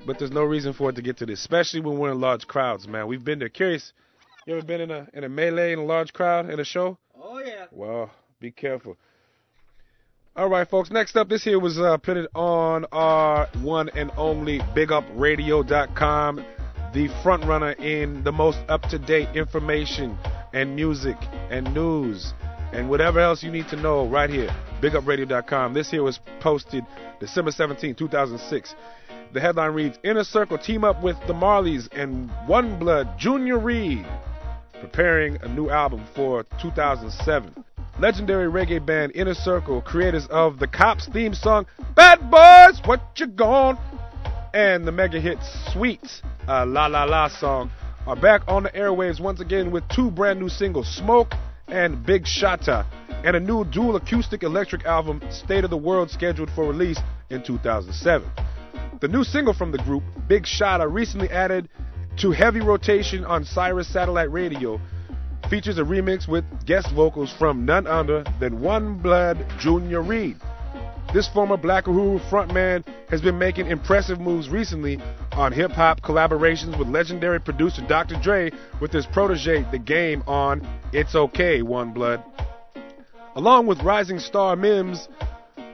But 0.05 0.19
there's 0.19 0.31
no 0.31 0.43
reason 0.43 0.73
for 0.73 0.91
it 0.91 0.95
to 0.97 1.01
get 1.01 1.17
to 1.17 1.25
this, 1.25 1.39
especially 1.39 1.79
when 1.81 1.97
we're 1.97 2.11
in 2.11 2.21
large 2.21 2.47
crowds, 2.47 2.87
man. 2.87 3.07
We've 3.07 3.23
been 3.23 3.39
there. 3.39 3.49
Kurious, 3.49 3.93
you 4.45 4.55
ever 4.55 4.65
been 4.65 4.81
in 4.81 4.91
a 4.91 5.07
in 5.13 5.23
a 5.23 5.29
melee 5.29 5.73
in 5.73 5.79
a 5.79 5.83
large 5.83 6.13
crowd 6.13 6.49
in 6.49 6.59
a 6.59 6.65
show? 6.65 6.97
Oh 7.15 7.39
yeah. 7.39 7.65
Well, 7.71 8.11
be 8.39 8.51
careful. 8.51 8.97
All 10.35 10.49
right, 10.49 10.67
folks. 10.67 10.89
Next 10.89 11.17
up, 11.17 11.27
this 11.27 11.43
here 11.43 11.59
was 11.59 11.77
uh, 11.77 11.97
printed 11.97 12.27
on 12.33 12.85
our 12.91 13.47
one 13.61 13.89
and 13.89 14.11
only 14.15 14.59
BigUpRadio.com, 14.59 16.45
the 16.93 17.07
front 17.21 17.43
runner 17.43 17.71
in 17.71 18.23
the 18.23 18.31
most 18.31 18.59
up 18.69 18.83
to 18.83 18.97
date 18.97 19.27
information 19.35 20.17
and 20.53 20.75
music 20.75 21.17
and 21.49 21.73
news 21.73 22.33
and 22.71 22.89
whatever 22.89 23.19
else 23.19 23.43
you 23.43 23.51
need 23.51 23.67
to 23.67 23.75
know 23.75 24.07
right 24.07 24.29
here. 24.29 24.49
BigUpRadio.com. 24.81 25.73
This 25.73 25.91
here 25.91 26.03
was 26.03 26.19
posted 26.39 26.85
December 27.19 27.51
17, 27.51 27.95
2006. 27.95 28.75
The 29.33 29.39
headline 29.39 29.71
reads 29.71 29.99
Inner 30.03 30.23
Circle 30.23 30.57
team 30.57 30.83
up 30.83 31.01
with 31.03 31.17
the 31.27 31.33
Marleys 31.33 31.87
and 31.91 32.29
One 32.47 32.79
Blood 32.79 33.17
Junior 33.17 33.59
Reid, 33.59 34.05
preparing 34.81 35.37
a 35.43 35.47
new 35.47 35.69
album 35.69 36.03
for 36.15 36.43
2007. 36.59 37.63
Legendary 37.99 38.47
reggae 38.47 38.83
band 38.83 39.11
Inner 39.13 39.35
Circle, 39.35 39.81
creators 39.83 40.25
of 40.27 40.57
the 40.57 40.67
Cops 40.67 41.07
theme 41.07 41.35
song 41.35 41.67
Bad 41.95 42.19
Boys, 42.31 42.81
What 42.85 42.99
You 43.17 43.27
Gone, 43.27 43.77
and 44.53 44.85
the 44.85 44.91
mega 44.91 45.21
hit 45.21 45.37
Sweet 45.71 46.01
uh, 46.47 46.65
La 46.65 46.87
La 46.87 47.03
La 47.03 47.27
song, 47.27 47.69
are 48.07 48.15
back 48.15 48.41
on 48.47 48.63
the 48.63 48.71
airwaves 48.71 49.21
once 49.21 49.39
again 49.39 49.71
with 49.71 49.87
two 49.89 50.09
brand 50.09 50.39
new 50.39 50.49
singles, 50.49 50.93
Smoke 50.93 51.33
and 51.67 52.03
Big 52.03 52.25
Shatta, 52.25 52.85
and 53.23 53.35
a 53.35 53.39
new 53.39 53.63
dual 53.65 53.95
acoustic 53.95 54.41
electric 54.41 54.85
album, 54.85 55.21
State 55.29 55.63
of 55.63 55.69
the 55.69 55.77
World, 55.77 56.09
scheduled 56.09 56.49
for 56.49 56.67
release 56.67 56.99
in 57.29 57.43
2007. 57.43 58.27
The 58.99 59.07
new 59.07 59.23
single 59.23 59.53
from 59.53 59.71
the 59.71 59.77
group, 59.77 60.03
Big 60.27 60.43
Shatta, 60.43 60.91
recently 60.91 61.29
added 61.29 61.69
to 62.17 62.31
heavy 62.31 62.61
rotation 62.61 63.25
on 63.25 63.43
Sirius 63.43 63.87
Satellite 63.87 64.31
Radio, 64.31 64.79
features 65.49 65.77
a 65.77 65.83
remix 65.83 66.27
with 66.27 66.45
guest 66.65 66.91
vocals 66.91 67.33
from 67.33 67.65
none 67.65 67.87
other 67.87 68.23
than 68.39 68.61
One 68.61 68.97
Blood 68.97 69.45
Junior 69.59 70.01
Reid. 70.01 70.37
This 71.13 71.27
former 71.27 71.57
Black 71.57 71.85
Uhuru 71.85 72.21
frontman 72.29 72.85
has 73.09 73.21
been 73.21 73.37
making 73.37 73.67
impressive 73.67 74.19
moves 74.19 74.47
recently 74.47 74.97
on 75.33 75.51
hip 75.51 75.71
hop 75.71 76.01
collaborations 76.01 76.77
with 76.79 76.87
legendary 76.87 77.39
producer 77.39 77.85
Dr. 77.85 78.15
Dre 78.21 78.51
with 78.79 78.93
his 78.93 79.05
protege 79.05 79.65
The 79.71 79.79
Game 79.79 80.23
on 80.25 80.65
It's 80.93 81.15
Okay, 81.15 81.61
One 81.61 81.91
Blood. 81.91 82.23
Along 83.35 83.67
with 83.67 83.81
rising 83.81 84.19
star 84.19 84.55
Mims, 84.55 85.09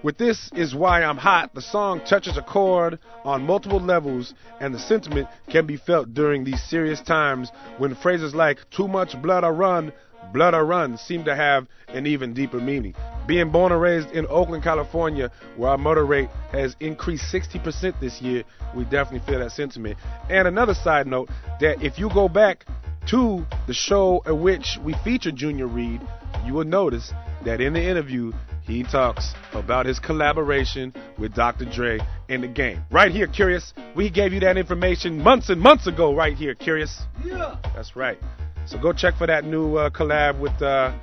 with 0.08 0.18
This 0.18 0.49
Is 0.55 0.74
Why 0.74 1.03
I'm 1.03 1.18
Hot, 1.18 1.53
the 1.53 1.62
song 1.62 1.99
touches 1.99 2.38
a 2.38 2.41
chord 2.41 2.97
on 3.26 3.45
multiple 3.45 3.82
levels, 3.82 4.34
and 4.62 4.74
the 4.74 4.80
sentiment 4.80 5.28
can 5.49 5.68
be 5.68 5.76
felt 5.76 6.14
during 6.14 6.45
these 6.45 6.64
serious 6.64 7.01
times 7.01 7.51
when 7.78 7.93
phrases 7.93 8.34
like 8.34 8.60
too 8.70 8.88
much 8.88 9.22
blood 9.22 9.43
I 9.43 9.49
run, 9.49 9.91
blood 10.32 10.53
I 10.53 10.62
run 10.62 10.97
seem 10.97 11.26
to 11.26 11.36
have 11.36 11.68
an 11.89 12.08
even 12.08 12.34
deeper 12.34 12.62
meaning. 12.62 12.95
Being 13.28 13.51
born 13.51 13.74
and 13.74 13.82
raised 13.82 14.12
in 14.12 14.26
Oakland, 14.30 14.64
California, 14.64 15.30
where 15.58 15.72
our 15.72 15.78
murder 15.78 16.05
rate 16.05 16.30
has 16.53 16.74
increased 16.80 17.26
60% 17.26 17.99
this 17.99 18.22
year, 18.22 18.45
we 18.78 18.86
definitely 18.86 19.30
feel 19.30 19.39
that 19.39 19.51
sentiment. 19.51 19.97
And 20.30 20.47
another 20.47 20.74
side 20.74 21.08
note 21.08 21.28
that 21.60 21.84
if 21.84 21.99
you 21.99 22.10
go 22.14 22.30
back 22.30 22.66
to 23.10 23.45
the 23.68 23.74
show 23.74 24.22
in 24.26 24.41
which 24.41 24.78
we 24.86 24.93
featured 25.03 25.36
Junior 25.36 25.68
Reid, 25.68 25.99
you 26.45 26.53
will 26.53 26.64
notice 26.64 27.12
that 27.43 27.60
in 27.60 27.74
the 27.74 27.84
interview, 27.84 28.32
he 28.68 28.84
talks 28.84 29.34
about 29.53 29.86
his 29.86 29.97
collaboration 29.97 30.93
with 31.18 31.34
Dr. 31.34 31.65
Dre 31.65 31.99
in 32.28 32.41
the 32.41 32.47
game. 32.47 32.84
Right 32.91 33.11
here, 33.11 33.26
Kurious. 33.28 33.72
We 33.95 34.09
gave 34.09 34.34
you 34.34 34.41
that 34.41 34.57
information 34.57 35.24
months 35.24 35.49
and 35.49 35.59
months 35.59 35.88
ago, 35.88 36.13
right 36.13 36.36
here, 36.36 36.53
Kurious. 36.53 36.99
Yeah. 37.24 37.55
That's 37.74 37.95
right. 37.95 38.18
So 38.65 38.78
go 38.78 38.91
check 38.91 39.15
for 39.15 39.26
that 39.26 39.45
new 39.45 39.78
uh, 39.78 39.89
collab 39.89 40.39
with 40.39 40.61
uh, 40.61 40.93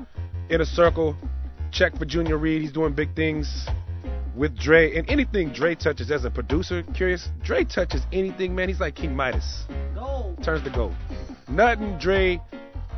Inner 0.50 0.66
Circle. 0.66 1.16
Check 1.72 1.96
for 1.96 2.04
Junior 2.04 2.36
Reid. 2.36 2.60
He's 2.60 2.72
doing 2.72 2.92
big 2.92 3.16
things 3.16 3.66
with 4.36 4.56
Dre. 4.58 4.96
And 4.96 5.08
anything 5.08 5.50
Dre 5.50 5.74
touches 5.74 6.10
as 6.10 6.26
a 6.26 6.30
producer, 6.30 6.82
Kurious, 6.82 7.28
Dre 7.42 7.64
touches 7.64 8.02
anything, 8.12 8.54
man. 8.54 8.68
He's 8.68 8.80
like 8.80 8.94
King 8.94 9.16
Midas. 9.16 9.64
Gold. 9.94 10.42
Turns 10.44 10.62
to 10.64 10.70
gold. 10.70 10.94
Nothing 11.48 11.98
Dre 11.98 12.40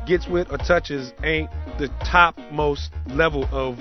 gets 0.05 0.27
with 0.27 0.51
or 0.51 0.57
touches 0.57 1.13
ain't 1.23 1.49
the 1.79 1.87
topmost 2.03 2.91
level 3.07 3.47
of 3.51 3.79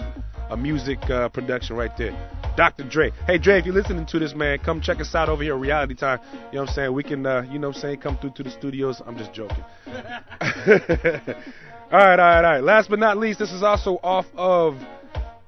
a 0.51 0.57
music 0.57 0.99
uh, 1.11 1.29
production 1.29 1.77
right 1.77 1.97
there. 1.97 2.13
Dr. 2.57 2.85
Dre. 2.85 3.13
Hey, 3.27 3.39
Dre, 3.39 3.59
if 3.59 3.67
you're 3.67 3.75
listening 3.75 4.07
to 4.07 4.19
this, 4.19 4.35
man, 4.35 4.59
come 4.59 4.81
check 4.81 5.01
us 5.01 5.15
out 5.15 5.29
over 5.29 5.43
here 5.43 5.57
Reality 5.57 5.95
Time. 5.95 6.21
You 6.33 6.57
know 6.57 6.63
what 6.63 6.71
I'm 6.71 6.75
saying? 6.75 6.93
We 6.95 7.03
can, 7.03 7.27
uh, 7.27 7.47
you 7.51 7.59
know 7.59 7.69
what 7.69 7.77
I'm 7.77 7.83
saying, 7.83 8.01
come 8.01 8.17
through 8.19 8.33
to 8.37 8.43
the 8.43 8.51
studios. 8.51 9.03
I'm 9.07 9.19
just 9.19 9.33
joking. 9.33 9.65
all 9.87 9.95
right, 11.93 12.19
all 12.19 12.19
right, 12.19 12.19
all 12.19 12.43
right. 12.43 12.63
Last 12.63 12.89
but 12.89 12.99
not 12.99 13.19
least, 13.19 13.39
this 13.39 13.53
is 13.53 13.63
also 13.63 13.99
off 14.03 14.27
of 14.37 14.79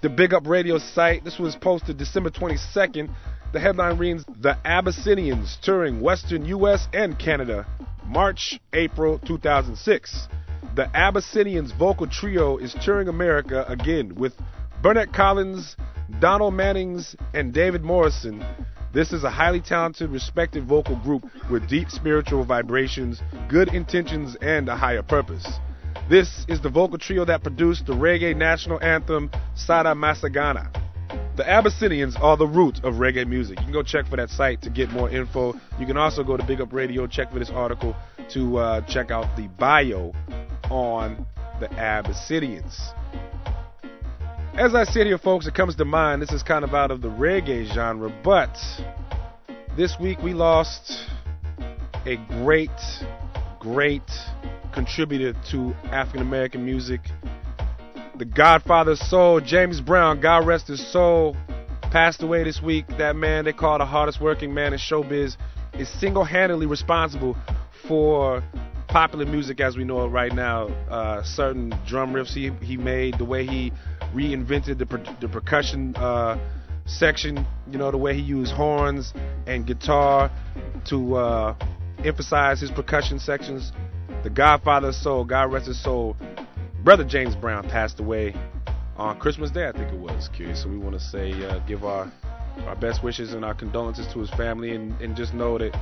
the 0.02 0.08
Big 0.08 0.34
Up 0.34 0.46
Radio 0.46 0.78
site. 0.78 1.24
This 1.24 1.38
was 1.38 1.56
posted 1.56 1.96
December 1.96 2.30
22nd. 2.30 3.08
The 3.52 3.60
headline 3.60 3.96
reads 3.96 4.24
The 4.40 4.58
Abyssinians 4.64 5.56
touring 5.62 6.00
Western 6.02 6.44
U.S. 6.44 6.86
and 6.92 7.18
Canada, 7.18 7.66
March, 8.04 8.60
April 8.74 9.18
2006. 9.20 10.28
The 10.76 10.94
Abyssinians 10.94 11.72
vocal 11.72 12.06
trio 12.06 12.58
is 12.58 12.76
touring 12.84 13.08
America 13.08 13.64
again 13.66 14.14
with 14.14 14.34
Bernard 14.80 15.12
Collins, 15.12 15.76
Donald 16.20 16.54
Mannings, 16.54 17.16
and 17.34 17.52
David 17.52 17.82
Morrison. 17.82 18.44
This 18.92 19.12
is 19.12 19.24
a 19.24 19.30
highly 19.30 19.60
talented, 19.60 20.10
respected 20.10 20.64
vocal 20.64 20.96
group 20.96 21.24
with 21.50 21.68
deep 21.68 21.90
spiritual 21.90 22.44
vibrations, 22.44 23.20
good 23.48 23.74
intentions, 23.74 24.36
and 24.40 24.68
a 24.68 24.76
higher 24.76 25.02
purpose. 25.02 25.46
This 26.08 26.46
is 26.48 26.60
the 26.60 26.70
vocal 26.70 26.96
trio 26.96 27.24
that 27.24 27.42
produced 27.42 27.86
the 27.86 27.92
reggae 27.92 28.36
national 28.36 28.80
anthem 28.80 29.30
Satta 29.56 29.94
Massagana. 29.94 30.72
The 31.36 31.48
Abyssinians 31.48 32.16
are 32.16 32.36
the 32.36 32.46
root 32.46 32.78
of 32.84 32.94
reggae 32.94 33.26
music. 33.26 33.58
You 33.58 33.64
can 33.64 33.72
go 33.72 33.82
check 33.82 34.06
for 34.06 34.16
that 34.16 34.30
site 34.30 34.62
to 34.62 34.70
get 34.70 34.90
more 34.90 35.10
info. 35.10 35.54
You 35.78 35.86
can 35.86 35.96
also 35.96 36.22
go 36.22 36.36
to 36.36 36.44
Big 36.44 36.60
Up 36.60 36.72
Radio, 36.72 37.06
check 37.06 37.32
for 37.32 37.38
this 37.40 37.50
article 37.50 37.96
to 38.30 38.58
uh, 38.58 38.80
check 38.82 39.10
out 39.10 39.36
the 39.36 39.48
bio 39.58 40.12
on 40.70 41.26
the 41.60 41.70
Abyssinians. 41.74 42.92
As 44.58 44.74
I 44.74 44.82
said 44.82 45.06
here, 45.06 45.18
folks, 45.18 45.46
it 45.46 45.54
comes 45.54 45.76
to 45.76 45.84
mind, 45.84 46.20
this 46.20 46.32
is 46.32 46.42
kind 46.42 46.64
of 46.64 46.74
out 46.74 46.90
of 46.90 47.00
the 47.00 47.08
reggae 47.08 47.72
genre, 47.72 48.12
but 48.24 48.58
this 49.76 49.94
week 50.00 50.18
we 50.20 50.34
lost 50.34 51.06
a 52.04 52.16
great, 52.42 52.68
great 53.60 54.02
contributor 54.74 55.38
to 55.52 55.72
African 55.92 56.22
American 56.22 56.64
music. 56.64 57.02
The 58.16 58.24
Godfather 58.24 58.92
of 58.92 58.98
Soul, 58.98 59.40
James 59.40 59.80
Brown, 59.80 60.20
God 60.20 60.44
rest 60.44 60.66
his 60.66 60.84
soul, 60.90 61.36
passed 61.92 62.20
away 62.24 62.42
this 62.42 62.60
week. 62.60 62.84
That 62.98 63.14
man 63.14 63.44
they 63.44 63.52
call 63.52 63.78
the 63.78 63.86
hardest 63.86 64.20
working 64.20 64.52
man 64.52 64.72
in 64.72 64.80
showbiz 64.80 65.36
is 65.74 65.88
single 66.00 66.24
handedly 66.24 66.66
responsible 66.66 67.36
for 67.86 68.42
popular 68.88 69.26
music 69.26 69.60
as 69.60 69.76
we 69.76 69.84
know 69.84 70.04
it 70.04 70.08
right 70.08 70.32
now. 70.34 70.66
Uh, 70.90 71.22
certain 71.22 71.72
drum 71.86 72.12
riffs 72.12 72.34
he, 72.34 72.50
he 72.66 72.76
made, 72.76 73.18
the 73.18 73.24
way 73.24 73.46
he 73.46 73.72
reinvented 74.14 74.78
the, 74.78 74.86
per, 74.86 75.02
the 75.20 75.28
percussion 75.28 75.94
uh, 75.96 76.38
section, 76.86 77.46
you 77.70 77.78
know, 77.78 77.90
the 77.90 77.98
way 77.98 78.14
he 78.14 78.22
used 78.22 78.52
horns 78.52 79.12
and 79.46 79.66
guitar 79.66 80.30
to 80.88 81.16
uh, 81.16 81.56
emphasize 82.04 82.60
his 82.60 82.70
percussion 82.70 83.18
sections. 83.18 83.72
The 84.24 84.30
Godfather 84.30 84.88
of 84.88 84.94
Soul, 84.94 85.24
God 85.24 85.52
rest 85.52 85.66
his 85.66 85.82
soul, 85.82 86.16
Brother 86.82 87.04
James 87.04 87.36
Brown 87.36 87.68
passed 87.68 88.00
away 88.00 88.34
on 88.96 89.18
Christmas 89.20 89.50
Day, 89.50 89.68
I 89.68 89.72
think 89.72 89.92
it 89.92 89.98
was, 89.98 90.28
Kurious. 90.36 90.62
So 90.62 90.68
we 90.68 90.78
want 90.78 90.94
to 90.94 91.00
say, 91.00 91.32
uh, 91.44 91.60
give 91.66 91.84
our 91.84 92.10
our 92.66 92.74
best 92.74 93.04
wishes 93.04 93.34
and 93.34 93.44
our 93.44 93.54
condolences 93.54 94.12
to 94.12 94.18
his 94.18 94.30
family, 94.30 94.74
and, 94.74 95.00
and 95.00 95.16
just 95.16 95.32
know 95.32 95.58
that 95.58 95.78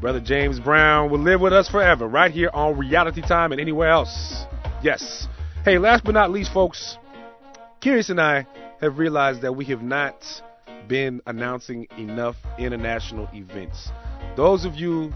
Brother 0.00 0.20
James 0.20 0.58
Brown 0.58 1.10
will 1.10 1.18
live 1.18 1.40
with 1.40 1.52
us 1.52 1.68
forever, 1.68 2.06
right 2.06 2.30
here 2.30 2.50
on 2.54 2.78
Reality 2.78 3.20
Time 3.20 3.52
and 3.52 3.60
anywhere 3.60 3.90
else. 3.90 4.44
Yes. 4.82 5.28
Hey, 5.64 5.78
last 5.78 6.04
but 6.04 6.12
not 6.12 6.30
least, 6.30 6.52
folks, 6.52 6.96
Kurious 7.84 8.08
and 8.08 8.18
I 8.18 8.46
have 8.80 8.96
realized 8.96 9.42
that 9.42 9.52
we 9.52 9.66
have 9.66 9.82
not 9.82 10.24
been 10.88 11.20
announcing 11.26 11.86
enough 11.98 12.34
international 12.58 13.28
events. 13.34 13.90
Those 14.36 14.64
of 14.64 14.74
you 14.74 15.12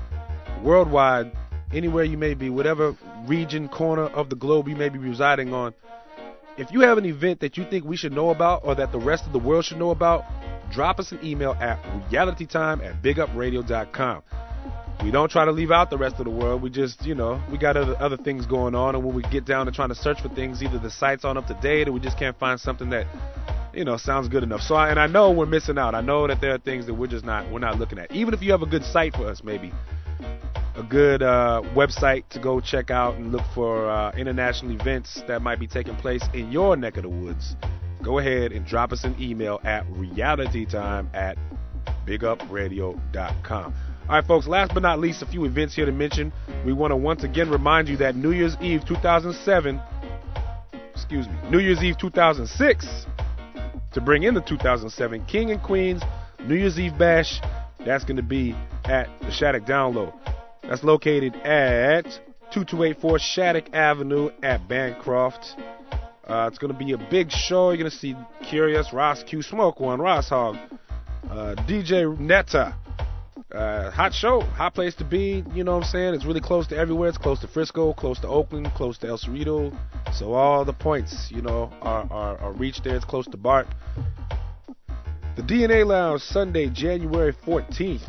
worldwide, 0.63 1.33
anywhere 1.73 2.05
you 2.05 2.19
may 2.19 2.35
be, 2.35 2.51
whatever 2.51 2.95
region, 3.27 3.71
corner 3.71 4.05
of 4.05 4.29
the 4.29 4.37
globe 4.37 4.69
you 4.69 4.77
may 4.77 4.91
be 4.91 4.99
residing 4.99 5.55
on, 5.55 5.73
if 6.59 6.71
you 6.71 6.81
have 6.81 6.99
an 6.99 7.07
event 7.07 7.41
that 7.41 7.57
you 7.57 7.65
think 7.65 7.87
we 7.87 7.97
should 7.97 8.13
know 8.13 8.29
about 8.29 8.61
or 8.65 8.75
that 8.75 8.93
the 8.93 8.99
rest 8.99 9.25
of 9.25 9.33
the 9.33 9.39
world 9.39 9.65
should 9.65 9.79
know 9.79 9.91
about, 9.91 10.27
drop 10.71 11.01
us 11.01 11.11
an 11.11 11.25
email 11.25 11.53
at 11.53 11.83
realitytime 12.11 12.85
at 12.85 13.03
bigupradio.com. 13.03 14.23
We 15.03 15.13
don't 15.13 15.31
try 15.31 15.45
to 15.45 15.53
leave 15.53 15.71
out 15.71 15.91
the 15.91 15.99
rest 15.99 16.17
of 16.19 16.25
the 16.25 16.31
world. 16.31 16.61
We 16.61 16.71
just, 16.71 17.07
you 17.07 17.15
know, 17.15 17.41
we 17.53 17.59
got 17.59 17.77
other, 17.77 17.97
other 18.01 18.17
things 18.17 18.47
going 18.47 18.75
on. 18.75 18.97
And 18.97 19.05
when 19.05 19.15
we 19.15 19.23
get 19.23 19.45
down 19.45 19.67
to 19.67 19.73
trying 19.73 19.91
to 19.91 19.95
search 19.95 20.21
for 20.21 20.29
things, 20.29 20.63
either 20.63 20.79
the 20.79 20.91
site's 20.91 21.25
aren't 21.25 21.39
up 21.39 21.47
to 21.47 21.55
date 21.55 21.89
or 21.89 21.93
we 21.93 22.01
just 22.01 22.19
can't 22.19 22.37
find 22.39 22.59
something 22.59 22.91
that, 22.91 23.07
you 23.73 23.85
know, 23.85 23.97
sounds 23.97 24.29
good 24.29 24.43
enough. 24.43 24.61
So, 24.61 24.75
I, 24.75 24.91
and 24.91 24.99
I 24.99 25.07
know 25.07 25.31
we're 25.31 25.47
missing 25.47 25.79
out. 25.79 25.95
I 25.95 26.01
know 26.01 26.27
that 26.27 26.41
there 26.41 26.53
are 26.53 26.59
things 26.59 26.87
that 26.87 26.95
we're 26.95 27.07
just 27.07 27.25
not, 27.25 27.51
we're 27.51 27.61
not 27.61 27.79
looking 27.79 27.99
at. 27.99 28.11
Even 28.11 28.35
if 28.35 28.43
you 28.43 28.51
have 28.51 28.63
a 28.63 28.67
good 28.67 28.85
site 28.85 29.15
for 29.15 29.29
us, 29.29 29.45
maybe 29.45 29.73
a 30.75 30.83
good 30.83 31.23
uh, 31.23 31.63
website 31.75 32.25
to 32.31 32.41
go 32.41 32.61
check 32.61 32.91
out 32.91 33.15
and 33.15 33.31
look 33.31 33.43
for 33.55 33.89
uh, 33.89 34.13
international 34.17 34.73
events 34.73 35.23
that 35.29 35.43
might 35.43 35.61
be 35.61 35.69
taking 35.69 35.95
place 35.97 36.25
in 36.35 36.51
your 36.51 36.77
neck 36.77 36.97
of 36.97 37.05
the 37.05 37.09
woods, 37.09 37.55
go 38.03 38.19
ahead 38.19 38.53
and 38.53 38.67
drop 38.67 38.93
us 38.93 39.05
an 39.05 39.15
email 39.21 39.61
at 39.63 39.87
realitytime 39.91 41.13
at 41.15 41.39
bigupradio.com. 42.05 43.75
All 44.09 44.15
right, 44.15 44.27
folks, 44.27 44.47
last 44.47 44.73
but 44.73 44.83
not 44.83 45.01
least, 45.01 45.21
a 45.21 45.27
few 45.27 45.45
events 45.45 45.75
here 45.75 45.85
to 45.85 45.93
mention. 45.93 46.33
We 46.65 46.73
want 46.73 46.93
to 46.93 46.97
once 46.97 47.25
again 47.25 47.51
remind 47.51 47.89
you 47.89 47.99
that 47.99 48.17
New 48.17 48.31
Year's 48.31 48.57
Eve 48.59 48.81
2007, 48.89 49.79
excuse 50.95 51.29
me, 51.29 51.35
New 51.51 51.59
Year's 51.59 51.83
Eve 51.83 51.99
2006, 51.99 53.07
to 53.93 54.01
bring 54.01 54.23
in 54.23 54.33
the 54.33 54.41
2007 54.41 55.27
King 55.27 55.51
and 55.51 55.63
Queens 55.63 56.03
New 56.43 56.55
Year's 56.55 56.79
Eve 56.79 56.97
Bash, 56.99 57.39
that's 57.85 58.05
going 58.05 58.17
to 58.17 58.23
be 58.23 58.55
at 58.87 59.09
the 59.21 59.31
Shattuck 59.31 59.67
Down 59.67 59.95
Low. 59.95 60.15
That's 60.63 60.83
located 60.83 61.35
at 61.37 62.05
2284 62.53 63.19
Shattuck 63.19 63.75
Avenue 63.75 64.31
at 64.43 64.67
Bancroft. 64.67 65.55
Uh, 66.27 66.49
it's 66.49 66.57
going 66.57 66.73
to 66.73 66.79
be 66.79 66.93
a 66.93 67.09
big 67.11 67.31
show. 67.31 67.69
You're 67.73 67.77
going 67.77 67.91
to 67.91 67.97
see 67.97 68.15
Kurious, 68.45 68.91
Ross 68.95 69.23
Q, 69.23 69.43
Smoke 69.43 69.81
One, 69.81 70.01
Ross 70.01 70.31
Hog, 70.31 70.57
uh, 71.31 71.55
DJ 71.67 72.19
Netta, 72.19 72.75
Uh, 73.51 73.91
hot 73.91 74.13
show, 74.13 74.41
hot 74.41 74.75
place 74.75 74.95
to 74.95 75.05
be. 75.05 75.43
You 75.55 75.65
know 75.65 75.77
what 75.79 75.85
I'm 75.85 75.91
saying? 75.91 76.15
It's 76.15 76.27
really 76.27 76.41
close 76.41 76.67
to 76.67 76.77
everywhere. 76.77 77.09
It's 77.09 77.17
close 77.17 77.41
to 77.41 77.49
Frisco, 77.49 77.95
close 77.95 78.19
to 78.21 78.29
Oakland, 78.29 78.71
close 78.75 78.99
to 78.99 79.09
El 79.09 79.17
Cerrito. 79.17 79.75
So 80.13 80.35
all 80.35 80.67
the 80.67 80.75
points, 80.75 81.31
you 81.31 81.41
know, 81.41 81.73
are, 81.81 82.07
are, 82.11 82.37
are 82.39 82.53
reached 82.53 82.85
there. 82.85 82.95
It's 82.95 83.07
close 83.07 83.27
to 83.29 83.39
BART. 83.39 83.67
The 85.37 85.43
DNA 85.43 85.87
Lounge, 85.87 86.21
Sunday, 86.21 86.69
January 86.69 87.33
14th. 87.33 88.03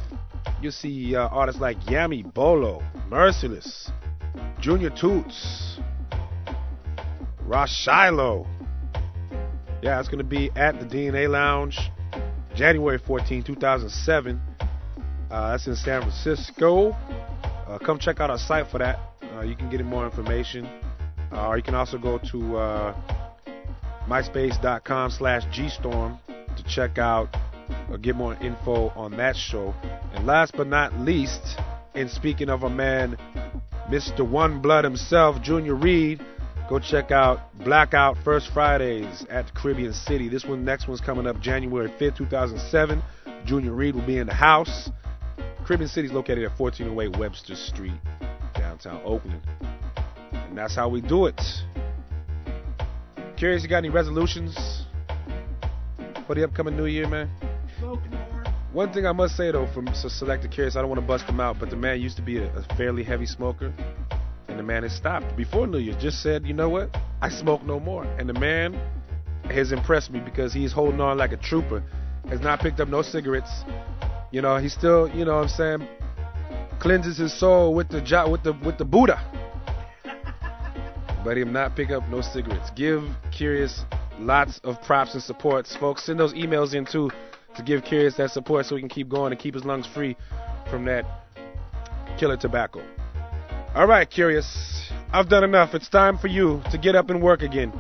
You'll 0.62 0.74
see 0.74 1.16
uh, 1.16 1.30
artists 1.30 1.62
like 1.62 1.80
Yami 1.82 2.34
Bolo, 2.34 2.84
Merciless, 3.08 3.92
Junior 4.60 4.90
Toots, 4.90 5.80
Ras 7.44 7.70
Shiloh. 7.70 8.46
Yeah, 9.82 10.02
it's 10.02 10.10
going 10.10 10.18
to 10.18 10.26
be 10.26 10.52
at 10.58 10.82
the 10.82 10.86
DNA 10.86 11.30
Lounge, 11.30 11.80
January 12.56 12.98
14, 12.98 13.42
2007. 13.44 14.42
Uh, 15.30 15.52
that's 15.52 15.68
in 15.68 15.76
San 15.76 16.02
Francisco. 16.02 16.92
Uh, 17.68 17.78
come 17.78 18.00
check 18.00 18.20
out 18.20 18.30
our 18.30 18.38
site 18.38 18.68
for 18.68 18.80
that. 18.80 19.00
Uh, 19.36 19.42
you 19.42 19.56
can 19.56 19.70
get 19.70 19.84
more 19.86 20.06
information. 20.06 20.66
Uh, 21.32 21.48
or 21.48 21.58
you 21.58 21.64
can 21.64 21.76
also 21.76 21.98
go 21.98 22.18
to 22.18 22.58
uh, 22.58 22.96
myspace.com 24.08 25.12
slash 25.12 25.46
gstorm 25.48 26.18
to 26.58 26.64
check 26.64 26.98
out 26.98 27.36
or 27.90 27.98
get 27.98 28.16
more 28.16 28.34
info 28.36 28.90
on 28.96 29.16
that 29.18 29.36
show. 29.36 29.74
And 30.14 30.26
last 30.26 30.54
but 30.58 30.68
not 30.68 31.00
least, 31.00 31.58
in 31.94 32.10
speaking 32.10 32.50
of 32.50 32.64
a 32.64 32.70
man, 32.70 33.16
Mr. 33.90 34.28
One 34.28 34.62
Blood 34.62 34.84
himself, 34.84 35.42
Junior 35.42 35.76
Reid, 35.76 36.24
go 36.68 36.80
check 36.80 37.12
out 37.12 37.40
Blackout 37.64 38.18
First 38.24 38.52
Fridays 38.52 39.26
at 39.30 39.46
the 39.46 39.52
Caribbean 39.54 39.94
City. 39.94 40.28
This 40.28 40.46
one, 40.46 40.66
next 40.66 40.88
one's 40.88 41.02
coming 41.02 41.28
up 41.28 41.40
January 41.40 41.90
5th, 42.00 42.18
2007. 42.18 43.04
Junior 43.46 43.74
Reid 43.74 43.96
will 43.96 44.06
be 44.06 44.18
in 44.18 44.28
the 44.28 44.34
house. 44.34 44.90
Caribbean 45.66 45.90
City 45.90 46.08
is 46.08 46.14
located 46.14 46.44
at 46.44 46.60
1408 46.60 47.20
Webster 47.20 47.56
Street, 47.56 47.94
downtown 48.56 49.02
Oakland. 49.06 49.42
And 50.32 50.58
that's 50.58 50.76
how 50.76 50.90
we 50.90 51.02
do 51.02 51.26
it. 51.26 51.42
Kurious, 53.38 53.62
you 53.64 53.70
got 53.70 53.78
any 53.78 53.90
resolutions 53.90 54.86
for 56.28 56.36
the 56.36 56.44
upcoming 56.44 56.76
new 56.76 56.86
year, 56.86 57.08
man? 57.08 57.30
One 58.74 58.94
thing 58.94 59.06
I 59.06 59.12
must 59.12 59.36
say 59.36 59.52
though, 59.52 59.68
from 59.74 59.88
Selected 59.94 60.52
Kurious, 60.52 60.76
I 60.76 60.82
don't 60.82 60.90
want 60.90 61.02
to 61.02 61.08
bust 61.08 61.26
him 61.26 61.40
out, 61.40 61.58
but 61.60 61.70
the 61.70 61.76
man 61.76 62.02
used 62.02 62.18
to 62.18 62.22
be 62.22 62.38
a, 62.38 62.54
a 62.56 62.76
fairly 62.76 63.04
heavy 63.04 63.26
smoker, 63.26 63.74
and 64.48 64.60
the 64.60 64.64
man 64.64 64.84
has 64.84 64.96
stopped 64.96 65.36
before 65.36 65.68
New 65.68 65.80
Year. 65.80 65.96
Just 66.00 66.22
said, 66.22 66.46
you 66.46 66.54
know 66.54 66.70
what? 66.70 66.96
I 67.22 67.30
smoke 67.30 67.64
no 67.64 67.80
more, 67.80 68.04
and 68.04 68.30
the 68.30 68.34
man 68.34 68.80
has 69.46 69.72
impressed 69.72 70.12
me 70.12 70.20
because 70.20 70.54
he's 70.54 70.72
holding 70.72 71.02
on 71.02 71.18
like 71.18 71.32
a 71.32 71.38
trooper. 71.38 71.84
Has 72.28 72.42
not 72.42 72.60
picked 72.60 72.80
up 72.80 72.88
no 72.88 73.02
cigarettes. 73.02 73.64
You 74.32 74.42
know, 74.42 74.58
he 74.58 74.70
still, 74.70 75.08
you 75.10 75.26
know, 75.26 75.36
what 75.38 75.44
I'm 75.44 75.50
saying, 75.50 75.88
cleanses 76.80 77.18
his 77.18 77.34
soul 77.38 77.74
with 77.74 77.90
the 77.90 78.02
jo- 78.02 78.30
with 78.30 78.44
the 78.44 78.54
with 78.54 78.78
the 78.78 78.86
Buddha. 78.86 79.20
But 81.24 81.38
him 81.38 81.52
not 81.52 81.76
pick 81.76 81.92
up 81.92 82.08
no 82.10 82.22
cigarettes. 82.22 82.70
Give 82.76 83.04
Kurious 83.32 83.84
lots 84.20 84.60
of 84.64 84.82
props 84.84 85.14
and 85.14 85.24
supports, 85.24 85.76
folks. 85.76 86.06
Send 86.06 86.20
those 86.20 86.34
emails 86.34 86.74
in 86.74 86.86
too 86.86 87.10
to 87.56 87.64
give 87.64 87.84
Kurious 87.84 88.16
that 88.18 88.32
support 88.32 88.66
so 88.66 88.76
he 88.76 88.82
can 88.82 88.90
keep 88.90 89.10
going 89.10 89.32
and 89.32 89.40
keep 89.40 89.54
his 89.54 89.66
lungs 89.66 89.88
free 89.88 90.16
from 90.70 90.86
that 90.86 91.06
killer 92.18 92.38
tobacco. 92.38 92.82
All 93.76 93.88
right, 93.88 94.10
Kurious. 94.10 94.92
I've 95.12 95.30
done 95.30 95.44
enough. 95.44 95.74
It's 95.74 95.90
time 95.90 96.18
for 96.18 96.28
you 96.28 96.62
to 96.72 96.78
get 96.78 96.96
up 96.96 97.10
and 97.10 97.22
work 97.22 97.42
again. 97.42 97.74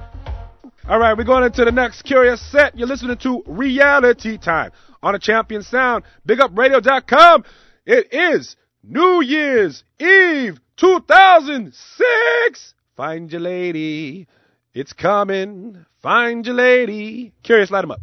All 0.90 0.98
right, 0.98 1.16
we're 1.16 1.24
going 1.24 1.44
into 1.44 1.64
the 1.64 1.72
next 1.72 2.04
Kurious 2.04 2.40
set. 2.50 2.76
You're 2.76 2.88
listening 2.88 3.16
to 3.18 3.44
Reality 3.46 4.40
Time 4.40 4.72
on 5.04 5.14
a 5.14 5.20
Champion 5.20 5.62
Sound, 5.62 6.04
BigUpRadio.com. 6.28 7.44
It 7.86 8.12
is 8.12 8.56
New 8.82 9.22
Year's 9.22 9.84
Eve 10.00 10.60
2006. 10.78 12.74
Find 12.98 13.32
your 13.32 13.42
lady. 13.42 14.26
It's 14.74 14.94
coming. 14.94 15.86
Find 16.02 16.44
your 16.44 16.56
lady. 16.56 17.34
Kurious, 17.44 17.70
light 17.70 17.84
'em 17.84 17.92
up. 17.92 18.02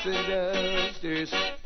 Equal 0.00 0.14
rights 0.14 1.57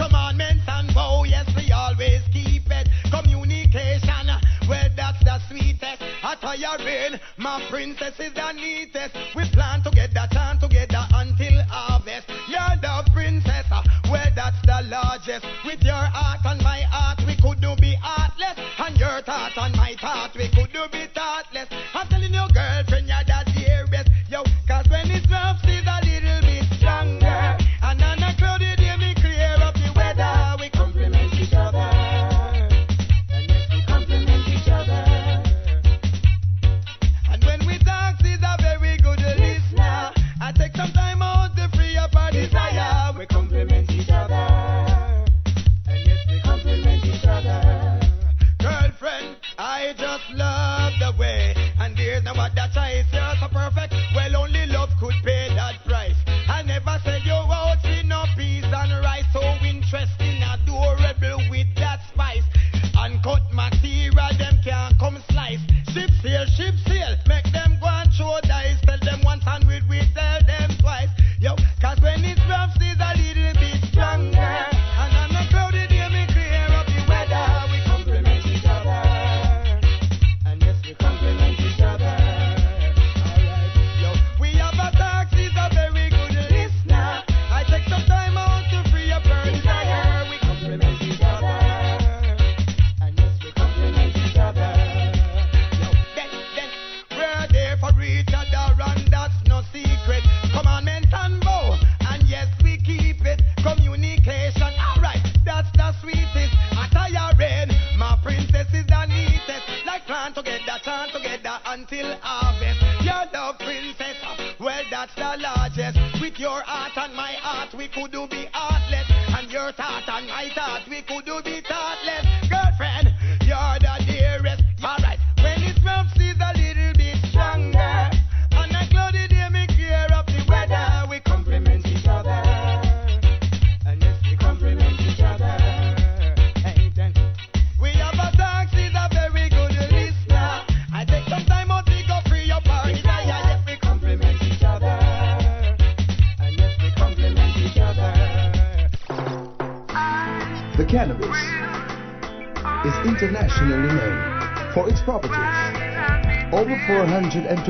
commandments 0.00 0.64
and 0.66 0.90
vow, 0.94 1.24
yes, 1.24 1.44
we 1.56 1.70
always 1.72 2.22
keep 2.32 2.64
it. 2.70 2.88
Communication, 3.10 4.26
well, 4.68 4.88
that's 4.96 5.22
the 5.24 5.38
sweetest. 5.48 6.00
Attiring, 6.24 7.20
my 7.36 7.60
princess 7.68 8.18
is 8.18 8.32
the 8.32 8.52
neatest. 8.52 9.14
We 9.36 9.44
plan 9.52 9.82
together, 9.82 10.26
time 10.32 10.58
together 10.58 11.04
until 11.12 11.62
harvest. 11.68 12.28
You're 12.48 12.80
the 12.80 13.10
princess, 13.12 13.66
well, 14.10 14.30
that's 14.34 14.60
the 14.64 14.80
largest. 14.88 15.44
We 15.66 15.76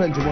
421 0.09 0.30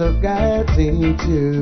of 0.00 0.20
gratitude. 0.20 1.54
Them 1.54 1.59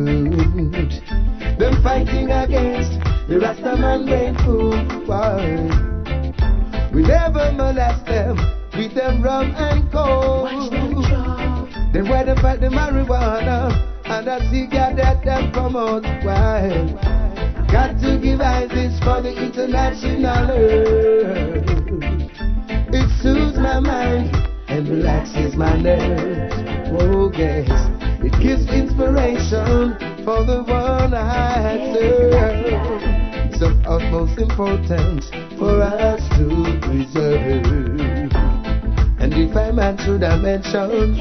inspiration 28.79 29.99
for 30.25 30.45
the 30.45 30.63
one 30.63 31.13
I 31.13 31.59
had 31.67 31.95
serve. 31.95 33.19
It's 33.51 33.63
of 33.63 33.75
utmost 33.87 34.39
importance 34.39 35.31
for 35.59 35.83
us 35.83 36.23
to 36.39 36.47
preserve. 36.83 38.33
And 39.19 39.35
if 39.35 39.57
I 39.57 39.73
man 39.73 39.99
should 39.99 40.23
I 40.23 40.37
mention 40.37 41.17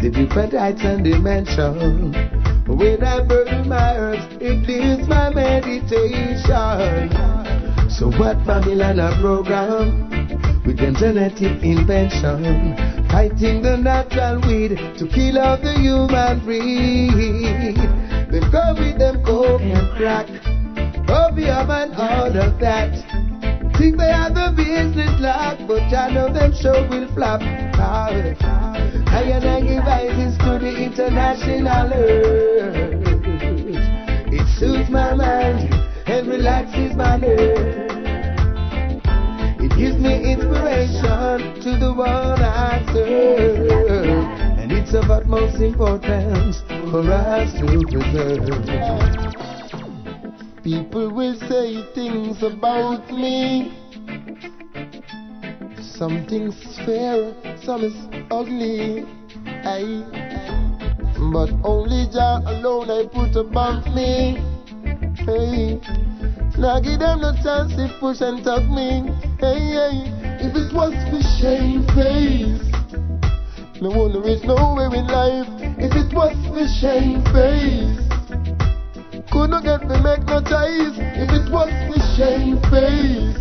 the 0.00 0.10
different 0.10 0.52
heights 0.52 0.82
and 0.84 1.02
dimensions. 1.04 2.14
When 2.66 3.02
I 3.02 3.24
burn 3.24 3.68
my 3.68 3.96
herbs, 3.96 4.26
it 4.40 4.66
leads 4.66 5.08
my 5.08 5.30
meditation. 5.30 7.10
So 7.90 8.10
what 8.18 8.44
Babylon 8.46 9.00
a 9.00 9.18
program 9.20 10.13
with 10.64 10.78
genetic 10.78 11.62
invention, 11.62 12.76
fighting 13.08 13.62
the 13.62 13.76
natural 13.76 14.40
weed 14.46 14.76
to 14.98 15.06
kill 15.08 15.38
off 15.38 15.60
the 15.60 15.74
human 15.78 16.44
breed. 16.44 17.76
They 18.30 18.40
go 18.50 18.74
with 18.74 18.98
them 18.98 19.22
coke 19.24 19.60
and 19.60 19.90
crack, 19.96 20.26
opium 21.08 21.70
and 21.70 21.94
all 21.94 22.34
of 22.36 22.58
that. 22.60 22.92
Think 23.76 23.98
they 23.98 24.10
have 24.10 24.34
the 24.34 24.52
business 24.56 25.20
lock, 25.20 25.58
but 25.66 25.82
I 25.92 26.10
know 26.12 26.32
them 26.32 26.52
show 26.54 26.86
will 26.88 27.12
flop. 27.14 27.42
I 29.14 29.22
and 29.22 29.44
I 29.44 29.60
give 29.60 29.84
ISIS 29.84 30.36
to 30.38 30.58
the 30.58 30.84
international 30.84 31.92
urge. 31.92 33.04
It 34.32 34.46
soothes 34.58 34.90
my 34.90 35.14
mind 35.14 35.72
and 36.06 36.26
relaxes 36.26 36.96
my 36.96 37.16
nerves. 37.16 37.83
Gives 39.76 39.96
me 39.98 40.32
inspiration 40.32 41.60
to 41.62 41.76
the 41.78 41.92
one 41.92 42.40
I 42.40 42.80
serve. 42.92 43.68
And 44.58 44.70
it's 44.70 44.94
of 44.94 45.10
utmost 45.10 45.60
importance 45.60 46.62
for 46.90 47.02
us 47.10 47.52
to 47.58 47.82
preserve. 47.90 49.34
People 50.62 51.12
will 51.12 51.34
say 51.48 51.82
things 51.92 52.42
about 52.42 53.10
me. 53.10 53.74
Some 55.82 56.24
things 56.26 56.54
fair, 56.86 57.34
some 57.64 57.82
is 57.82 57.96
ugly. 58.30 59.04
Aye. 59.46 60.04
But 61.32 61.50
only 61.64 62.06
Jah 62.12 62.42
alone 62.46 62.90
I 62.90 63.06
put 63.12 63.34
above 63.34 63.86
me. 63.94 64.38
Hey. 65.16 65.80
Now 66.56 66.78
give 66.80 67.00
them 67.00 67.20
no 67.20 67.34
chance 67.42 67.74
to 67.74 67.88
push 67.98 68.20
and 68.20 68.44
tug 68.44 68.68
me. 68.70 69.13
Hey, 69.38 69.74
hey. 69.74 69.96
If 70.40 70.54
it 70.54 70.72
was 70.72 70.94
for 71.10 71.22
shame 71.40 71.82
face. 71.94 72.62
No 73.80 73.90
wonder 73.90 74.22
it's 74.24 74.44
nowhere 74.44 74.94
in 74.94 75.06
life. 75.08 75.48
If 75.78 75.92
it 75.94 76.14
was 76.14 76.36
for 76.46 76.66
shame 76.78 77.22
face. 77.34 78.04
Could 79.32 79.50
not 79.50 79.64
get 79.64 79.82
me 79.82 79.98
choice 80.46 80.94
if 81.18 81.30
it 81.34 81.50
was 81.50 81.70
for 81.90 82.00
shame 82.14 82.62
face. 82.70 83.34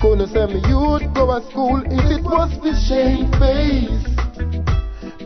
Couldn't 0.00 0.28
send 0.28 0.52
me 0.52 0.60
youth 0.68 1.14
go 1.14 1.30
to 1.30 1.46
school 1.50 1.82
if 1.86 2.18
it 2.18 2.24
was 2.24 2.50
for 2.58 2.74
shame 2.90 3.30
face. 3.38 4.06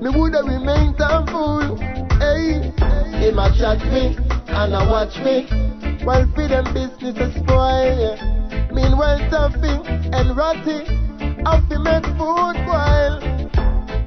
Me 0.00 0.10
would 0.10 0.34
have 0.34 0.44
remained 0.44 0.96
thankful. 0.96 1.76
Hey, 2.20 2.68
him 3.16 3.38
a 3.38 3.48
chat 3.56 3.80
me 3.88 4.16
and 4.48 4.74
a 4.74 4.84
watch 4.90 5.16
me 5.24 5.48
while 6.04 6.26
for 6.34 6.46
them 6.46 6.64
business 6.74 7.34
spoil. 7.42 8.39
Meanwhile, 8.72 9.18
stuffing 9.28 9.82
and 10.14 10.36
rotting, 10.36 10.86
have 11.44 11.68
to 11.68 11.78
make 11.78 12.05
food 12.14 12.56
boil. 12.66 13.18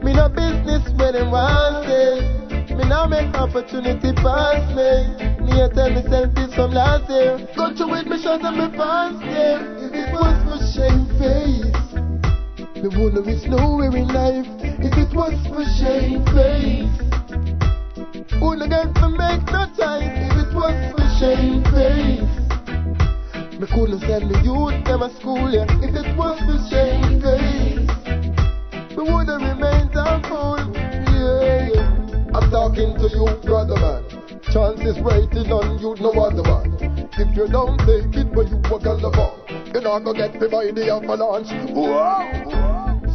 Me 0.03 0.13
no 0.13 0.29
business 0.29 0.87
when 0.95 1.13
them 1.13 1.31
want 1.31 1.85
it. 1.87 2.75
Me 2.75 2.83
now 2.87 3.05
make 3.05 3.33
opportunity 3.35 4.13
pass 4.13 4.63
me. 4.71 5.33
Me 5.43 5.59
a 5.59 5.69
tell 5.69 5.89
myself 5.91 6.33
this 6.35 6.53
from 6.55 6.71
last 6.71 7.09
year. 7.09 7.45
Go 7.55 7.73
to 7.75 7.87
with 7.87 8.07
me 8.07 8.21
shut 8.21 8.43
up 8.43 8.55
me 8.55 8.67
pants 8.77 9.19
there. 9.19 9.59
If 9.83 9.93
it 9.93 10.13
was 10.13 10.35
for 10.47 10.59
shame 10.71 11.07
face, 11.19 11.71
the 12.81 12.89
wonder 12.95 13.29
is 13.29 13.45
nowhere 13.45 13.95
in 13.95 14.07
life. 14.07 14.47
If 14.79 14.97
it 14.97 15.13
was 15.13 15.35
for 15.47 15.65
shame 15.75 16.23
face, 16.31 16.95
who 18.39 18.55
no 18.55 18.67
get 18.67 18.95
to 18.95 19.09
make 19.09 19.43
no 19.51 19.67
time. 19.75 20.07
If 20.23 20.47
it 20.47 20.53
was 20.55 20.75
for 20.91 21.03
shame 21.19 21.63
face, 21.71 22.42
the 23.59 23.67
them 24.85 25.01
a 25.01 25.09
school 25.19 25.51
yeah. 25.51 25.65
If 25.81 25.95
it 25.95 26.17
was 26.17 26.39
for 26.41 26.57
shame 26.69 27.21
face, 27.21 27.89
We 28.97 29.03
woulda 29.03 29.37
remained 29.37 29.93
thankful. 29.93 30.57
Yeah. 30.73 32.33
I'm 32.33 32.49
talking 32.49 32.97
to 32.97 33.07
you, 33.09 33.27
brother 33.45 33.75
man. 33.77 34.03
Chances 34.51 34.97
waiting 35.01 35.51
on 35.51 35.79
you, 35.79 35.95
no 36.01 36.11
other 36.11 36.43
man. 36.43 37.09
If 37.13 37.35
you 37.37 37.47
don't 37.47 37.77
take 37.79 38.15
it, 38.15 38.33
but 38.33 38.49
you 38.49 38.57
a 38.57 38.79
gulliver, 38.79 39.31
you're 39.71 39.81
not 39.81 40.03
gonna 40.03 40.17
get 40.17 40.41
me 40.41 40.47
by 40.47 40.71
the 40.71 40.89
avalanche. 40.91 41.51
Whoa! 41.71 42.72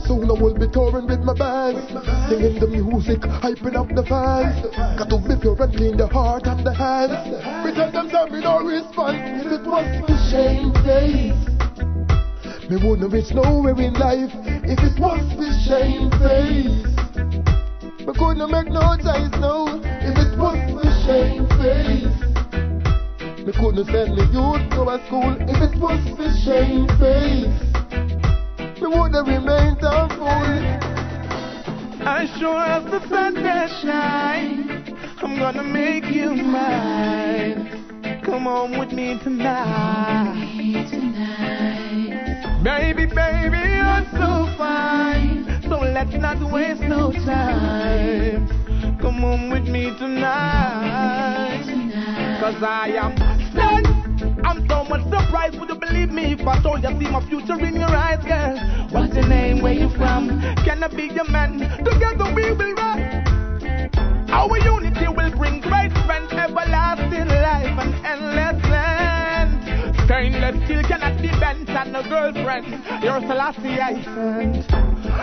Soon 0.09 0.25
I 0.31 0.33
will 0.41 0.55
be 0.55 0.67
touring 0.73 1.07
with 1.07 1.21
my 1.21 1.35
bands, 1.35 1.85
singing 2.33 2.59
the 2.59 2.67
music, 2.67 3.21
hyping 3.21 3.77
up 3.77 3.93
the 3.93 4.03
fans. 4.09 4.57
Got 4.97 5.11
to 5.11 5.21
be 5.21 5.37
pure 5.37 5.63
and 5.63 5.77
clean 5.77 5.99
the 5.99 6.07
heart 6.07 6.47
and 6.47 6.65
the 6.65 6.73
hands. 6.73 7.29
Pretend 7.61 7.93
them 7.93 8.09
tell 8.09 8.27
me 8.27 8.41
no 8.41 8.65
response. 8.65 9.21
If 9.21 9.53
it 9.53 9.69
was 9.69 9.85
the 10.09 10.17
shame 10.33 10.73
face, 10.81 11.37
me 12.71 12.81
wouldn't 12.81 13.13
reach 13.13 13.37
nowhere 13.37 13.77
in 13.77 13.93
life. 14.01 14.33
If 14.65 14.81
it 14.81 14.97
was 14.97 15.21
the 15.37 15.53
shame 15.69 16.09
face. 16.17 16.89
Me 18.01 18.13
couldn't 18.17 18.49
make 18.49 18.73
no 18.73 18.97
choice 18.97 19.37
now 19.37 19.77
if 19.77 20.17
it 20.25 20.33
was 20.41 20.57
the 20.73 20.89
shame 21.05 21.45
face. 21.61 22.17
Me 23.45 23.53
couldn't 23.53 23.85
send 23.93 24.17
me 24.17 24.25
youth 24.33 24.65
to 24.73 24.89
a 24.89 24.97
school 25.05 25.37
if 25.37 25.61
it 25.69 25.77
was 25.77 26.01
the 26.17 26.33
shame 26.41 26.89
face. 26.97 27.69
Would 28.89 29.12
have 29.15 29.27
remained 29.27 29.82
a 29.82 30.09
fool. 30.16 30.28
As 32.09 32.31
sure 32.39 32.59
as 32.59 32.85
the 32.90 33.06
sun 33.09 33.35
does 33.35 33.70
shine, 33.82 34.97
I'm 35.23 35.39
gonna 35.39 35.62
make 35.62 36.06
you 36.06 36.35
mine. 36.35 38.23
Come 38.24 38.47
on 38.47 38.78
with 38.78 38.93
me 38.93 39.19
tonight. 39.23 40.32
Baby, 42.65 43.05
baby, 43.05 43.59
you're 43.77 44.06
so 44.12 44.48
fine. 44.56 45.44
So 45.69 45.81
let's 45.81 46.15
not 46.15 46.40
waste 46.51 46.81
no 46.81 47.12
time. 47.12 48.48
Come 49.02 49.23
on 49.23 49.51
with 49.51 49.69
me 49.69 49.93
tonight. 49.98 51.66
Cause 52.40 52.62
I 52.62 52.89
am 52.97 53.15
stunned. 53.52 53.88
I'm 54.44 54.66
so 54.69 54.85
much 54.85 55.02
surprised. 55.05 55.59
Would 55.59 55.69
you 55.69 55.74
believe 55.77 56.10
me 56.10 56.32
if 56.32 56.47
I 56.47 56.60
told 56.62 56.82
you 56.82 56.89
I 56.89 56.98
see 56.98 57.10
my 57.10 57.20
future 57.28 57.59
in 57.65 57.74
your 57.77 57.94
eyes, 57.94 58.24
girl? 58.24 58.56
What's 58.90 59.15
your 59.15 59.27
name? 59.27 59.62
Where 59.62 59.73
you 59.73 59.89
from? 59.90 60.40
Can 60.65 60.82
I 60.82 60.89
be 60.89 61.06
your 61.15 61.28
man? 61.31 61.59
Together 61.85 62.32
we 62.35 62.52
will 62.52 62.74
run. 62.74 63.28
Our 64.31 64.59
unity 64.59 65.09
will 65.09 65.31
bring 65.36 65.60
great 65.60 65.93
friends, 66.06 66.32
everlasting 66.32 67.28
life 67.28 67.78
and 67.78 67.94
endless 68.06 68.62
land. 68.70 69.98
Stainless 70.05 70.65
steel 70.65 70.82
cannot 70.85 71.20
be 71.20 71.28
bent, 71.40 71.69
and 71.69 71.97
a 71.97 72.02
girlfriend, 72.09 72.66
you're 73.02 73.20
sent. 73.20 74.66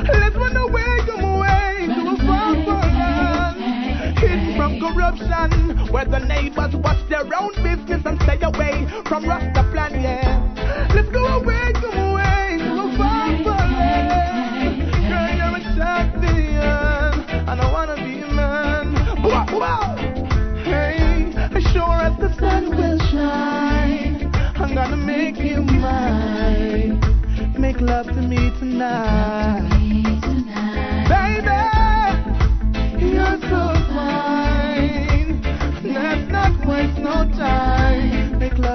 Let's 0.07 0.35
run 0.35 0.57
away, 0.57 0.99
come 1.05 1.23
away 1.23 1.87
to 1.87 2.01
a 2.09 2.55
corruption, 4.94 5.88
where 5.91 6.06
the 6.06 6.20
neighbors 6.20 6.76
watch 6.76 6.99
their 7.10 7.26
own 7.40 7.53
business 7.64 8.02
and 8.06 8.22
stay 8.22 8.40
away 8.41 8.88
from 9.07 9.26
Rasta 9.28 9.64
plan, 9.72 10.02
yeah. 10.02 10.90
Let's 10.94 11.10
go 11.10 11.26
away, 11.26 11.72
come 11.74 11.98
away 11.98 12.60
a 12.62 12.98
far, 12.98 13.30
land. 13.44 14.91
Girl, 15.10 15.30
you're 15.40 15.57
a 15.57 15.62
champion, 15.76 17.16
and 17.49 17.62
I 17.62 17.72
wanna 17.72 17.95
be 17.95 18.22
a 18.22 18.28
man. 18.32 18.95
Hey, 20.64 21.34
as 21.36 21.64
sure 21.74 21.99
as 22.07 22.18
the 22.20 22.30
sun 22.40 22.76
will 22.76 22.99
shine, 23.10 24.32
I'm 24.56 24.74
gonna 24.74 24.98
make 24.98 25.38
you 25.38 25.62
mine. 25.62 26.99
Make 27.57 27.82
love 27.82 28.07
to 28.07 28.22
me 28.22 28.52
tonight. 28.60 29.74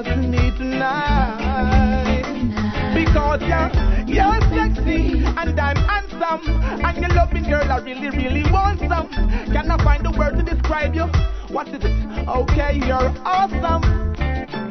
Me 0.07 0.51
tonight. 0.57 2.23
Because 2.95 3.43
you're, 3.43 3.71
you're 4.07 4.41
sexy 4.49 5.25
and 5.25 5.61
I'm 5.61 5.77
handsome. 5.77 6.41
And 6.85 6.99
you're 6.99 7.15
loving 7.15 7.45
girl, 7.45 7.71
I 7.71 7.79
really, 7.79 8.11
really 8.11 8.51
want 8.51 8.81
some. 8.81 9.09
Can 9.53 9.71
I 9.71 9.77
find 9.85 10.05
the 10.05 10.11
word 10.13 10.37
to 10.37 10.43
describe 10.43 10.95
you? 10.95 11.05
What 11.49 11.69
is 11.69 11.85
it? 11.85 12.29
Okay, 12.29 12.81
you're 12.87 13.15
awesome. 13.25 14.15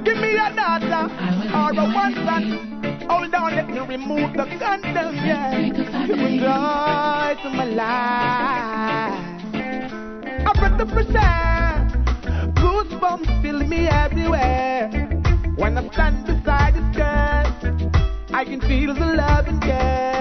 Give 0.04 0.18
me 0.18 0.36
a 0.36 0.52
daughter 0.56 1.10
or 1.54 1.72
a 1.72 1.86
one. 1.94 3.06
Hold 3.10 3.34
on, 3.36 3.56
let 3.56 3.70
me 3.70 3.80
remove 3.80 4.34
the 4.34 4.46
condom, 4.60 5.16
yeah. 5.16 5.58
You 5.60 5.74
my 7.50 7.66
life. 7.66 9.30
I 10.46 10.76
the 10.78 10.86
fresh 10.86 11.16
air. 11.16 11.60
Goosebumps 12.56 13.42
fill 13.42 13.60
me 13.68 13.88
everywhere. 13.88 15.09
When 15.60 15.78
I 15.78 15.86
stand 15.92 16.26
beside 16.26 16.74
this 16.74 16.96
girl, 16.96 17.92
I 18.34 18.46
can 18.46 18.62
feel 18.62 18.94
the 18.94 19.14
love 19.18 19.46
and 19.50 19.62
care. 19.62 20.19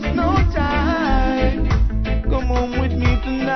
Waste 0.00 0.14
no 0.14 0.34
time. 0.52 1.68
Come 2.24 2.50
on 2.50 2.80
with 2.80 2.92
me 2.92 3.20
tonight. 3.22 3.54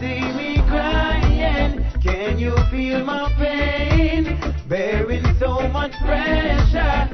See 0.00 0.20
me 0.32 0.56
crying. 0.68 1.84
Can 2.02 2.38
you 2.38 2.54
feel 2.70 3.04
my 3.04 3.30
pain? 3.36 4.38
Bearing 4.68 5.24
so 5.38 5.68
much 5.68 5.92
pressure, 6.00 7.08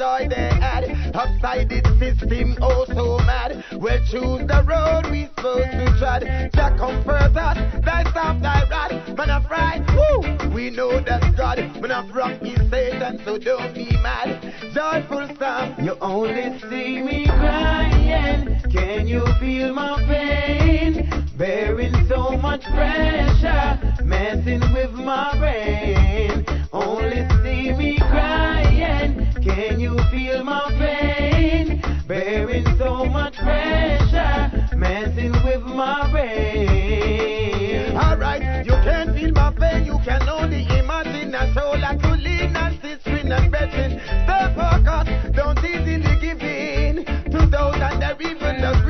joy 0.00 0.26
they 0.30 0.48
had. 0.64 0.84
Upside 1.14 1.70
it 1.72 1.86
system, 2.00 2.56
oh 2.62 2.86
so 2.86 3.18
mad. 3.26 3.62
We'll 3.72 4.00
choose 4.06 4.46
the 4.48 4.64
road 4.64 5.12
we 5.12 5.26
supposed 5.36 5.72
to 5.72 5.86
tread. 5.98 6.50
Jah 6.54 6.74
comfort 6.78 7.36
us, 7.36 7.58
thy 7.84 8.04
stop 8.10 8.40
thy 8.40 8.64
rod. 8.70 9.18
Man 9.18 9.28
of 9.28 9.44
right, 9.50 9.84
woo, 9.92 10.54
we 10.54 10.70
know 10.70 11.00
that's 11.00 11.36
God. 11.36 11.58
Man 11.82 11.90
of 11.90 12.14
wrong 12.14 12.32
is 12.40 12.70
Satan, 12.70 13.20
so 13.26 13.36
don't 13.36 13.74
be 13.74 13.90
mad. 14.02 14.40
Joyful 14.72 15.36
song, 15.38 15.74
You 15.84 15.94
only 16.00 16.58
see 16.70 17.02
me 17.02 17.26
crying. 17.26 18.58
Can 18.72 19.06
you 19.06 19.26
feel 19.38 19.74
my 19.74 20.02
pain? 20.08 21.10
Bearing 21.36 21.94
so 22.08 22.38
much 22.38 22.62
pressure, 22.62 23.78
messing 24.02 24.60
with 24.72 24.92
my 24.92 25.36
brain. 25.38 26.46
Only 26.72 27.28
see 27.42 27.72
me 27.72 27.98
crying. 27.98 29.26
Can 29.42 29.79
feel 30.10 30.44
my 30.44 30.70
pain? 30.78 31.82
Bearing 32.06 32.66
so 32.78 33.04
much 33.04 33.36
pressure, 33.36 34.68
messing 34.76 35.32
with 35.44 35.62
my 35.62 36.10
brain. 36.10 37.96
Alright, 37.96 38.66
you 38.66 38.72
can't 38.72 39.14
feel 39.16 39.32
my 39.32 39.52
pain, 39.52 39.84
you 39.84 39.98
can 40.04 40.28
only 40.28 40.66
imagine 40.78 41.34
a 41.34 41.52
soul 41.54 41.78
like 41.78 42.00
to 42.02 42.12
lean 42.12 42.56
and 42.56 42.80
sistering 42.80 43.30
and 43.30 43.50
betting. 43.52 44.00
Stay 44.24 44.54
focused, 44.54 45.32
don't 45.34 45.58
easily 45.64 46.18
give 46.20 46.42
in 46.42 47.04
to 47.30 47.46
those 47.46 47.80
under 47.80 48.16
evil 48.20 48.50
regime. 48.50 48.89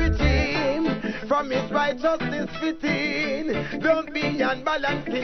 his 1.49 1.71
righteousness 1.71 2.49
don't 3.79 4.13
be 4.13 4.37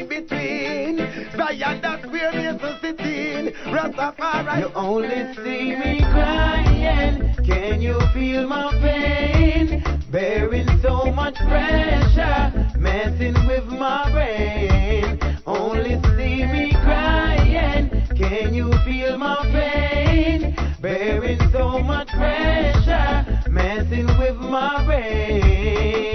between. 0.05 0.97
Zion, 1.35 1.81
that's 1.81 2.05
where 2.07 2.31
we're 2.33 2.57
sitting. 2.81 3.53
Rastafari. 3.65 4.61
You 4.61 4.71
only 4.73 5.33
see 5.35 5.75
me 5.75 5.99
crying. 5.99 7.35
Can 7.45 7.81
you 7.81 7.99
feel 8.13 8.47
my 8.47 8.71
pain? 8.81 9.83
Bearing 10.11 10.67
so 10.81 11.11
much 11.11 11.35
pressure, 11.35 12.71
messing 12.77 13.35
with 13.45 13.65
my 13.65 14.09
brain. 14.11 15.19
Only 15.45 16.01
see 16.15 16.45
me 16.45 16.71
crying. 16.71 17.89
Can 18.15 18.53
you 18.53 18.71
feel 18.85 19.17
my 19.17 19.37
pain? 19.51 20.55
Bearing 20.81 21.39
so 21.51 21.79
much 21.79 22.07
pressure, 22.09 23.43
messing 23.49 24.07
with 24.19 24.37
my 24.37 24.83
brain. 24.85 26.06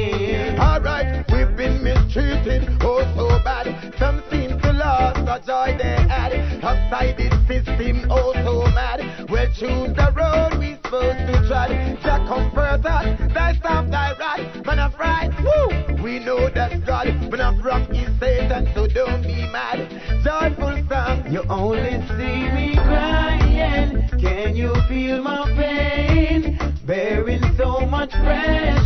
Mistreated, 2.14 2.68
oh 2.82 3.00
so 3.16 3.42
bad. 3.42 3.94
Some 3.98 4.22
seem 4.30 4.60
to 4.60 4.72
lost 4.72 5.24
the 5.24 5.38
joy 5.46 5.78
they 5.78 5.96
had. 6.08 6.62
Upside 6.62 7.16
this 7.16 7.32
system, 7.48 8.06
oh 8.10 8.34
so 8.44 8.70
mad. 8.72 9.30
We'll 9.30 9.50
choose 9.52 9.96
the 9.96 10.12
road 10.14 10.58
we 10.58 10.74
supposed 10.84 11.18
to 11.18 11.48
tread. 11.48 11.98
Jah 12.02 12.22
comfort 12.28 12.84
us, 12.84 13.32
thy 13.32 13.54
stop 13.54 13.88
thy 13.88 14.12
rod. 14.18 14.66
Man 14.66 14.78
of 14.78 14.94
right, 14.98 15.30
woo, 15.42 16.02
we 16.02 16.18
know 16.18 16.50
that's 16.50 16.84
God. 16.84 17.06
Man 17.30 17.40
of 17.40 17.64
wrong 17.64 17.84
is 17.94 18.10
Satan, 18.20 18.68
so 18.74 18.86
don't 18.86 19.22
be 19.22 19.48
mad. 19.50 19.88
Joyful 20.22 20.86
song, 20.90 21.32
You 21.32 21.44
only 21.48 21.92
see 22.08 22.50
me 22.52 22.74
crying. 22.74 24.06
Can 24.20 24.54
you 24.54 24.74
feel 24.86 25.22
my 25.22 25.50
pain? 25.56 26.58
Bearing 26.84 27.42
so 27.56 27.86
much 27.86 28.10
pressure, 28.10 28.81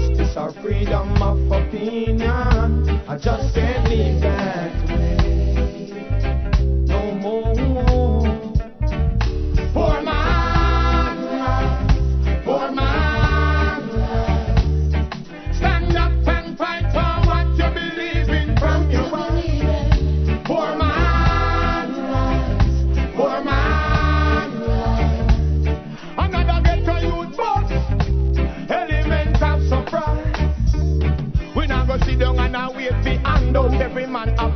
justice 0.00 0.36
or 0.36 0.50
freedom 0.62 1.22
of 1.22 1.50
opinion. 1.50 2.30
I 3.08 3.16
just 3.16 3.54
can't 3.54 3.88
leave 3.88 4.20
that 4.20 4.89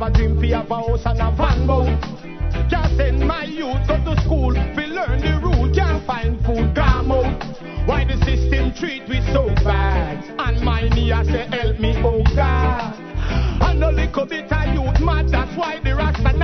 a 0.05 0.11
dream 0.11 0.39
for 0.39 0.45
have 0.45 0.69
a 0.69 0.75
house 0.75 1.05
and 1.05 1.19
a 1.19 1.31
van 1.35 1.65
boat. 1.65 1.89
Can't 2.69 2.95
send 2.95 3.25
my 3.25 3.45
youth 3.45 3.87
go 3.87 3.97
to 4.05 4.21
school, 4.21 4.53
we 4.77 4.85
learn 4.85 5.19
the 5.19 5.39
rule, 5.41 5.71
can't 5.73 6.05
find 6.05 6.37
food, 6.45 6.75
come 6.75 7.11
out. 7.11 7.41
Why 7.87 8.05
the 8.05 8.17
system 8.23 8.73
treat 8.73 9.09
we 9.09 9.21
so 9.33 9.47
bad? 9.63 10.23
And 10.37 10.61
my 10.61 10.87
knee 10.89 11.11
I 11.11 11.23
say 11.23 11.47
help 11.49 11.79
me, 11.79 11.95
oh 12.03 12.21
God. 12.35 12.93
And 13.61 13.83
a 13.83 13.91
little 13.91 14.25
bit 14.25 14.51
of 14.51 14.73
youth 14.75 14.99
mad, 15.01 15.29
that's 15.29 15.57
why 15.57 15.79
the 15.83 15.95
rasta 15.95 16.34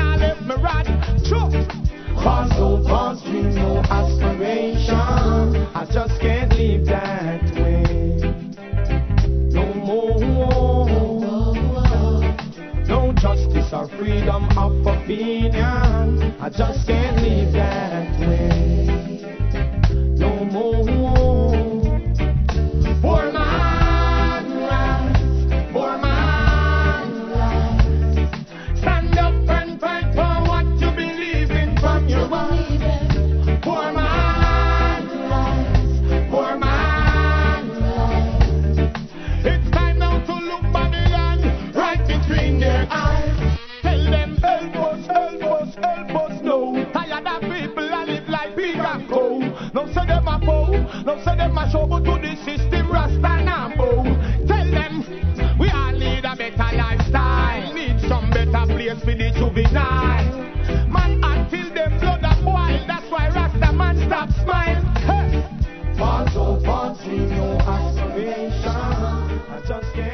freedom 14.01 14.49
of 14.57 14.83
opinion. 14.87 16.33
I 16.41 16.49
just 16.49 16.87
can't 16.87 17.21
leave 17.21 17.53
that 17.53 18.19
way. 18.19 18.50
Say 51.23 51.35
them 51.37 51.57
a 51.57 51.69
show, 51.71 51.85
but 51.87 52.03
to 52.03 52.17
the 52.21 52.35
system 52.43 52.91
rasta 52.91 53.75
bow. 53.77 54.03
Tell 54.47 54.71
them 54.71 55.03
we 55.59 55.69
all 55.69 55.91
need 55.91 56.25
a 56.25 56.35
better 56.35 56.75
lifestyle. 56.75 57.73
Need 57.73 57.99
some 58.07 58.29
better 58.29 58.65
place 58.67 58.99
for 58.99 59.15
the 59.15 59.31
juvenile. 59.37 60.25
Man, 60.89 61.21
until 61.23 61.73
them 61.73 61.99
blood 61.99 62.23
a 62.23 62.33
boil, 62.43 62.85
that's 62.87 63.09
why 63.11 63.29
rasta 63.29 63.71
man 63.71 63.97
stop 64.07 64.29
smile. 64.43 64.81
Hey. 65.05 65.47
So 66.33 66.59
far, 66.65 66.95
see 66.95 67.17
no 67.17 67.57
aspiration. 67.59 68.65
I 68.65 69.61
just 69.67 69.93
can't 69.93 70.10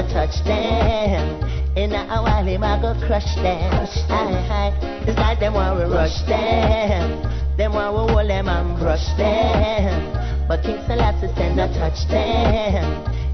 No 0.00 0.08
touch 0.08 0.42
them. 0.44 1.76
In 1.76 1.92
a 1.92 2.22
while 2.22 2.46
him 2.46 2.64
I 2.64 2.80
go 2.80 2.96
crush 3.06 3.34
them. 3.36 3.68
Aye, 4.08 4.48
aye. 4.48 5.04
It's 5.06 5.18
like 5.18 5.40
them 5.40 5.52
want 5.52 5.76
we 5.76 5.84
rush 5.92 6.24
them. 6.24 7.20
Them 7.58 7.74
want 7.74 7.92
we 7.92 8.14
hold 8.14 8.30
them 8.30 8.48
and 8.48 8.78
brush 8.78 9.04
them. 9.18 10.48
But 10.48 10.62
King 10.62 10.80
Selassie 10.86 11.28
said 11.36 11.54
no 11.54 11.68
touch 11.76 12.08
them. 12.08 12.80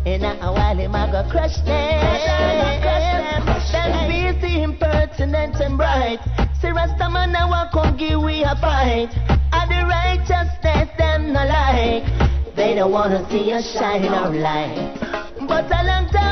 In 0.06 0.24
a 0.24 0.34
while 0.50 0.74
him 0.74 0.96
a 0.96 1.06
go 1.06 1.22
crush 1.30 1.54
them. 1.62 2.02
Them 3.70 4.10
busy, 4.10 4.62
impertinent 4.64 5.54
and 5.62 5.78
bright. 5.78 6.18
See 6.60 6.70
Rasta 6.74 7.08
man 7.08 7.30
now 7.30 7.48
want 7.48 7.70
come 7.70 7.96
give 7.96 8.20
we 8.20 8.42
a 8.42 8.58
fight. 8.58 9.14
And 9.54 9.70
the 9.70 9.86
righteousness 9.86 10.90
them 10.98 11.32
no 11.32 11.46
like. 11.46 12.02
They 12.56 12.74
don't 12.74 12.90
wanna 12.90 13.22
see 13.30 13.52
us 13.52 13.72
shine 13.72 14.06
our 14.06 14.34
light. 14.34 14.98
But 15.46 15.70
a 15.70 15.86
long 15.86 16.08
time 16.10 16.25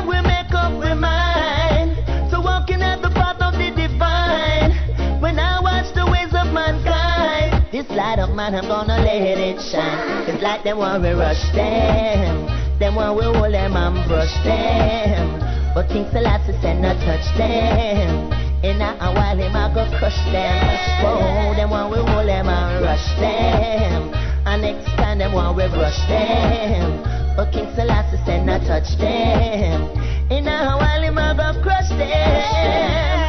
this 7.89 7.97
light 7.97 8.19
of 8.19 8.35
man 8.35 8.55
I'm 8.55 8.67
gonna 8.67 8.99
let 9.03 9.39
it 9.39 9.61
shine. 9.61 10.29
It's 10.29 10.43
like 10.43 10.65
them 10.65 10.79
want 10.79 11.03
we 11.03 11.11
rush 11.11 11.43
them. 11.53 12.47
Them 12.79 12.95
want 12.97 13.17
we 13.17 13.25
hold 13.25 13.53
them 13.53 13.77
and 13.77 14.09
brush 14.09 14.33
them. 14.45 15.41
But 15.75 15.89
things 15.89 16.11
King 16.13 16.23
Selassie 16.23 16.59
said 16.61 16.81
not 16.81 16.97
touch 17.01 17.27
them. 17.37 18.33
In 18.63 18.81
a 18.81 18.97
while 19.13 19.37
him 19.37 19.55
a 19.55 19.71
go 19.75 19.85
crush 19.99 20.17
them. 20.33 21.05
Whoa, 21.05 21.55
them 21.57 21.71
want 21.71 21.91
we 21.93 21.99
hold 21.99 22.29
them 22.29 22.49
and 22.49 22.85
rush 22.85 23.09
them. 23.19 24.15
And 24.47 24.63
next 24.63 24.87
time 24.97 25.19
them 25.19 25.33
want 25.33 25.57
we 25.57 25.69
brush 25.69 25.99
them. 26.09 27.03
But 27.37 27.53
King 27.53 27.69
Selassie 27.75 28.23
said 28.25 28.47
not 28.47 28.63
touch 28.63 28.97
them. 28.99 29.83
In 30.31 30.49
a 30.49 30.77
while 30.79 31.03
him 31.03 31.19
a 31.19 31.35
go 31.35 31.63
crush 31.63 31.89
them. 31.91 33.24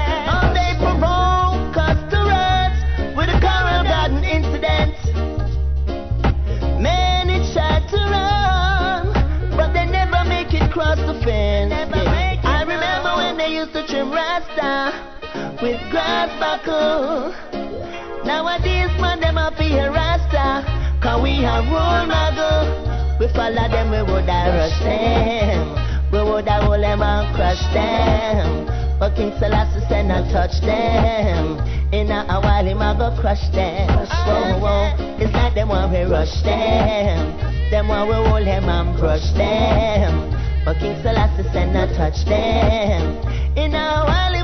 With 15.65 15.81
grass 15.89 16.29
buckle. 16.37 17.33
Nowadays, 18.21 18.93
man, 19.01 19.19
them 19.19 19.35
up 19.35 19.55
here 19.55 19.89
Rasta, 19.89 20.61
cause 21.01 21.17
we 21.23 21.41
have 21.41 21.65
role 21.73 22.05
model. 22.05 22.69
We 23.17 23.25
follow 23.33 23.65
them, 23.73 23.89
we 23.89 24.05
would 24.05 24.29
have 24.29 24.53
rush 24.53 24.77
them. 24.85 25.65
We 26.13 26.21
would 26.21 26.47
have 26.47 26.69
hold 26.69 26.83
them 26.83 27.01
and 27.01 27.35
crush 27.35 27.65
them. 27.73 28.69
But 28.99 29.15
King 29.15 29.33
Selassie 29.39 29.81
said 29.89 30.05
not 30.05 30.29
touch 30.29 30.61
them. 30.61 31.57
In 31.91 32.11
a 32.11 32.21
while, 32.29 32.63
him 32.63 32.85
a 32.85 32.93
go 32.93 33.09
crush 33.19 33.49
them. 33.49 33.89
Whoa, 33.89 34.61
whoa. 34.61 35.17
It's 35.17 35.33
like 35.33 35.55
them 35.55 35.69
want 35.69 35.91
we 35.91 36.03
rush 36.05 36.43
them. 36.43 37.33
Them 37.71 37.87
want 37.87 38.07
we 38.07 38.13
hold 38.13 38.45
them 38.45 38.69
and 38.69 38.95
brush 38.99 39.33
them. 39.33 40.29
But 40.63 40.77
King 40.77 41.01
Selassie 41.01 41.49
said 41.49 41.73
not 41.73 41.89
touch 41.97 42.21
them. 42.25 43.01
In 43.57 43.73
a 43.73 44.05
while, 44.05 44.34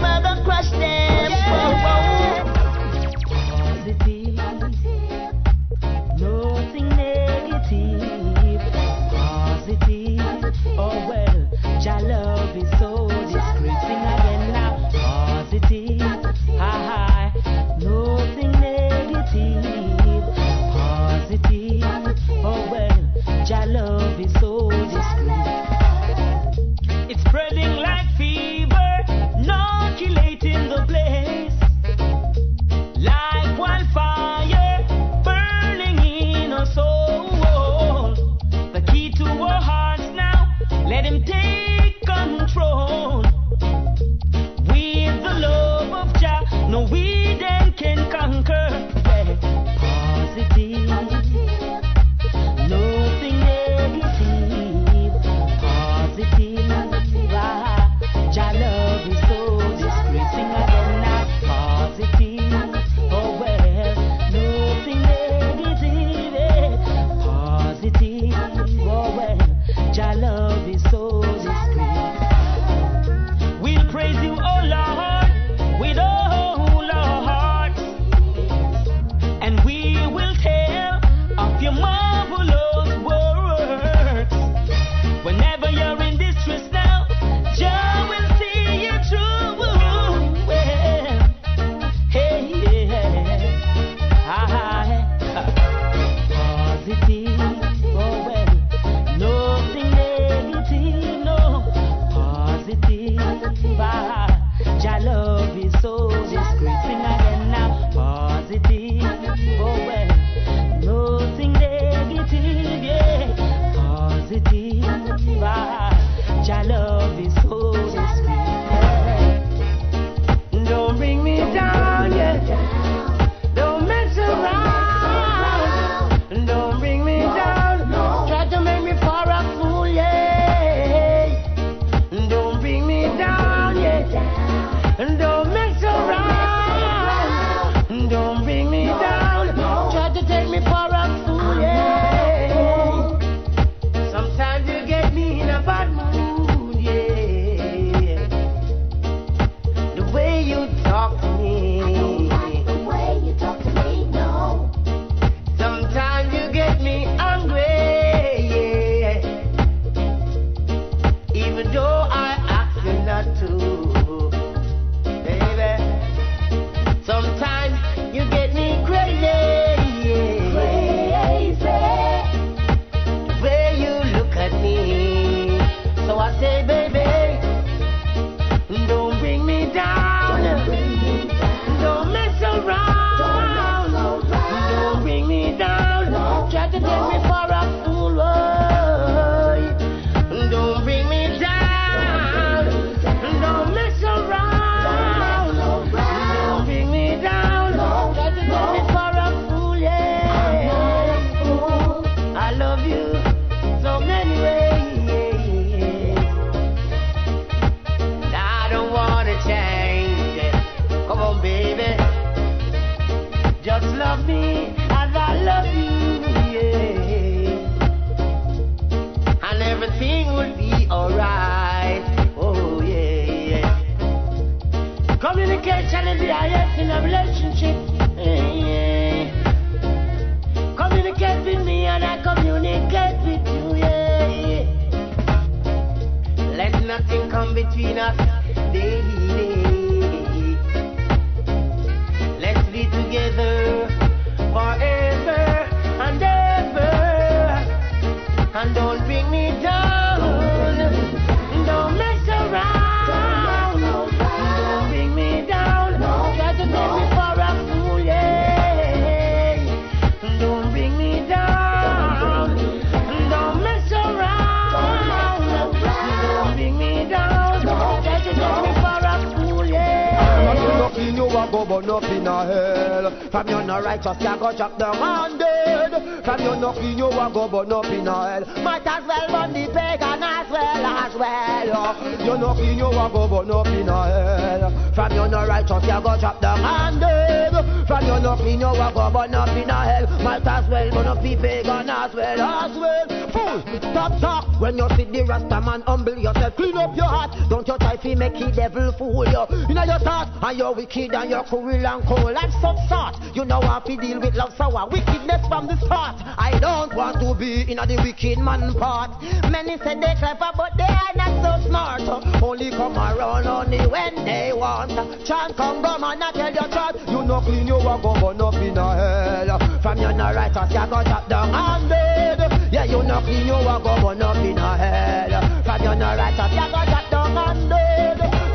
and 300.51 300.59
you're 300.59 300.75
wicked 300.75 301.13
and 301.15 301.29
you're 301.29 301.43
cruel 301.43 301.71
and 301.71 302.03
cold. 302.03 302.33
Like 302.33 302.51
some 302.59 302.75
sort. 302.91 303.15
You 303.33 303.45
know 303.45 303.61
how 303.61 303.79
to 303.79 303.95
deal 303.95 304.19
with 304.19 304.35
love 304.35 304.51
sour 304.57 304.87
wickedness 304.91 305.47
from 305.47 305.67
the 305.67 305.79
start. 305.79 306.19
I 306.37 306.59
don't 306.59 306.93
want 306.93 307.23
to 307.23 307.31
be 307.39 307.63
in 307.71 307.79
the 307.79 307.95
wicked 308.03 308.37
man 308.37 308.75
part. 308.75 309.15
Many 309.47 309.79
say 309.79 309.95
they 309.95 310.13
clever, 310.19 310.51
but 310.51 310.75
they 310.75 310.91
are 310.91 311.15
not 311.15 311.31
so 311.39 311.67
smart. 311.67 312.03
Only 312.43 312.69
come 312.71 312.99
around 312.99 313.47
only 313.47 313.79
when 313.87 314.25
they 314.25 314.51
want. 314.51 314.91
Chant 315.25 315.55
come 315.55 315.81
come 315.81 316.03
and 316.03 316.23
I 316.23 316.31
tell 316.35 316.51
you 316.51 316.67
chant. 316.67 316.99
You 317.07 317.23
no 317.23 317.39
clean, 317.39 317.67
you 317.67 317.79
a 317.79 317.95
go 318.03 318.11
burn 318.19 318.41
up 318.41 318.55
in 318.59 318.75
hell. 318.75 319.79
From 319.79 319.97
you 319.99 320.11
no 320.11 320.35
righteous, 320.35 320.67
you 320.67 320.83
go 320.91 320.99
chop 321.07 321.29
down 321.29 321.55
and 321.55 321.87
dead. 321.87 322.73
Yeah, 322.73 322.83
you 322.83 323.03
no 323.03 323.21
clean, 323.23 323.47
you 323.47 323.55
a 323.55 323.79
go 323.79 323.95
burn 324.03 324.21
up 324.21 324.35
in 324.35 324.57
hell. 324.57 325.63
From 325.63 325.79
you 325.79 325.95
no 325.95 326.11
righteous, 326.19 326.51
you 326.51 326.67
go 326.67 326.81
chop 326.91 327.07
down 327.09 327.37
and 327.39 327.69
dead. 327.69 327.90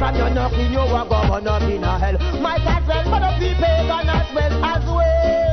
From 0.07 0.15
you 0.15 0.35
no 0.35 0.49
clean, 0.51 0.70
you 0.70 0.78
a 0.78 1.09
go 1.09 1.20
burn 1.28 1.49
up 1.49 1.62
in 1.62 1.83
a 1.83 1.99
hell. 1.99 2.41
Might 2.41 2.61
as 2.65 2.87
well 2.87 3.03
for 3.11 3.19
the 3.19 3.33
people 3.41 3.89
as 4.09 4.33
well 4.33 4.65
as 4.65 4.85
well. 4.85 5.45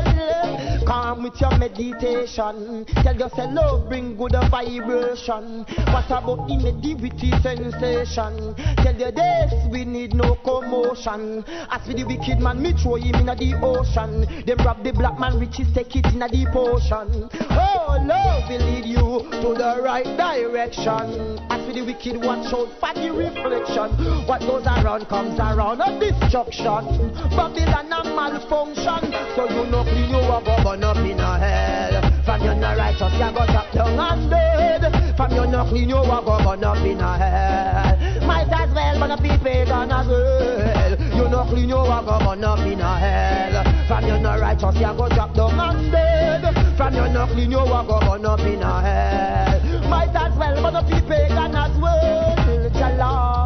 Come 0.85 1.23
with 1.23 1.39
your 1.39 1.57
meditation. 1.57 2.85
Tell 2.85 3.15
yourself 3.15 3.53
love 3.53 3.87
bring 3.87 4.17
good 4.17 4.33
vibration. 4.51 5.65
What 5.93 6.05
about 6.07 6.49
medivity 6.49 7.31
sensation? 7.41 8.55
Tell 8.77 8.95
your 8.95 9.11
this 9.11 9.53
we 9.71 9.85
need 9.85 10.13
no 10.13 10.35
commotion. 10.43 11.43
As 11.71 11.85
for 11.87 11.93
the 11.93 12.03
wicked 12.03 12.39
man, 12.39 12.61
me 12.61 12.73
throw 12.73 12.95
him 12.95 13.15
in 13.15 13.25
the 13.27 13.59
ocean. 13.61 14.27
Them 14.45 14.57
rob 14.65 14.83
the 14.83 14.91
black 14.91 15.19
man 15.19 15.39
riches, 15.39 15.67
take 15.73 15.95
it 15.95 16.05
in 16.07 16.21
a 16.21 16.27
deep 16.27 16.53
ocean. 16.53 17.29
Oh, 17.51 17.97
love 18.03 18.49
will 18.49 18.65
lead 18.67 18.85
you 18.85 19.23
to 19.41 19.53
the 19.55 19.79
right 19.81 20.05
direction. 20.17 21.39
As 21.49 21.65
for 21.65 21.73
the 21.73 21.81
wicked, 21.81 22.17
watch 22.17 22.51
out 22.51 22.67
for 22.79 22.93
the 22.93 23.09
reflection. 23.11 24.27
What 24.27 24.41
goes 24.41 24.65
around 24.67 25.07
comes 25.07 25.39
around 25.39 25.79
a 25.79 25.95
destruction. 25.99 27.13
Babylon 27.31 27.91
a 27.91 28.03
malfunction. 28.03 29.13
So 29.35 29.47
you 29.49 29.65
know 29.71 29.83
clean 29.83 30.09
you 30.09 30.19
a 30.19 30.41
go 30.43 30.72
burn 30.73 30.83
up 30.83 30.97
in 30.97 31.19
a 31.19 31.37
hell. 31.37 32.23
From 32.25 32.41
you 32.41 32.55
no 32.55 32.75
righteous, 32.75 33.13
you 33.13 33.31
go 33.31 33.45
chop 33.45 33.71
down 33.71 33.99
and 33.99 34.29
dead. 34.29 35.15
From 35.15 35.31
you 35.31 35.45
no 35.45 35.65
clean 35.69 35.89
you 35.89 35.97
a 35.97 36.21
go 36.25 36.37
burn 36.43 36.63
up 36.63 36.77
in 36.77 36.99
a 36.99 37.17
hell. 37.17 38.27
Might 38.27 38.51
as 38.51 38.73
well 38.73 39.03
up 39.03 39.19
the 39.19 39.39
pagan 39.43 39.91
as 39.91 40.07
well. 40.07 40.99
You 41.15 41.29
no 41.29 41.45
clean 41.45 41.69
you 41.69 41.77
a 41.77 42.01
go 42.03 42.17
burn 42.25 42.43
up 42.43 42.59
in 42.59 42.81
a 42.81 42.97
hell. 42.97 43.87
From 43.87 44.07
you 44.07 44.17
no 44.17 44.39
righteous, 44.39 44.75
you 44.75 44.93
go 44.97 45.07
chop 45.09 45.35
down 45.35 45.59
and 45.59 45.91
dead. 45.91 46.75
From 46.75 46.95
you 46.95 47.07
no 47.07 47.27
clean 47.27 47.51
you 47.51 47.59
a 47.59 47.85
go 47.85 47.99
burn 47.99 48.25
up 48.25 48.39
in 48.39 48.63
a 48.63 48.81
hell. 48.81 49.89
Might 49.89 50.15
as 50.15 50.35
well 50.37 50.65
up 50.65 50.87
the 50.87 51.01
pagan 51.07 51.55
as 51.55 51.77
well. 51.77 52.69
Jala, 52.73 53.45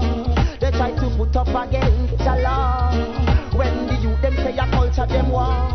they 0.62 0.72
try 0.72 0.92
to 0.92 1.10
put 1.18 1.36
up 1.36 1.48
against 1.50 2.18
Jala. 2.24 3.28
When 3.54 3.88
the 3.88 3.96
youth 3.96 4.22
them 4.22 4.36
say 4.38 4.58
a 4.58 4.72
culture 4.72 5.06
them 5.08 5.30
war, 5.30 5.74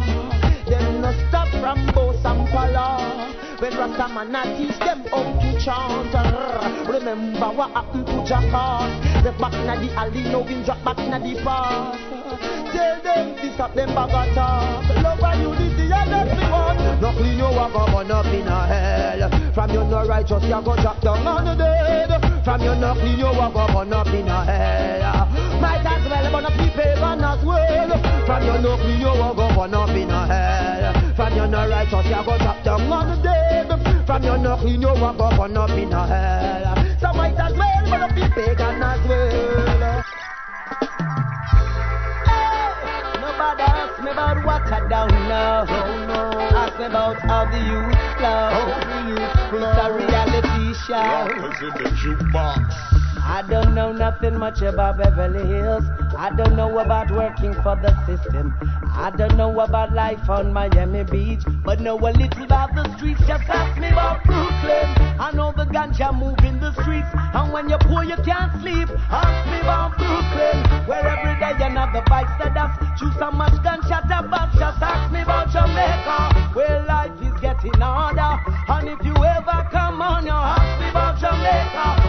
Rasta 3.75 4.09
man 4.09 4.35
a 4.35 4.43
teach 4.57 4.79
them 4.79 5.05
how 5.11 5.23
to 5.41 5.51
chant. 5.65 6.89
Remember 6.89 7.51
what 7.53 7.71
happened 7.73 8.07
to 8.07 8.25
Jackass? 8.25 9.25
The 9.25 9.33
back 9.33 9.55
in 9.55 9.67
the 9.67 9.93
alley, 9.95 10.23
now 10.25 10.41
we 10.41 10.65
drop 10.65 10.85
back 10.85 10.99
in 10.99 11.11
the 11.11 11.43
past. 11.43 11.99
Tell 12.73 13.03
them 13.03 13.37
to 13.37 13.55
stop 13.55 13.75
them 13.75 13.95
bag 13.95 14.11
of 14.11 14.35
talk. 14.35 14.89
Love 15.03 15.21
and 15.21 15.43
unity 15.43 15.93
and 15.93 16.51
want. 16.51 17.01
No 17.01 17.13
clean 17.13 17.39
you 17.39 17.45
up 17.45 17.75
on 17.75 18.11
up 18.11 18.27
in 18.27 18.47
a 18.47 18.67
hell. 18.67 19.53
From 19.53 19.71
you 19.71 19.85
no 19.85 20.07
righteous, 20.07 20.43
you 20.45 20.63
go 20.63 20.77
drop 20.77 21.01
down 21.01 21.27
on 21.27 21.45
the 21.45 21.55
dead. 21.55 22.45
From 22.45 22.61
you 22.63 22.75
no 22.75 22.95
clean 22.95 23.19
you 23.19 23.27
up 23.27 23.57
on 23.57 23.93
up 23.93 24.07
in 24.09 24.29
a 24.29 24.45
hell. 24.45 25.27
Might 25.61 25.87
as 25.87 26.05
well 26.09 26.33
burn 26.33 26.45
up 26.47 26.53
the 26.53 26.71
pagan 26.77 27.25
as 27.25 27.45
well. 27.45 28.27
From 28.27 28.43
you 28.45 28.59
no 28.63 28.77
clean 28.77 29.01
you 29.01 29.09
up 29.09 29.39
on 29.39 29.75
up 29.75 29.91
in 29.91 30.11
a 30.11 30.27
hell. 30.27 31.02
From 31.15 31.35
you 31.35 31.47
no 31.47 31.69
righteous, 31.69 32.07
you 32.07 32.25
go 32.25 32.39
drop 32.39 32.65
down 32.65 32.91
on 32.91 33.09
the 33.11 33.23
dead. 33.23 34.07
From 34.07 34.23
you 34.23 34.39
no 34.39 34.57
clean 34.57 34.81
you 34.81 34.89
walk 34.89 35.21
up 35.21 35.39
on 35.39 35.57
up 35.57 35.71
in 35.71 35.93
a 35.93 36.07
hell. 36.07 36.75
So 37.01 37.13
might 37.13 37.39
as 37.39 37.53
well 37.53 37.85
burn 37.85 38.03
up 38.03 38.15
the 38.15 38.31
pagan 38.35 38.83
as 38.83 39.07
well. 39.07 40.05
Nobody 43.21 43.63
ask 43.63 44.03
me 44.03 44.11
about 44.11 44.45
what 44.47 44.63
I 44.73 44.81
don't 44.89 45.13
know. 45.29 45.67
Ask 46.57 46.79
me 46.79 46.87
about 46.87 47.21
how 47.21 47.45
the 47.45 47.59
youth 47.59 47.99
flow. 48.17 48.73
It's 49.55 49.79
a 49.79 49.93
reality 49.93 50.75
show. 50.87 50.95
Rockers 50.95 51.61
in 51.61 51.73
the 51.83 51.91
jukebox. 51.91 53.02
I 53.25 53.45
don't 53.49 53.75
know 53.75 53.93
nothing 53.93 54.37
much 54.37 54.63
about 54.63 54.99
Beverly 54.99 55.47
Hills. 55.47 55.85
I 56.19 56.31
don't 56.37 56.57
know 56.57 56.79
about 56.79 57.11
working 57.11 57.55
for 57.63 57.77
the 57.77 57.95
system. 58.05 58.53
I 58.93 59.11
don't 59.17 59.37
know 59.37 59.61
about 59.61 59.93
life 59.93 60.29
on 60.29 60.53
Miami 60.53 61.05
Beach. 61.05 61.43
But 61.65 61.81
know 61.81 61.97
a 61.99 62.11
little 62.11 62.43
about 62.43 62.75
the 62.75 62.85
streets. 62.97 63.21
Just 63.27 63.49
ask 63.49 63.81
me 63.81 63.89
about 63.89 64.25
Brooklyn. 64.25 64.87
I 65.21 65.31
know 65.33 65.53
the 65.53 65.65
ganja 65.67 66.13
move 66.13 66.39
in 66.45 66.59
the 66.59 66.73
streets. 66.83 67.09
And 67.15 67.53
when 67.53 67.69
you're 67.69 67.79
poor, 67.79 68.03
you 68.03 68.17
can't 68.25 68.53
sleep. 68.61 68.89
Ask 69.09 69.47
me 69.51 69.61
about 69.61 69.97
Brooklyn. 69.97 70.87
Where 70.89 71.07
every 71.07 71.39
day 71.39 71.65
another 71.65 72.03
bikes 72.09 72.33
that 72.43 72.55
dust. 72.55 72.75
Choose 72.99 73.15
so 73.19 73.31
much 73.31 73.55
gunshot 73.63 74.07
about. 74.07 74.53
Just 74.59 74.83
ask 74.83 75.13
me 75.13 75.23
about 75.23 75.49
Jamaica. 75.49 76.51
Where 76.55 76.85
life 76.85 77.15
is 77.23 77.39
getting 77.41 77.81
harder. 77.81 78.43
And 78.69 78.89
if 78.89 79.07
you 79.07 79.15
ever 79.15 79.69
come 79.71 80.03
on, 80.03 80.27
you 80.27 80.33
ask 80.33 80.81
me 80.81 80.91
about 80.91 81.19
Jamaica. 81.19 82.02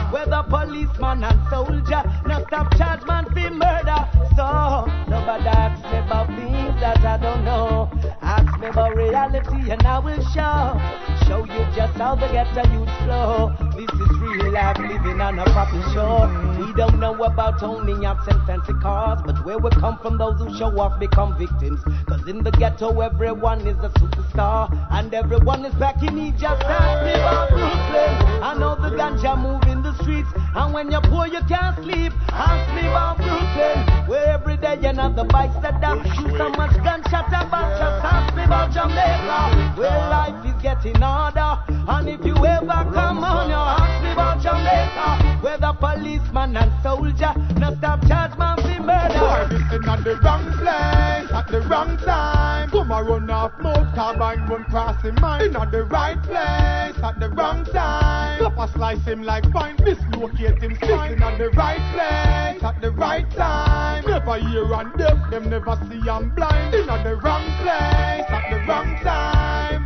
Policeman 0.54 1.24
and 1.24 1.50
soldier 1.50 2.04
no 2.28 2.46
stop 2.46 2.78
charge 2.78 3.04
man 3.08 3.26
for 3.26 3.50
murder. 3.50 4.08
So 4.36 4.86
nobody 5.08 5.48
asks 5.48 5.88
about 6.06 6.28
things 6.28 6.80
that 6.80 7.04
I 7.04 7.18
don't 7.18 7.44
know. 7.44 7.90
Ask 8.34 8.60
me 8.60 8.66
about 8.66 8.96
reality 8.96 9.70
and 9.70 9.86
I 9.86 10.00
will 10.00 10.24
show. 10.34 10.82
Show 11.28 11.46
you 11.46 11.62
just 11.76 11.94
how 12.02 12.16
the 12.16 12.28
ghetto 12.34 12.66
youth 12.74 12.90
flow. 13.06 13.54
This 13.78 13.94
is 13.94 14.18
real 14.18 14.52
life 14.52 14.80
living 14.80 15.22
on 15.22 15.38
a 15.38 15.46
proper 15.46 15.82
shore. 15.94 16.26
We 16.58 16.74
don't 16.74 17.00
know 17.00 17.14
about 17.24 17.62
owning 17.62 18.02
yachts 18.02 18.28
and 18.28 18.42
fancy 18.48 18.74
cars, 18.82 19.22
but 19.24 19.46
where 19.46 19.60
we 19.60 19.70
come 19.70 20.00
from, 20.00 20.18
those 20.18 20.40
who 20.40 20.50
show 20.58 20.74
off 20.80 21.00
become 21.00 21.38
victims. 21.38 21.80
Cause 22.08 22.28
in 22.28 22.44
the 22.44 22.50
ghetto, 22.50 23.02
everyone 23.02 23.62
is 23.68 23.78
a 23.78 23.90
superstar, 24.02 24.66
and 24.90 25.14
everyone 25.14 25.64
is 25.64 25.74
back 25.76 26.02
in 26.02 26.16
need. 26.16 26.36
Just 26.40 26.64
ask 26.64 27.06
me 27.06 27.14
about 27.14 27.50
Brooklyn. 27.50 28.42
I 28.42 28.56
know 28.58 28.74
the 28.76 28.96
ganja 28.98 29.38
move 29.38 29.62
in 29.72 29.84
the 29.84 29.94
streets, 30.02 30.30
and 30.56 30.74
when 30.74 30.90
you're 30.90 31.02
poor, 31.02 31.28
you 31.28 31.42
can't 31.48 31.78
sleep. 31.84 32.12
Ask 32.30 32.66
me 32.74 32.82
about 32.90 33.18
Brooklyn, 33.18 34.08
where 34.10 34.26
every 34.26 34.58
day 34.58 34.80
another 34.88 35.24
bikes 35.24 35.56
that 35.62 35.80
down. 35.82 36.04
Shoot 36.16 36.36
so 36.38 36.50
much 36.50 36.74
gunshot 36.84 37.28
about. 37.28 37.78
Just 37.78 38.23
ask 38.24 38.36
me 38.36 38.44
about 38.44 38.72
Jamaica, 38.72 39.74
where 39.76 40.10
life 40.10 40.46
is 40.46 40.62
getting 40.62 40.96
harder. 41.02 41.60
And 41.88 42.10
if 42.10 42.26
you 42.26 42.36
ever 42.46 42.92
come 42.94 43.24
on, 43.24 43.50
you 43.50 43.56
ask 43.56 44.04
me 44.04 44.12
about 44.12 44.42
Jamaica, 44.42 45.23
where 45.54 45.72
the 45.72 45.74
policeman 45.74 46.58
and 46.58 46.72
soldier 46.82 47.34
no 47.58 47.76
stop 47.76 48.06
charge 48.08 48.38
man 48.38 48.58
for 48.58 48.82
murder. 48.82 49.20
Boy, 49.20 49.48
this 49.50 49.74
is 49.74 49.86
not 49.86 50.04
the 50.04 50.16
wrong 50.18 50.46
place 50.58 51.32
at 51.32 51.48
the 51.50 51.62
wrong 51.62 51.98
time. 51.98 52.70
Come 52.70 52.92
a 52.92 53.04
run 53.04 53.30
off 53.30 53.60
mouth, 53.60 53.96
carbine 53.96 54.46
run 54.48 54.64
cross 54.66 55.02
him 55.04 55.16
mind. 55.22 55.44
In 55.44 55.56
at 55.56 55.72
the 55.72 55.84
right 55.84 56.22
place 56.24 57.04
at 57.04 57.20
the 57.20 57.30
wrong 57.30 57.66
time. 57.66 58.40
Slap 58.40 58.58
a 58.58 58.68
slice 58.74 59.06
him 59.06 59.24
like 59.24 59.52
fine, 59.52 59.76
dislocate 59.78 60.62
him 60.62 60.76
spine. 60.76 61.14
In 61.14 61.24
at 61.24 61.38
the 61.38 61.50
right 61.52 61.84
place 61.94 62.64
at 62.64 62.82
the 62.82 62.92
right 62.92 63.30
time. 63.32 64.06
Never 64.08 64.38
hear 64.40 64.74
and 64.74 64.98
deaf, 64.98 65.30
them 65.30 65.50
never 65.50 65.78
see 65.90 66.10
I'm 66.10 66.34
blind. 66.34 66.74
In 66.74 66.90
at 66.90 67.04
the 67.04 67.16
wrong 67.18 67.46
place 67.62 68.30
at 68.30 68.50
the 68.50 68.66
wrong 68.68 68.98
time. 69.04 69.43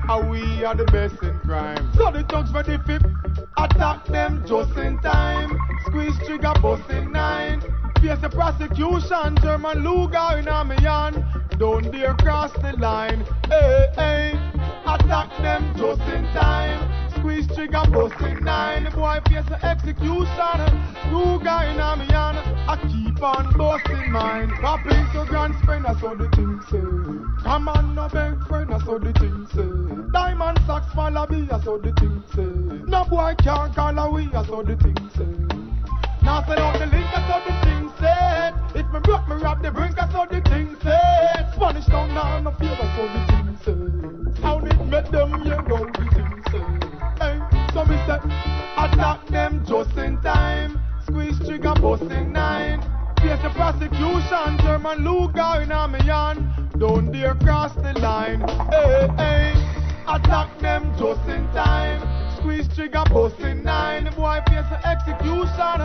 And 0.09 0.29
we 0.29 0.63
are 0.63 0.73
the 0.75 0.85
best 0.85 1.21
in 1.21 1.37
crime. 1.39 1.91
So 1.95 2.11
the 2.11 2.23
thugs 2.23 2.51
ready 2.51 2.77
fit, 2.85 3.03
attack 3.57 4.05
them 4.05 4.43
just 4.47 4.77
in 4.77 4.99
time. 4.99 5.57
Squeeze 5.85 6.17
trigger, 6.25 6.53
bust 6.61 6.89
in 6.89 7.11
nine. 7.11 7.61
Face 8.01 8.19
the 8.21 8.29
prosecution, 8.29 9.35
German 9.41 9.83
Luger 9.83 10.37
in 10.37 10.47
a 10.47 10.63
me. 10.63 10.77
Don't 11.57 11.91
dare 11.91 12.13
cross 12.13 12.53
the 12.53 12.73
line. 12.77 13.25
Hey, 13.49 13.87
hey. 13.95 14.39
Attack 14.85 15.37
them 15.39 15.73
just 15.75 16.01
in 16.01 16.23
time. 16.33 17.06
Squeeze 17.27 17.47
trigger, 17.47 17.83
bust 17.91 18.15
in 18.21 18.41
nine. 18.45 18.85
The 18.85 18.91
boy 18.91 19.19
face 19.27 19.43
the 19.49 19.59
execution. 19.59 20.59
Luger 21.11 21.59
in 21.67 21.77
a 21.77 21.97
me 21.99 22.05
hand. 22.07 22.39
I 22.71 22.79
keep 22.87 23.21
on 23.21 23.51
busting 23.57 24.13
mine. 24.13 24.49
Rapping 24.63 25.03
to 25.11 25.25
grand 25.27 25.53
spend, 25.61 25.83
that's 25.83 26.01
what 26.01 26.19
the 26.19 26.29
thing 26.29 26.61
say. 26.71 27.43
Come 27.43 27.67
on, 27.67 27.95
no 27.95 28.07
big 28.07 28.47
friend, 28.47 28.71
that's 28.71 28.85
what 28.85 29.03
the 29.03 29.11
thing 29.11 29.45
say. 29.51 29.67
Diamond 30.13 30.57
socks, 30.65 30.87
Malabi, 30.95 31.49
that's 31.49 31.65
what 31.65 31.83
the 31.83 31.91
thing 31.99 32.23
say. 32.31 32.47
No 32.87 33.03
boy 33.03 33.35
can't 33.43 33.75
call 33.75 33.99
away, 33.99 34.29
that's 34.31 34.47
what 34.47 34.65
the 34.65 34.77
thing 34.77 34.95
say. 35.11 35.27
Now 36.23 36.45
sell 36.47 36.59
out 36.59 36.79
the 36.79 36.85
link, 36.85 37.07
that's 37.11 37.27
how 37.27 37.43
the 37.43 37.51
thing 37.67 37.91
said. 37.99 38.55
If 38.73 38.87
me 38.93 39.01
broke, 39.03 39.27
me 39.27 39.35
rob 39.35 39.61
the 39.61 39.71
brink, 39.71 39.97
that's 39.97 40.13
how 40.13 40.27
the 40.27 40.39
thing 40.47 40.77
said. 40.81 41.51
Spanish 41.55 41.87
town 41.87 42.07
now, 42.13 42.39
no 42.39 42.51
fear, 42.51 42.71
that's 42.79 42.95
how 42.95 43.03
the 43.03 43.21
thing 43.27 43.57
said. 43.67 44.41
How 44.41 44.59
it 44.59 44.79
make 44.85 45.11
them, 45.11 45.43
yeah, 45.43 45.61
go 45.67 45.83
so 47.77 47.85
say, 48.07 48.17
attack 48.75 49.27
them 49.27 49.63
just 49.63 49.95
in 49.97 50.19
time. 50.21 50.81
Squeeze 51.05 51.37
trigger, 51.45 51.75
busting 51.79 52.31
nine. 52.31 52.81
Face 53.21 53.39
the 53.43 53.51
prosecution, 53.51 54.57
German 54.63 55.05
Luger 55.05 55.61
in 55.61 55.71
a. 55.71 56.69
Don't 56.79 57.11
dare 57.11 57.35
cross 57.35 57.75
the 57.75 57.93
line. 57.99 58.41
Hey, 58.71 59.07
hey, 59.17 59.53
attack 60.07 60.57
them 60.59 60.91
just 60.97 61.21
in 61.29 61.45
time. 61.53 62.01
Squeeze 62.37 62.67
trigger, 62.75 63.03
busting 63.09 63.63
nine. 63.63 64.05
Boy 64.15 64.39
face 64.47 64.69
the 64.69 64.79
execution. 64.87 65.79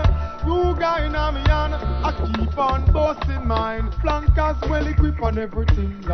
Ruga 0.45 1.07
in 1.07 1.12
me 1.12 1.41
hand. 1.49 1.74
I 1.74 2.12
keep 2.27 2.59
on 2.59 2.93
busting 2.93 3.47
mine. 3.47 3.91
Flankers 4.03 4.57
well 4.69 4.87
equipped 4.87 5.20
on 5.20 5.39
everything. 5.39 6.05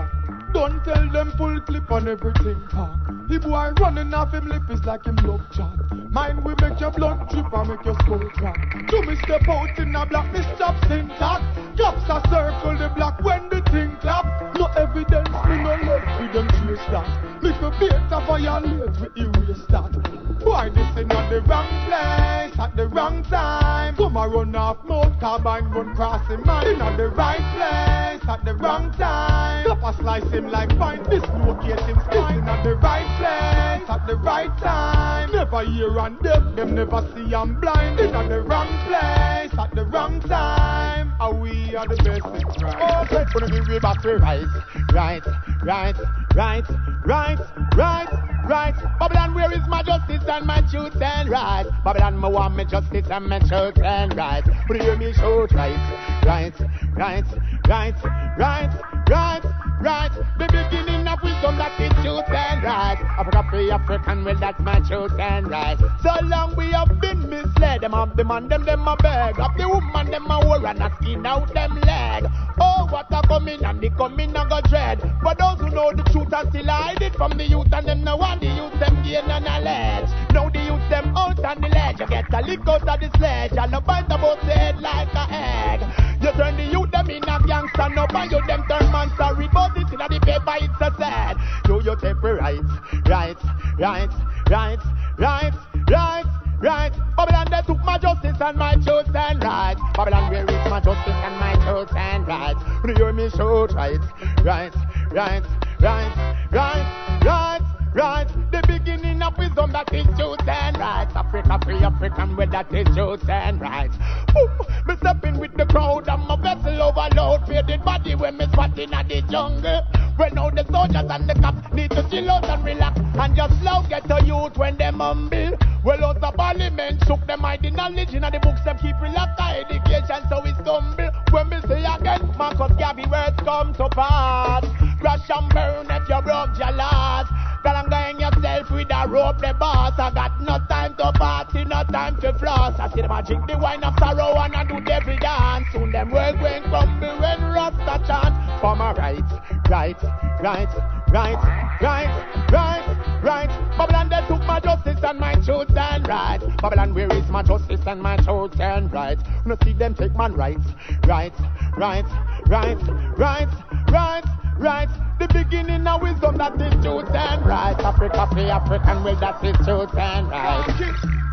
Don't 0.52 0.82
tell 0.84 1.10
them 1.12 1.32
full 1.36 1.60
clip 1.62 1.90
on 1.90 2.08
everything. 2.08 2.60
Cock. 2.70 2.96
The 3.28 3.38
boy 3.38 3.72
running 3.80 4.14
off 4.14 4.32
him 4.32 4.48
lip 4.48 4.62
is 4.70 4.82
like 4.84 5.04
him 5.04 5.16
love 5.16 5.42
chat. 5.52 5.74
Mine 6.10 6.42
will 6.42 6.56
make 6.60 6.80
your 6.80 6.90
blood 6.90 7.28
drip 7.28 7.52
and 7.52 7.68
make 7.68 7.84
your 7.84 7.94
skull 8.00 8.24
crack. 8.32 8.88
To 8.88 9.02
me 9.02 9.16
step 9.16 9.46
out 9.48 9.78
in 9.78 9.94
a 9.94 10.06
block, 10.06 10.32
me 10.32 10.40
stop 10.56 10.74
syntax. 10.88 11.44
Cops 11.76 12.08
a 12.08 12.18
circle 12.30 12.78
the 12.78 12.92
block 12.96 13.20
when 13.22 13.48
the 13.50 13.60
thing 13.70 13.96
clap. 14.00 14.24
No 14.56 14.66
evidence, 14.76 15.28
me 15.28 15.56
no 15.62 15.76
left 15.84 16.20
with 16.20 16.32
them 16.32 16.48
chase 16.48 16.86
that. 16.90 17.42
Little 17.42 17.70
beta 17.78 18.24
violate, 18.26 18.96
we 19.14 19.22
erase 19.22 19.66
that. 19.68 20.17
Boy, 20.48 20.70
this 20.74 20.88
is 20.96 21.06
not 21.06 21.28
the 21.28 21.42
wrong 21.42 21.68
place 21.84 22.58
at 22.58 22.74
the 22.74 22.88
wrong 22.88 23.22
time. 23.24 23.94
Come 23.96 24.16
a 24.16 24.26
run 24.26 24.56
off 24.56 24.82
mouth, 24.86 25.12
carbine 25.20 25.68
run 25.68 25.94
crossing 25.94 26.42
mine. 26.42 26.68
In 26.68 26.80
at 26.80 26.96
the 26.96 27.08
right 27.10 27.44
place 27.52 28.26
at 28.26 28.46
the 28.46 28.54
wrong 28.54 28.90
time. 28.92 29.66
Stop 29.66 29.94
a 29.94 29.98
slice 29.98 30.30
him 30.32 30.50
like 30.50 30.70
fine, 30.78 31.02
dislocate 31.02 31.80
him 31.80 32.00
spine. 32.00 32.38
In 32.38 32.48
at 32.48 32.64
the 32.64 32.76
right 32.76 33.04
place 33.18 33.90
at 33.90 34.06
the 34.06 34.16
right 34.16 34.56
time. 34.56 35.32
Never 35.32 35.64
hear 35.66 35.98
and 35.98 36.18
deaf, 36.22 36.42
them 36.56 36.74
never 36.74 37.06
see 37.14 37.34
I'm 37.34 37.60
blind. 37.60 38.00
In 38.00 38.14
at 38.14 38.30
the 38.30 38.40
wrong 38.40 38.68
place 38.86 39.52
at 39.52 39.74
the 39.74 39.84
wrong 39.84 40.18
time. 40.20 41.12
And 41.20 41.42
we 41.42 41.76
are 41.76 41.86
the 41.86 41.96
best 41.96 42.24
in 42.24 42.48
crime. 42.58 43.06
Oh, 43.10 43.24
put 43.34 43.50
me 43.50 43.60
way 43.68 43.78
back 43.80 44.00
to 44.00 44.16
right, 44.16 44.46
right, 44.94 45.26
right, 45.62 45.96
right, 46.34 46.64
right, 47.04 47.38
right, 47.76 48.37
right. 48.48 48.74
Babylon, 48.98 49.34
where 49.34 49.52
is 49.52 49.66
my 49.68 49.82
justice 49.82 50.24
and 50.26 50.46
my 50.46 50.60
truth 50.62 51.00
and 51.00 51.28
right? 51.28 51.66
Babylon, 51.84 52.18
me 52.20 52.28
want 52.28 52.56
me 52.56 52.64
justice 52.64 53.06
and 53.10 53.26
my 53.28 53.38
truth 53.40 53.78
and 53.78 54.16
right. 54.16 54.44
But 54.66 54.80
hear 54.80 54.96
me 54.96 55.12
shout 55.12 55.52
right, 55.52 56.22
right, 56.24 56.54
right, 56.96 57.24
right, 57.68 58.04
right, 58.36 58.87
right, 59.08 59.42
right. 59.80 60.12
The 60.38 60.46
beginning 60.46 61.06
of 61.08 61.22
wisdom 61.22 61.56
that 61.56 61.76
truth 62.02 62.28
and 62.28 62.62
right. 62.62 62.98
Africa 63.18 63.44
free 63.50 63.70
African, 63.70 64.24
well 64.24 64.36
that's 64.36 64.60
my 64.60 64.80
truth 64.80 65.18
and 65.18 65.48
right. 65.48 65.78
So 66.02 66.12
long 66.24 66.54
we 66.56 66.70
have 66.72 67.00
been 67.00 67.28
misled. 67.28 67.80
Them 67.80 67.92
have 67.92 68.16
the 68.16 68.24
man, 68.24 68.48
them 68.48 68.64
them 68.64 68.86
a 68.86 68.96
beg. 68.96 69.38
Of 69.38 69.56
the 69.56 69.68
woman, 69.68 70.10
them 70.10 70.30
a 70.30 70.46
war 70.46 70.64
and 70.66 70.82
a 70.82 70.94
skin 71.00 71.26
out 71.26 71.52
them 71.54 71.80
leg. 71.80 72.26
Oh, 72.60 72.86
what 72.90 73.06
a 73.10 73.26
coming 73.26 73.64
and 73.64 73.80
the 73.80 73.90
coming 73.90 74.36
a 74.36 74.46
go 74.48 74.60
dread. 74.68 75.00
But 75.22 75.38
those 75.38 75.58
who 75.60 75.74
know 75.74 75.92
the 75.92 76.02
truth 76.12 76.32
and 76.32 76.48
still 76.50 76.66
hide 76.66 77.02
it 77.02 77.14
from 77.16 77.36
the 77.36 77.44
youth 77.44 77.72
and 77.72 77.86
them 77.86 78.04
no 78.04 78.16
want 78.16 78.40
the 78.40 78.48
youth 78.48 78.78
them 78.78 79.02
gain 79.02 79.30
a 79.30 79.40
knowledge. 79.40 80.10
Now 80.32 80.48
the 80.48 80.67
youth 80.88 81.04
them 81.04 81.16
out 81.16 81.44
on 81.44 81.60
the 81.60 81.68
ledge. 81.68 82.00
You 82.00 82.06
get 82.06 82.32
a 82.32 82.40
lick 82.42 82.60
out 82.66 82.88
of 82.88 83.00
the 83.00 83.18
sledge 83.18 83.52
and 83.52 83.72
no 83.72 83.80
bite 83.80 84.06
about 84.06 84.40
the 84.40 84.52
head 84.52 84.80
like 84.80 85.12
a 85.14 85.26
egg. 85.30 85.80
You 86.22 86.32
turn 86.32 86.56
the 86.56 86.64
youth 86.64 86.90
them 86.90 87.10
in 87.10 87.22
a 87.24 87.40
gangster, 87.46 87.88
no 87.90 88.06
and 88.08 88.30
you 88.30 88.40
them 88.46 88.64
turn 88.68 88.92
man 88.92 89.10
sorry, 89.16 89.48
but 89.52 89.76
it's 89.76 89.92
in 89.92 89.98
the 89.98 90.20
paper 90.20 90.56
it's 90.60 90.80
a 90.80 90.94
sad. 90.98 91.36
Do 91.64 91.80
you 91.84 91.96
take 92.00 92.22
me 92.22 92.30
right, 92.30 92.60
right, 93.06 93.36
right, 93.78 94.10
right, 94.48 94.78
right, 95.18 95.54
right, 95.88 96.24
right? 96.60 96.92
Babylon 97.16 97.46
they 97.50 97.62
took 97.66 97.84
my 97.84 97.98
justice 97.98 98.40
and 98.40 98.56
my 98.56 98.74
truth 98.74 99.14
and 99.14 99.42
right. 99.42 99.76
Babylon 99.94 100.30
where 100.30 100.44
is 100.44 100.70
my 100.70 100.80
justice 100.80 101.20
and 101.24 101.36
my 101.38 101.54
truth 101.64 101.94
and 101.96 102.26
right? 102.26 102.56
Do 102.84 102.92
you 102.92 102.96
hear 102.96 103.12
me 103.12 103.30
shout 103.30 103.74
right, 103.74 104.00
right, 104.44 104.74
right, 105.12 105.44
right, 105.80 106.50
right, 106.50 107.22
right? 107.24 107.77
Right, 107.94 108.28
the 108.52 108.62
beginning 108.68 109.22
of 109.22 109.38
wisdom 109.38 109.72
that 109.72 109.92
is 109.94 110.04
truth 110.18 110.46
and 110.46 110.76
right. 110.76 111.08
Africa 111.16 111.58
free 111.64 111.78
African 111.78 112.36
where 112.36 112.46
that 112.46 112.72
is 112.72 112.86
truth 112.94 113.28
and 113.28 113.60
right. 113.60 113.90
Boom, 114.34 114.50
me 114.86 114.94
stepping 115.00 115.38
with 115.38 115.54
the 115.56 115.64
crowd 115.64 116.06
and 116.06 116.22
my 116.28 116.36
vessel 116.36 116.82
overload. 116.82 117.46
Faded 117.48 117.82
body 117.84 118.14
when 118.14 118.36
me 118.36 118.46
swatting 118.52 118.92
at 118.92 119.08
the 119.08 119.22
jungle. 119.22 119.82
When 120.16 120.36
all 120.36 120.50
the 120.50 120.66
soldiers 120.70 121.08
and 121.08 121.28
the 121.28 121.34
cops 121.40 121.72
need 121.72 121.90
to 121.92 122.06
chill 122.10 122.30
out 122.30 122.44
and 122.44 122.64
relax 122.64 123.00
and 123.00 123.34
just 123.34 123.58
slow 123.60 123.82
get 123.88 124.06
to 124.08 124.22
youth 124.24 124.58
when 124.58 124.76
they 124.76 124.90
mumble. 124.90 125.56
Well, 125.82 126.04
out 126.04 126.20
the 126.20 126.30
parliament 126.32 127.02
shook 127.06 127.26
them 127.26 127.40
hiding 127.40 127.74
knowledge 127.74 128.12
in 128.12 128.22
the 128.22 128.38
books 128.42 128.60
them 128.64 128.76
keep 128.78 129.00
relaxed 129.00 129.40
education 129.40 130.28
so 130.28 130.42
we 130.44 130.52
stumble. 130.60 131.10
When 131.30 131.48
me 131.48 131.56
say 131.66 131.84
again, 131.84 132.34
Marcus 132.36 132.76
Garvey 132.76 133.06
words 133.06 133.40
come 133.44 133.72
to 133.74 133.88
pass. 133.88 134.66
Crash 135.00 135.30
and 135.30 135.48
burn 135.54 135.86
if 135.88 136.08
you 136.08 136.20
broke 136.20 136.58
your 136.58 136.72
last. 136.72 137.32
Galangaing 137.78 138.20
yourself 138.20 138.70
with 138.70 138.88
a 138.90 139.08
rope, 139.08 139.38
the 139.38 139.54
boss. 139.54 139.92
I 139.98 140.10
got 140.12 140.40
no 140.40 140.58
time 140.68 140.96
to 140.96 141.12
party, 141.12 141.64
no 141.64 141.84
time 141.84 142.20
to 142.20 142.32
floss. 142.34 142.78
I 142.78 142.88
see 142.88 143.02
them 143.02 143.10
a 143.10 143.22
drink 143.22 143.46
the 143.46 143.56
wine 143.56 143.84
of 143.84 143.94
sorrow 143.98 144.36
and 144.40 144.54
I 144.54 144.64
do 144.64 144.80
devil 144.80 145.16
dance. 145.18 145.66
Soon 145.72 145.92
them 145.92 146.10
world 146.10 146.38
going 146.40 146.62
crumble 146.64 147.20
when 147.20 147.40
Rasta 147.42 148.04
chant. 148.06 148.60
For 148.60 148.74
my 148.74 148.92
rights, 148.94 149.32
right, 149.68 149.96
right, 150.42 150.97
right, 151.10 151.36
right, 151.80 152.50
right, 152.52 153.22
right. 153.22 153.48
Babylon 153.76 154.08
they 154.08 154.26
took 154.26 154.44
my 154.46 154.60
justice 154.60 154.98
and 155.02 155.18
my 155.18 155.34
truth 155.34 155.76
and 155.76 156.06
right. 156.08 156.40
Babylon 156.60 156.94
where 156.94 157.12
is 157.12 157.28
my 157.28 157.42
justice 157.42 157.80
and 157.86 158.02
my 158.02 158.16
truth 158.18 158.60
and 158.60 158.92
right? 158.92 159.18
No 159.46 159.56
see 159.64 159.72
them 159.72 159.94
take 159.94 160.14
man 160.16 160.34
rights, 160.34 160.66
right, 161.06 161.32
right, 161.76 162.04
right, 162.46 162.78
right, 163.16 163.48
right, 163.90 164.24
right. 164.58 164.88
The 165.18 165.28
beginning 165.28 165.86
of 165.86 166.02
wisdom 166.02 166.36
that 166.36 166.60
is 166.60 166.84
truth 166.84 167.14
and 167.14 167.46
right. 167.46 167.78
Africa 167.78 168.28
free 168.32 168.50
African 168.50 169.04
will 169.04 169.16
that 169.20 169.44
is 169.44 169.56
truth 169.66 169.94
and 169.96 170.28
right. 170.30 171.24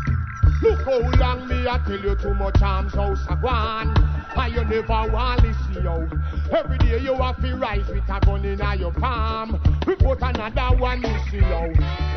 Look 0.62 0.84
how 0.84 0.98
long 1.20 1.48
me 1.48 1.68
I 1.68 1.78
tell 1.86 2.00
you 2.00 2.16
too 2.16 2.34
much 2.34 2.62
arms 2.62 2.94
house 2.94 3.20
a 3.28 3.36
gone 3.36 3.94
And 4.36 4.54
you 4.54 4.64
never 4.64 5.12
want 5.12 5.42
listen 5.42 5.84
yo 5.84 6.08
Every 6.50 6.78
day 6.78 6.98
you 6.98 7.14
have 7.14 7.40
to 7.42 7.56
rise 7.56 7.86
with 7.88 8.08
a 8.08 8.20
gun 8.24 8.44
in 8.44 8.58
your 8.78 8.92
palm. 8.92 9.60
We 9.86 9.96
put 9.96 10.22
another 10.22 10.76
one 10.76 11.02
you 11.02 11.16
see 11.30 11.46
yo 11.46 11.72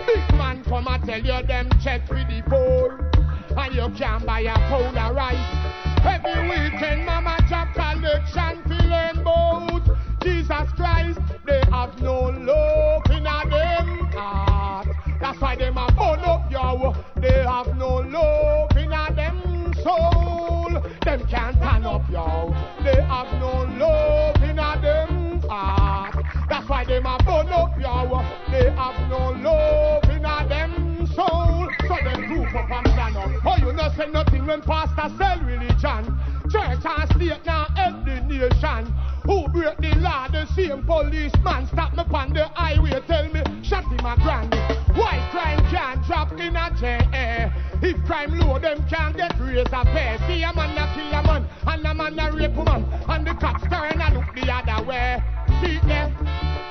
Big 0.07 0.38
man 0.38 0.64
come 0.64 0.88
and 0.88 1.03
tell 1.03 1.20
you 1.20 1.48
them 1.48 1.70
check 1.84 2.10
with 2.10 2.28
the 2.30 2.41
poor 2.48 3.11
And 3.57 3.76
you 3.76 3.90
can 3.98 4.26
buy 4.26 4.41
a 4.41 4.56
pound 4.56 4.98
of 4.98 5.16
rice. 5.16 5.76
Every 6.06 6.49
weekend 6.49 7.06
mama 7.06 7.38
drop 7.49 7.74
collection 7.74 8.64
to 8.70 8.88
learn 8.88 9.20
Jesus 10.22 10.72
Christ 10.78 11.20
They 11.45 11.61
have 11.72 11.99
no 12.02 12.30
love 12.30 13.03
in 13.11 13.26
a 13.28 13.49
them 13.49 14.11
heart. 14.14 14.88
That's 15.20 15.41
why 15.41 15.56
them 15.57 15.78
yo 16.73 16.95
They 17.15 17.43
have 17.43 17.75
no 17.75 17.95
love 17.97 18.77
in 18.77 18.89
them 18.89 19.73
soul. 19.83 20.81
Them 21.03 21.27
can't 21.27 21.57
turn 21.57 21.85
up 21.85 22.09
yo 22.09 22.55
They 22.83 23.01
have 23.01 23.31
no 23.39 23.63
love 23.77 24.43
in 24.43 24.55
them 24.55 25.41
heart. 25.49 26.25
That's 26.47 26.69
why 26.69 26.85
them 26.85 27.05
a 27.05 27.17
burn 27.23 27.49
up 27.49 27.79
yo 27.79 28.23
They 28.51 28.69
have 28.71 29.09
no 29.09 29.31
love 29.41 30.03
in 30.09 30.23
them 30.23 31.07
soul. 31.15 31.69
So 31.87 31.95
them 32.03 32.27
group 32.27 32.55
up 32.55 32.69
and 32.69 32.85
plan 32.93 33.17
up. 33.17 33.31
Oh 33.45 33.57
you 33.57 33.73
no 33.73 33.89
say 33.97 34.07
nothing 34.07 34.45
when 34.45 34.61
pastor 34.61 35.09
sell 35.17 35.39
religion. 35.39 36.19
Church 36.49 36.85
and 36.85 37.09
state 37.11 37.45
now 37.45 37.65
help 37.75 38.05
the 38.05 38.21
nation 38.21 38.93
who 39.30 39.47
break 39.49 39.77
the 39.77 39.93
law? 39.99 40.27
The 40.27 40.47
same 40.56 40.84
policeman 40.84 41.68
stop 41.68 41.93
me 41.93 42.03
on 42.11 42.34
the 42.34 42.47
highway, 42.56 42.99
tell 43.06 43.30
me, 43.31 43.41
shut 43.61 43.85
him 43.85 44.03
a 44.03 44.15
granny. 44.18 44.57
Why 44.97 45.22
crime 45.30 45.64
can't 45.69 46.03
drop 46.06 46.31
in 46.34 46.56
a 46.56 46.76
jail? 46.80 47.51
If 47.81 48.03
crime 48.06 48.38
low, 48.39 48.57
them 48.57 48.84
can't 48.89 49.15
get 49.15 49.39
raise 49.39 49.68
a 49.72 49.85
pay. 49.85 50.18
See 50.27 50.41
a 50.41 50.51
man 50.53 50.76
a 50.76 50.91
kill 50.95 51.14
a 51.14 51.22
man, 51.22 51.47
and 51.68 51.85
a 51.85 51.93
man 51.93 52.19
a 52.19 52.31
rape 52.31 52.57
a 52.57 52.64
man, 52.64 52.84
and 53.07 53.27
the 53.27 53.35
cops 53.35 53.64
turn 53.69 54.01
and 54.01 54.15
look 54.15 54.34
the 54.34 54.51
other 54.51 54.84
way. 54.84 55.22
See 55.61 55.77
them, 55.88 56.11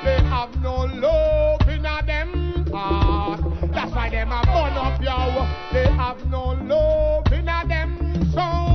they 0.02 0.18
have 0.26 0.60
no 0.60 0.84
love 0.84 1.68
in 1.68 1.86
a 1.86 2.02
them 2.04 2.66
heart. 2.72 3.40
That's 3.72 3.94
why 3.94 4.10
them 4.10 4.32
a 4.32 4.42
burn 4.46 4.76
up 4.76 5.00
yo. 5.00 5.46
They 5.72 5.86
have 5.92 6.26
no 6.26 6.58
love 6.60 7.32
in 7.32 7.48
a 7.48 7.64
them 7.68 8.32
soul. 8.34 8.67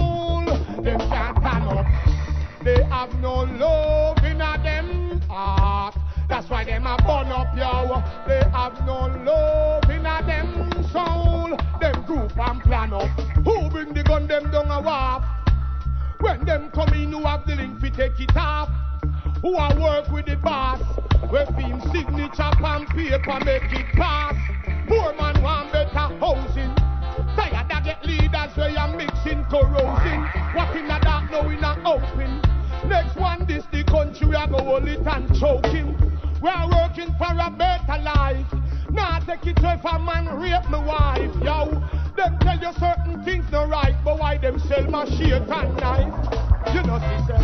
They 2.64 2.82
have 2.84 3.14
no 3.20 3.44
love 3.44 4.24
in 4.24 4.40
a 4.40 4.58
them 4.64 5.20
heart. 5.28 5.98
That's 6.30 6.50
why 6.50 6.64
them 6.64 6.88
a 6.88 6.96
burn 6.98 7.28
up 7.28 7.56
yo. 7.58 8.02
They 8.26 8.42
have 8.52 8.80
no 8.86 9.08
love 9.24 9.90
in 9.90 10.06
a 10.06 10.24
them 10.26 10.72
soul. 10.92 11.58
Them 11.82 12.06
group 12.06 12.32
and 12.38 12.62
plan 12.62 12.94
up. 12.94 13.10
Who 13.44 13.70
bring 13.70 13.94
the 13.94 14.04
gun 14.04 14.28
them 14.28 14.50
down 14.50 14.72
a 14.72 14.82
wharf? 14.82 15.24
When 16.22 16.46
them 16.46 16.72
come 16.72 16.94
in, 16.94 17.12
who 17.12 17.24
have 17.26 17.46
the 17.46 17.56
link 17.56 17.82
fi 17.82 17.90
take 17.90 18.20
it 18.22 18.38
off? 18.38 18.70
Who 19.42 19.58
a 19.58 19.78
work 19.78 20.10
with 20.10 20.28
the 20.28 20.38
boss? 20.38 20.82
We 21.24 21.40
film 21.60 21.82
signature 21.92 22.52
and 22.64 22.88
paper 22.88 23.40
make 23.44 23.74
it 23.74 23.88
pass. 23.94 24.36
Poor 24.88 25.14
man 25.16 25.44
want 25.44 25.74
better 25.74 25.90
housing. 25.92 26.74
Tired 27.36 27.70
of 27.70 27.84
get 27.84 28.06
leaders 28.06 28.56
where 28.56 28.70
you 28.70 28.96
mixing 28.96 29.44
corrosing. 29.52 30.22
What 30.56 30.74
in 30.78 30.88
the 30.88 31.00
dark 31.04 31.30
now 31.30 31.50
in 31.50 31.62
a 31.62 31.78
open. 31.86 32.53
Next 32.88 33.16
one, 33.16 33.46
this 33.48 33.64
the 33.72 33.84
country 33.84 34.28
we 34.28 34.36
are 34.36 34.48
go 34.48 34.58
hold 34.58 34.88
it 34.88 35.06
and 35.06 35.28
choking. 35.40 35.96
We 36.42 36.50
are 36.50 36.68
working 36.70 37.14
for 37.18 37.32
a 37.32 37.50
better 37.50 38.02
life. 38.02 38.46
Now 38.90 39.20
take 39.20 39.48
it 39.48 39.58
if 39.58 39.86
a 39.86 40.00
man 40.00 40.28
rape 40.38 40.70
my 40.70 40.84
wife, 40.86 41.32
yo. 41.42 41.82
Them 42.16 42.38
tell 42.40 42.60
you 42.60 42.72
certain 42.80 43.24
things 43.24 43.46
no 43.52 43.68
right, 43.68 43.96
but 44.04 44.20
why 44.20 44.38
them 44.38 44.60
sell 44.60 44.84
my 44.84 45.06
shit 45.06 45.42
and 45.42 45.76
knife? 45.78 46.14
You 46.74 46.84
know, 46.84 47.00
sister, 47.00 47.40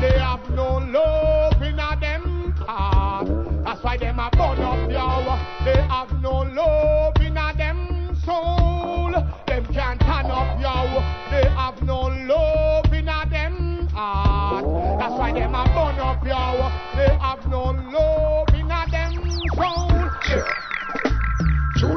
they 0.00 0.18
have 0.18 0.48
no 0.50 0.78
love 0.78 1.60
in 1.62 1.78
a 1.78 1.96
them 2.00 2.52
heart. 2.66 3.28
That's 3.64 3.82
why 3.82 3.96
them 3.96 4.18
a 4.18 4.30
burn 4.32 4.62
up, 4.62 4.90
yo. 4.90 5.38
They 5.64 5.82
have 5.82 6.12
no 6.22 6.42
love 6.42 7.14
in 7.20 7.36
a 7.36 7.52
them 7.56 8.16
soul. 8.24 9.12
Them 9.46 9.66
can't 9.74 10.00
turn 10.00 10.30
up, 10.30 10.60
yo. 10.60 11.02
They 11.30 11.48
have 11.50 11.82
no 11.82 12.02
love 12.02 12.25
Why 15.26 15.32
them 15.32 15.56
a 15.56 15.64
burn 15.74 15.98
up, 15.98 16.24
yo. 16.24 16.70
They 16.94 17.18
have 17.18 17.44
no 17.50 17.74
love 17.90 18.55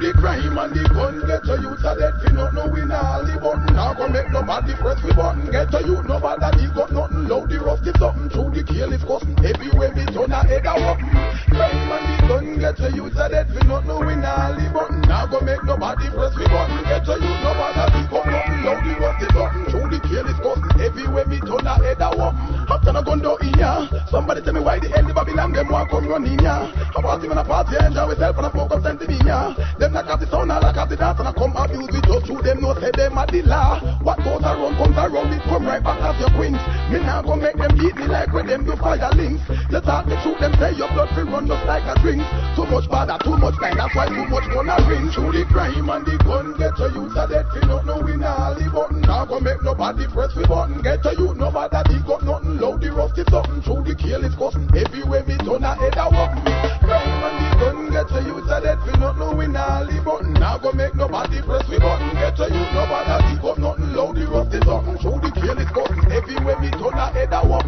the 0.09 0.17
crime 0.17 0.57
and 0.57 0.73
the 0.73 0.83
gun, 0.89 1.21
get 1.27 1.43
to 1.45 1.55
youth 1.61 1.85
a 1.85 1.93
dead 1.93 2.13
fi 2.21 2.33
not 2.33 2.53
knowing 2.53 2.89
all 2.89 3.21
the 3.21 3.37
button. 3.37 3.69
Now 3.75 3.93
go 3.93 4.09
make 4.09 4.29
nobody 4.33 4.73
press 4.73 4.97
the 5.05 5.13
button. 5.13 5.45
Get 5.51 5.69
to 5.69 5.85
youth 5.85 6.05
nobody 6.09 6.65
got 6.73 6.91
nothing. 6.91 7.29
Loud 7.29 7.49
the 7.49 7.57
rusty 7.61 7.93
something. 8.01 8.29
Through 8.33 8.57
the 8.57 8.63
careless 8.65 9.03
cussing. 9.05 9.37
Everywhere 9.45 9.93
me 9.93 10.05
turn 10.09 10.33
a 10.33 10.41
head 10.41 10.65
a 10.65 10.73
weapon. 10.81 11.09
Crime 11.53 11.91
and 11.93 12.05
the 12.09 12.15
gun, 12.25 12.45
get 12.57 12.75
to 12.81 12.87
youth 12.89 13.17
a 13.21 13.25
dead 13.29 13.47
fi 13.53 13.61
not 13.69 13.85
knowing 13.85 14.25
all 14.25 14.53
the 14.57 14.65
button. 14.73 15.01
Now 15.05 15.29
go 15.29 15.41
make 15.45 15.61
nobody 15.61 16.09
press 16.09 16.33
the 16.33 16.45
button. 16.49 16.81
Get 16.89 17.05
to 17.05 17.15
youth 17.21 17.41
nobody 17.45 18.01
got 18.09 18.25
nothing. 18.25 18.59
Loud 18.65 18.81
the 18.81 18.93
rusty 18.97 19.27
something. 19.29 19.65
Through 19.69 19.89
the 19.93 19.99
careless 20.09 20.39
cussing. 20.41 20.73
Everywhere 20.81 21.27
me 21.29 21.37
turn 21.45 21.69
a 21.69 21.75
head 21.77 22.01
a 22.01 22.09
weapon. 22.17 22.65
After 22.65 22.93
a 22.97 23.01
gun 23.05 23.19
down 23.21 23.37
in 23.45 23.53
ya. 23.61 23.85
Somebody 24.09 24.41
tell 24.41 24.57
me 24.57 24.61
why 24.61 24.79
the 24.81 24.89
hell 24.89 25.05
the 25.05 25.13
Babylon 25.13 25.53
them 25.53 25.69
want 25.69 25.89
come 25.93 26.07
run 26.09 26.25
in 26.25 26.41
ya. 26.41 26.65
A 26.97 26.99
party 27.01 27.29
when 27.29 27.37
a 27.37 27.45
party 27.45 27.77
enjoy 27.77 28.09
myself 28.09 28.37
and 28.37 28.45
a 28.47 28.51
smoke 28.51 28.73
up 28.73 28.81
sent 28.81 28.99
to 29.01 29.05
me 29.05 29.21
ya. 29.21 29.53
Them 29.77 29.93
not 29.99 30.07
got 30.07 30.19
the 30.19 30.31
sound, 30.31 30.47
not 30.47 30.63
got 30.63 30.87
the 30.87 30.95
dance, 30.95 31.19
and 31.19 31.27
I 31.27 31.33
come 31.35 31.51
abuse 31.59 31.91
it 31.91 32.03
just 32.07 32.23
through 32.23 32.39
them. 32.39 32.63
No 32.63 32.71
say 32.79 32.91
them 32.95 33.19
at 33.19 33.27
the 33.27 33.43
law. 33.43 33.83
What 33.99 34.23
goes 34.23 34.39
around 34.39 34.79
comes 34.79 34.95
around, 34.95 35.33
it 35.35 35.43
come 35.43 35.67
right 35.67 35.83
back 35.83 35.99
as 35.99 36.15
your 36.23 36.31
queens. 36.39 36.61
Me 36.87 37.03
now 37.03 37.19
go 37.19 37.35
make 37.35 37.59
them 37.59 37.75
beat 37.75 37.95
me 37.99 38.07
like 38.07 38.31
when 38.31 38.47
them 38.47 38.63
do 38.63 38.79
fire 38.79 39.11
links. 39.11 39.43
You 39.67 39.83
talk 39.83 40.07
the 40.07 40.15
truth, 40.23 40.39
them 40.39 40.55
say 40.55 40.71
your 40.79 40.87
blood 40.95 41.11
will 41.19 41.27
run 41.27 41.51
just 41.51 41.65
like 41.67 41.83
a 41.83 41.99
drink. 41.99 42.23
Too 42.55 42.63
much 42.71 42.87
bother, 42.87 43.19
too 43.19 43.35
much 43.35 43.59
time, 43.59 43.75
that's 43.75 43.91
why 43.91 44.07
too 44.07 44.23
much 44.31 44.47
gonna 44.55 44.79
ring. 44.87 45.11
Through 45.11 45.35
the 45.35 45.43
crime 45.51 45.89
and 45.91 46.05
the 46.07 46.15
gun, 46.23 46.55
get 46.55 46.79
to 46.79 46.87
youth 46.95 47.19
a 47.19 47.27
dead 47.27 47.45
fi 47.51 47.59
not 47.67 47.83
knowing 47.83 48.23
all 48.23 48.55
the 48.55 48.71
button. 48.71 49.03
Now 49.03 49.27
go 49.27 49.43
make 49.43 49.59
nobody 49.67 50.07
press 50.07 50.31
the 50.31 50.47
button. 50.47 50.79
Get 50.79 51.03
to 51.03 51.11
youth, 51.11 51.35
nobody 51.35 51.75
they 51.91 51.99
got 52.07 52.23
nothing. 52.23 52.55
Loud 52.55 52.79
the 52.79 52.95
rusty 52.95 53.27
something. 53.27 53.59
Through 53.67 53.83
the 53.83 53.93
kill 53.99 54.23
careless 54.23 54.35
cussing. 54.39 54.63
Everywhere 54.71 55.27
me 55.27 55.35
turn 55.43 55.67
a 55.67 55.75
head 55.75 55.99
a 55.99 56.07
walk. 56.07 56.39
Crime 56.87 57.19
and 57.19 57.35
the 57.35 57.49
gun, 57.59 57.77
get 57.91 58.07
to 58.07 58.19
youth 58.23 58.47
a 58.47 58.63
dead 58.63 58.79
fi 58.87 58.95
not 58.95 59.19
knowing 59.19 59.55
all 59.59 59.78
the 59.85 60.01
button. 60.03 60.33
Now 60.33 60.57
go 60.57 60.71
make 60.71 60.95
nobody 60.95 61.41
press 61.41 61.67
the 61.67 61.79
button. 61.79 62.09
Get 62.15 62.35
to 62.37 62.45
you, 62.51 62.63
nobody 62.73 63.35
dig 63.35 63.45
up 63.45 63.57
nothing. 63.57 63.93
Loud 63.93 64.15
the 64.15 64.25
rusty 64.27 64.59
something. 64.65 64.97
Show 64.99 65.15
the 65.19 65.31
careless 65.31 65.69
cussing. 65.71 66.03
Everywhere 66.11 66.59
me 66.59 66.71
turn 66.71 66.97
a 66.97 67.07
head 67.13 67.31
a 67.31 67.41
walk. 67.45 67.65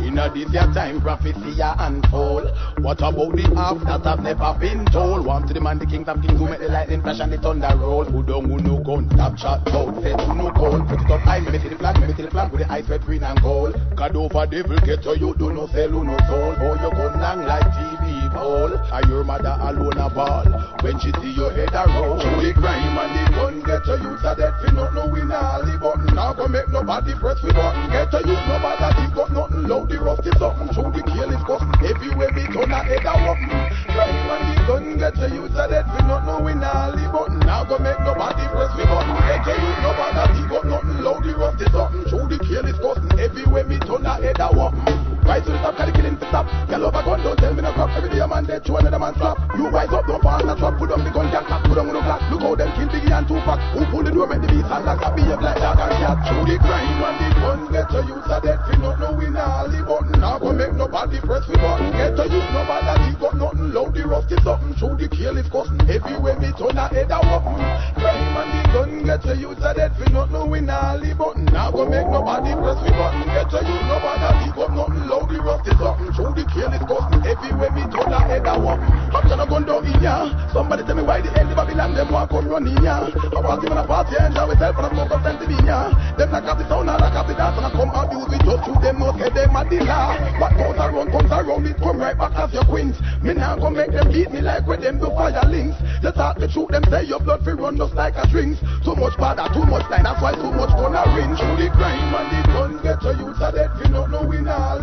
Inna 0.00 0.28
this 0.32 0.50
your 0.52 0.68
time 0.72 1.00
prophecy 1.00 1.60
a 1.60 1.74
unfold. 1.78 2.50
What 2.80 3.00
about 3.00 3.32
the 3.36 3.46
half 3.54 3.78
that 3.84 4.04
have 4.04 4.20
never 4.20 4.56
been 4.58 4.84
told? 4.86 5.24
One 5.24 5.46
to 5.46 5.54
the 5.54 5.60
man, 5.60 5.78
the 5.78 5.86
kings 5.86 6.08
of 6.08 6.20
kings 6.20 6.38
who 6.38 6.48
make 6.48 6.60
the 6.60 6.68
lightning 6.68 7.02
flash 7.02 7.20
and 7.20 7.32
the 7.32 7.38
thunder 7.38 7.72
roll. 7.76 8.04
Who 8.04 8.22
don't 8.22 8.44
who 8.44 8.58
no 8.58 8.78
gun, 8.82 9.08
stop 9.12 9.38
shot, 9.38 9.64
bout, 9.64 10.02
say 10.02 10.12
who 10.12 10.34
no 10.34 10.50
cold. 10.52 10.86
Put 10.88 11.00
it 11.00 11.10
up 11.10 11.20
high, 11.20 11.40
me 11.40 11.58
see 11.58 11.68
the 11.68 11.76
flag, 11.76 12.00
me 12.00 12.12
see 12.14 12.22
the 12.22 12.30
flag 12.30 12.52
with 12.52 12.62
the 12.62 12.72
eyes 12.72 12.88
red, 12.88 13.02
green 13.02 13.24
and 13.24 13.40
gold. 13.40 13.74
God 13.96 14.16
over 14.16 14.46
devil 14.46 14.78
get 14.84 15.02
to 15.02 15.18
you, 15.18 15.34
do 15.38 15.52
no 15.52 15.66
sell, 15.68 15.88
who 15.88 16.04
no 16.04 16.16
soul. 16.28 16.54
Boy, 16.56 16.76
you 16.82 16.90
gun 16.90 17.20
long 17.20 17.46
like 17.46 17.64
TV 17.72 18.25
pole. 18.30 18.74
And 18.74 19.08
your 19.08 19.24
mother 19.24 19.56
alone 19.60 19.98
a 19.98 20.08
ball. 20.10 20.46
When 20.80 20.98
she 20.98 21.12
see 21.20 21.32
your 21.32 21.52
head 21.52 21.74
a 21.74 21.84
roll. 21.88 22.20
Through 22.20 22.42
the 22.42 22.52
crime 22.54 22.98
and 22.98 23.12
the 23.14 23.24
gun 23.34 23.54
get 23.62 23.84
to 23.84 23.98
you, 23.98 24.16
so 24.22 24.34
that 24.34 24.52
fi 24.62 24.72
not 24.72 24.94
know 24.94 25.06
we 25.06 25.22
nah 25.22 25.58
live 25.58 25.80
button. 25.80 26.14
Now 26.14 26.32
go 26.32 26.48
make 26.48 26.68
nobody 26.68 27.14
press 27.14 27.42
we 27.42 27.52
button. 27.52 27.90
Get 27.90 28.10
to 28.10 28.20
you, 28.24 28.36
nobody 28.46 28.88
think 28.96 29.14
got 29.14 29.30
nothing 29.32 29.66
loud, 29.66 29.88
the 29.88 29.98
rusty 29.98 30.30
something. 30.38 30.68
Through 30.74 30.92
the 30.94 31.02
kill 31.02 31.30
is 31.30 31.42
custom. 31.46 31.72
Everywhere 31.82 32.32
me 32.32 32.44
turn 32.52 32.72
a 32.72 32.80
head 32.82 33.06
a 33.06 33.14
weapon. 33.24 33.50
Crime 33.90 34.30
and 34.30 34.44
the 34.46 34.54
gun 34.66 34.84
get 34.98 35.14
to 35.16 35.26
you, 35.30 35.44
so 35.50 35.64
that 35.66 35.84
fi 35.86 36.00
not 36.06 36.24
know 36.26 36.40
we 36.40 36.54
nah 36.54 36.94
live 36.94 37.12
button. 37.12 37.40
Now 37.44 37.64
go 37.64 37.78
make 37.78 37.98
nobody 38.00 38.44
press 38.50 38.72
we 38.76 38.84
button. 38.84 39.14
Get 39.26 39.42
to 39.44 39.52
you, 39.54 39.70
nobody 39.82 40.22
think 40.34 40.48
got 40.50 40.64
nothing 40.66 40.98
loud, 41.02 41.22
the 41.24 41.32
rusty 41.36 41.66
something. 41.72 42.04
Through 42.08 42.28
the 42.30 42.38
kill 42.42 42.66
is 42.66 42.78
custom. 42.78 43.10
Everywhere 43.18 43.64
me 43.64 43.78
turn 43.80 44.06
a 44.06 44.14
head 44.20 44.40
a 44.40 44.48
weapon. 44.52 44.82
Right 45.26 45.42
to 45.42 45.50
the 45.50 45.58
top, 45.58 45.76
carry 45.76 45.90
killing 45.90 46.16
to 46.18 46.26
stop. 46.30 46.46
Girl 46.70 46.86
over 46.86 47.02
gun, 47.02 47.18
don't 47.22 47.36
tell 47.36 47.52
me 47.52 47.60
no 47.60 47.72
crap. 47.72 47.90
Every 47.98 48.10
day 48.10 48.20
a 48.32 48.38
another 48.38 48.98
man 48.98 49.14
slap. 49.14 49.38
You 49.56 49.68
rise 49.68 49.92
up, 49.92 50.06
don't 50.06 50.22
fall 50.22 50.42
a 50.42 50.54
trap. 50.56 50.78
Put 50.78 50.90
on 50.90 51.04
the 51.04 51.10
gun, 51.10 51.30
can't 51.30 51.46
clap. 51.46 51.62
Put 51.64 51.78
on 51.78 51.86
no 51.92 52.02
black. 52.02 52.20
Look 52.30 52.42
how 52.42 52.54
them 52.56 52.70
kill 52.74 52.88
Biggie 52.88 53.12
and 53.12 53.26
Tupac. 53.28 53.58
Who 53.76 53.84
pull 53.92 54.02
the 54.02 54.10
door, 54.10 54.26
make 54.26 54.42
the 54.42 54.48
beast 54.48 54.66
and 54.66 54.84
like 54.84 55.02
a 55.04 55.08
behave 55.14 55.40
like 55.40 55.60
dog 55.60 55.78
and 55.78 55.94
cat. 56.00 56.18
Through 56.26 56.46
the 56.50 56.56
crime 56.58 57.02
and 57.06 57.16
the 57.22 57.28
gun, 57.38 57.60
get 57.70 57.86
to 57.92 58.00
you, 58.02 58.16
so 58.26 58.36
dead. 58.40 58.58
Fi 58.66 58.74
not 58.82 58.98
know 58.98 59.12
we 59.14 59.26
nah 59.30 59.68
live 59.68 59.86
button. 59.86 60.18
Now 60.18 60.38
go 60.38 60.50
make 60.52 60.74
nobody 60.74 61.18
press 61.20 61.44
we 61.46 61.56
button. 61.60 61.92
Get 61.92 62.16
to 62.16 62.24
you, 62.26 62.40
nobody 62.50 62.92
think 63.04 63.18
got 63.20 63.34
nothing. 63.36 63.70
Loud 63.70 63.94
the 63.94 64.02
rusty 64.08 64.36
something. 64.42 64.74
Through 64.80 64.96
the 64.96 65.08
kill 65.12 65.36
is. 65.36 65.46
Everywhere 65.46 66.36
me 66.40 66.50
turn 66.58 66.76
a 66.76 66.88
head 66.88 67.12
a 67.12 67.18
weapon. 67.22 67.60
Crime 68.00 68.36
and 68.40 68.50
the 68.50 68.62
gun, 68.72 68.90
get 69.04 69.22
to 69.22 69.32
you, 69.36 69.54
so 69.60 69.70
dead. 69.70 69.92
Fi 69.94 70.06
not 70.12 70.32
know 70.32 70.46
we 70.46 70.60
nah 70.60 70.98
live 70.98 71.18
button. 71.18 71.44
Now 71.52 71.70
go 71.70 71.86
make 71.86 72.08
nobody 72.08 72.52
press 72.56 72.78
we 72.82 72.90
button. 72.90 73.28
Get 73.30 73.50
to 73.54 73.60
you, 73.62 73.76
nobody 73.86 74.26
think 74.40 74.56
got 74.56 74.72
nothing. 74.74 75.04
Loud 75.06 75.28
the 75.28 75.38
rusty 75.44 75.72
something. 75.76 76.10
Through 76.16 76.34
the 76.34 76.44
kill 76.50 76.72
is. 76.72 76.86
Everywhere 77.26 77.72
me 77.72 77.82
turn 77.90 78.05
a 78.12 78.20
head 78.20 78.46
a 78.46 78.54
weapon. 78.58 78.88
I'm 79.14 79.28
gonna 79.28 79.46
gun 79.46 79.64
down 79.64 79.86
in 79.86 80.02
ya. 80.02 80.28
Somebody 80.52 80.82
tell 80.84 80.96
me 80.96 81.02
why 81.02 81.20
the 81.20 81.30
hell 81.30 81.48
the 81.48 81.54
Babylon 81.54 81.94
them 81.94 82.08
come 82.08 82.48
run 82.48 82.66
in 82.66 82.82
ya. 82.82 83.08
I 83.08 83.40
was 83.40 83.58
giving 83.62 83.78
a 83.78 83.86
party 83.86 84.16
and 84.18 84.34
enjoy 84.34 84.46
myself 84.52 84.76
and 84.76 84.86
I 84.86 84.90
smoke 84.92 85.10
up 85.10 85.22
Pennsylvania. 85.22 85.78
Them 86.18 86.30
like 86.32 86.44
have 86.44 86.58
the 86.58 86.64
sound 86.68 86.90
and 86.90 87.00
like 87.00 87.14
have 87.14 87.26
the 87.26 87.34
dance 87.34 87.56
and 87.56 87.66
I 87.66 87.70
come 87.72 87.92
abuse 87.94 88.28
with 88.28 88.44
just 88.44 88.62
through 88.66 88.80
them 88.82 88.98
not 89.00 89.16
get 89.18 89.32
them 89.34 89.56
at 89.56 89.66
the 89.70 89.78
law. 89.82 90.14
What 90.38 90.52
goes 90.56 90.76
around 90.76 91.08
comes 91.10 91.32
around 91.32 91.66
it 91.66 91.76
come 91.78 91.98
right 91.98 92.16
back 92.16 92.34
as 92.36 92.52
your 92.52 92.66
queens. 92.66 92.96
Me 93.22 93.32
now 93.34 93.56
go 93.56 93.70
make 93.70 93.90
them 93.90 94.12
beat 94.12 94.30
me 94.30 94.40
like 94.40 94.66
when 94.66 94.80
them 94.80 94.98
do 94.98 95.08
fire 95.14 95.46
links. 95.48 95.76
You 96.02 96.12
talk 96.12 96.38
the 96.38 96.48
truth 96.48 96.70
them 96.70 96.84
say 96.90 97.04
your 97.06 97.20
blood 97.20 97.44
fi 97.44 97.52
run 97.52 97.76
just 97.76 97.94
like 97.94 98.16
a 98.16 98.26
strings. 98.28 98.60
Too 98.84 98.94
much 98.94 99.16
powder, 99.16 99.48
too 99.52 99.66
much 99.66 99.86
time 99.88 100.04
that's 100.04 100.20
why 100.22 100.34
too 100.34 100.52
much 100.52 100.70
gonna 100.76 101.02
ring. 101.14 101.32
Through 101.36 101.56
the 101.56 101.68
crime 101.72 102.14
and 102.14 102.28
the 102.30 102.40
gun 102.52 102.70
get 102.82 103.00
to 103.02 103.16
you 103.16 103.32
so 103.38 103.48
that 103.50 103.70
fi 103.80 103.88
not 103.88 104.10
know 104.10 104.22
we 104.26 104.38
button. 104.38 104.46
Now 104.46 104.78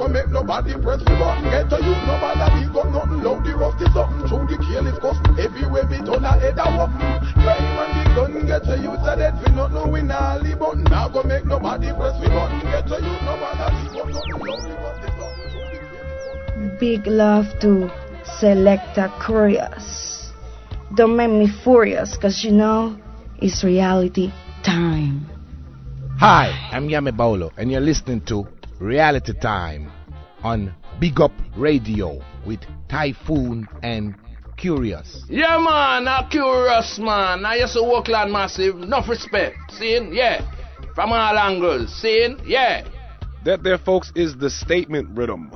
go 0.00 0.08
make 0.08 0.28
nobody 0.32 0.72
press 0.80 1.04
the 1.04 1.12
button. 1.20 1.44
Get 1.52 1.68
to 1.68 1.76
you 1.76 1.92
nobody 2.08 2.64
be 2.64 2.72
got 2.72 2.88
nothing 2.88 3.20
loud 3.20 3.44
the 3.44 3.52
rusty 3.52 3.84
something. 3.92 4.24
Through 4.32 4.48
the 4.48 4.56
kill 4.56 4.88
is 4.88 4.96
custom. 4.96 5.36
Everywhere 5.36 5.84
me 5.92 6.00
turn 6.00 6.24
a 6.24 6.32
head 6.40 6.56
a 6.56 6.66
weapon. 6.72 7.04
Crime 7.36 7.76
and 7.84 7.92
the 8.00 8.04
gun 8.16 8.32
get 8.48 8.64
to 8.64 8.80
you 8.80 8.96
so 9.04 9.12
that 9.12 9.36
fi 9.44 9.52
not 9.52 9.76
know 9.76 9.84
we 9.84 10.00
nah 10.00 10.40
live 10.40 10.56
button. 10.56 10.88
Now 10.88 11.12
go 11.12 11.20
make 11.22 11.44
nobody 11.44 11.92
press 11.92 12.16
the 12.16 12.32
button. 12.32 12.64
Get 12.72 12.88
to 12.88 12.96
you 12.96 13.14
nobody 13.28 13.76
be 13.76 13.84
got 13.92 14.08
nothing 14.08 14.40
loud 14.40 14.64
the 14.64 14.74
rusty 14.80 15.08
something. 15.20 16.80
Big 16.80 17.04
love 17.04 17.44
to 17.60 17.92
Selecta 18.40 19.12
Kurious. 19.20 20.32
Don't 20.96 21.14
make 21.14 21.30
me 21.30 21.46
furious, 21.62 22.16
cause 22.16 22.42
you 22.42 22.50
know, 22.50 22.96
it's 23.38 23.62
reality 23.62 24.32
time. 24.64 25.28
Hi, 26.18 26.50
I'm 26.72 26.88
Yami 26.88 27.16
Bolo, 27.16 27.52
and 27.56 27.70
you're 27.70 27.80
listening 27.80 28.22
to 28.26 28.46
Reality 28.80 29.34
Time 29.34 29.92
on 30.42 30.74
Big 30.98 31.20
Up 31.20 31.32
Radio 31.54 32.18
with 32.46 32.60
Typhoon 32.88 33.68
and 33.82 34.14
Kurious. 34.56 35.20
Yeah, 35.28 35.58
man, 35.58 36.08
I'm 36.08 36.30
curious, 36.30 36.98
man. 36.98 37.44
I 37.44 37.56
used 37.56 37.74
to 37.74 37.82
work 37.82 38.08
land 38.08 38.32
massive. 38.32 38.76
Enough 38.80 39.06
respect. 39.10 39.58
Seeing? 39.72 40.14
Yeah. 40.14 40.50
From 40.94 41.12
all 41.12 41.38
angles. 41.38 41.94
Seeing? 42.00 42.40
Yeah. 42.46 42.88
That 43.44 43.62
there, 43.62 43.76
folks, 43.76 44.12
is 44.14 44.38
the 44.38 44.48
statement 44.48 45.10
rhythm. 45.10 45.52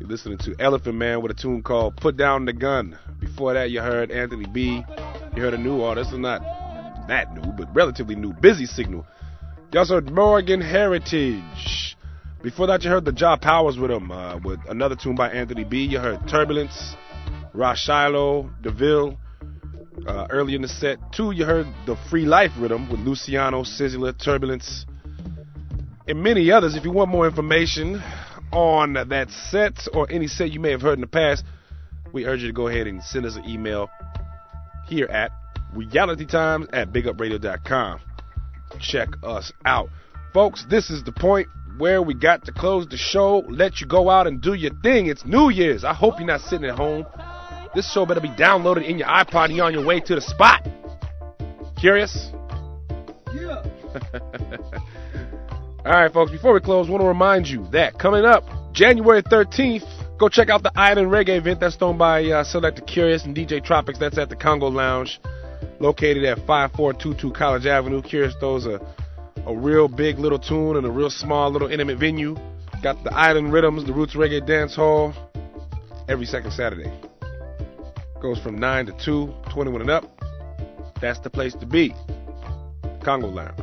You're 0.00 0.08
listening 0.08 0.38
to 0.38 0.56
Elephant 0.58 0.96
Man 0.96 1.22
with 1.22 1.30
a 1.30 1.40
tune 1.40 1.62
called 1.62 1.96
Put 1.96 2.16
Down 2.16 2.44
the 2.44 2.52
Gun. 2.52 2.98
Before 3.20 3.54
that, 3.54 3.70
you 3.70 3.80
heard 3.82 4.10
Anthony 4.10 4.46
B. 4.46 4.84
You 5.36 5.42
heard 5.42 5.54
a 5.54 5.58
new 5.58 5.80
artist, 5.82 6.12
not 6.12 6.40
that 7.06 7.32
new, 7.34 7.52
but 7.52 7.72
relatively 7.72 8.16
new, 8.16 8.32
Busy 8.32 8.66
Signal. 8.66 9.06
You 9.70 9.80
also 9.80 9.94
heard 9.96 10.10
Morgan 10.10 10.62
Heritage. 10.62 11.94
Before 12.42 12.66
that, 12.68 12.82
you 12.84 12.90
heard 12.90 13.04
the 13.04 13.12
Jaw 13.12 13.36
Powers 13.36 13.78
with 13.78 13.90
him, 13.90 14.10
uh, 14.10 14.38
with 14.38 14.60
another 14.66 14.96
tune 14.96 15.14
by 15.14 15.28
Anthony 15.28 15.64
B. 15.64 15.84
You 15.84 15.98
heard 15.98 16.26
Turbulence, 16.26 16.96
Ras 17.52 17.78
Shiloh, 17.78 18.48
DeVille. 18.62 19.18
Uh, 20.06 20.26
early 20.30 20.54
in 20.54 20.62
the 20.62 20.68
set, 20.68 20.96
two, 21.12 21.32
you 21.32 21.44
heard 21.44 21.66
the 21.84 21.96
Free 22.08 22.24
Life 22.24 22.52
rhythm 22.58 22.88
with 22.90 23.00
Luciano, 23.00 23.62
Sizzla, 23.62 24.14
Turbulence, 24.18 24.86
and 26.06 26.22
many 26.22 26.50
others. 26.50 26.74
If 26.74 26.84
you 26.86 26.92
want 26.92 27.10
more 27.10 27.26
information 27.26 28.02
on 28.52 28.94
that 28.94 29.28
set 29.50 29.86
or 29.92 30.10
any 30.10 30.28
set 30.28 30.50
you 30.50 30.60
may 30.60 30.70
have 30.70 30.80
heard 30.80 30.94
in 30.94 31.02
the 31.02 31.08
past, 31.08 31.44
we 32.14 32.24
urge 32.24 32.40
you 32.40 32.46
to 32.46 32.54
go 32.54 32.68
ahead 32.68 32.86
and 32.86 33.02
send 33.02 33.26
us 33.26 33.36
an 33.36 33.44
email 33.46 33.90
here 34.86 35.08
at 35.08 35.30
realitytimes 35.74 36.68
at 36.72 36.90
bigupradio.com. 36.90 38.00
Check 38.80 39.08
us 39.22 39.52
out. 39.64 39.88
Folks, 40.32 40.64
this 40.68 40.90
is 40.90 41.02
the 41.04 41.12
point 41.12 41.48
where 41.78 42.02
we 42.02 42.14
got 42.14 42.44
to 42.44 42.52
close 42.52 42.86
the 42.88 42.96
show, 42.96 43.44
let 43.48 43.80
you 43.80 43.86
go 43.86 44.10
out 44.10 44.26
and 44.26 44.40
do 44.40 44.54
your 44.54 44.74
thing. 44.82 45.06
It's 45.06 45.24
New 45.24 45.50
Year's. 45.50 45.84
I 45.84 45.94
hope 45.94 46.18
you're 46.18 46.26
not 46.26 46.40
sitting 46.40 46.68
at 46.68 46.76
home. 46.76 47.06
This 47.74 47.90
show 47.92 48.04
better 48.06 48.20
be 48.20 48.28
downloaded 48.30 48.88
in 48.88 48.98
your 48.98 49.08
iPod 49.08 49.54
you're 49.54 49.64
on 49.64 49.72
your 49.72 49.84
way 49.84 50.00
to 50.00 50.14
the 50.14 50.20
spot. 50.20 50.66
Kurious? 51.80 52.32
Yeah. 53.34 53.62
All 55.86 55.92
right, 55.92 56.12
folks, 56.12 56.32
before 56.32 56.52
we 56.52 56.60
close, 56.60 56.88
I 56.88 56.90
want 56.90 57.02
to 57.02 57.08
remind 57.08 57.46
you 57.46 57.68
that 57.72 57.98
coming 57.98 58.24
up 58.24 58.44
January 58.72 59.22
13th, 59.22 60.18
go 60.18 60.28
check 60.28 60.50
out 60.50 60.62
the 60.62 60.72
Island 60.76 61.10
Reggae 61.10 61.38
event 61.38 61.60
that's 61.60 61.76
thrown 61.76 61.96
by 61.96 62.24
uh, 62.24 62.44
Selecta 62.44 62.82
Kurious 62.82 63.24
and 63.24 63.36
DJ 63.36 63.64
Tropics. 63.64 63.98
That's 63.98 64.18
at 64.18 64.28
the 64.28 64.36
Congo 64.36 64.68
Lounge, 64.68 65.20
located 65.80 66.24
at 66.24 66.38
5422 66.46 67.32
College 67.32 67.66
Avenue. 67.66 68.02
Kurious 68.02 68.38
throws 68.38 68.66
a, 68.66 68.80
a 69.46 69.56
real 69.56 69.88
big 69.88 70.18
little 70.18 70.38
tune 70.38 70.76
and 70.76 70.86
a 70.86 70.90
real 70.90 71.10
small 71.10 71.50
little 71.50 71.70
intimate 71.70 71.98
venue. 71.98 72.36
Got 72.82 73.02
the 73.04 73.12
Island 73.12 73.52
Rhythms, 73.52 73.84
the 73.84 73.92
Roots 73.92 74.14
Reggae 74.14 74.44
Dance 74.46 74.76
Hall, 74.76 75.12
every 76.08 76.26
second 76.26 76.52
Saturday. 76.52 76.92
Goes 78.20 78.38
from 78.38 78.58
9 78.58 78.86
to 78.86 78.92
2, 79.04 79.34
21 79.52 79.80
and 79.82 79.90
up. 79.90 80.04
That's 81.00 81.20
the 81.20 81.30
place 81.30 81.54
to 81.54 81.66
be. 81.66 81.94
Congo 83.04 83.28
Lounge. 83.28 83.58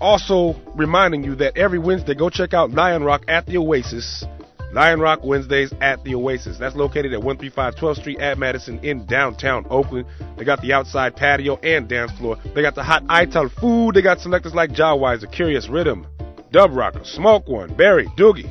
Also 0.00 0.54
reminding 0.76 1.24
you 1.24 1.34
that 1.36 1.56
every 1.56 1.78
Wednesday, 1.78 2.14
go 2.14 2.30
check 2.30 2.54
out 2.54 2.70
Lion 2.70 3.02
Rock 3.02 3.24
at 3.26 3.46
the 3.46 3.56
Oasis. 3.56 4.24
Lion 4.72 5.00
Rock 5.00 5.20
Wednesdays 5.24 5.72
at 5.80 6.04
the 6.04 6.14
Oasis. 6.14 6.58
That's 6.58 6.76
located 6.76 7.12
at 7.12 7.22
135 7.22 7.74
12th 7.74 7.96
Street 7.96 8.18
at 8.18 8.38
Madison 8.38 8.78
in 8.84 9.06
downtown 9.06 9.66
Oakland. 9.70 10.06
They 10.36 10.44
got 10.44 10.60
the 10.60 10.74
outside 10.74 11.16
patio 11.16 11.56
and 11.62 11.88
dance 11.88 12.12
floor. 12.12 12.36
They 12.54 12.60
got 12.60 12.74
the 12.74 12.82
hot 12.82 13.02
Ital 13.08 13.48
food. 13.48 13.94
They 13.94 14.02
got 14.02 14.20
selectors 14.20 14.54
like 14.54 14.70
Jawwiser, 14.70 15.32
Curious 15.32 15.68
Rhythm, 15.68 16.06
Dub 16.52 16.72
Rocker, 16.72 17.02
Smoke 17.04 17.48
One, 17.48 17.74
Barry, 17.74 18.06
Doogie, 18.18 18.50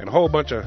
and 0.00 0.08
a 0.08 0.12
whole 0.12 0.28
bunch 0.28 0.50
of 0.50 0.64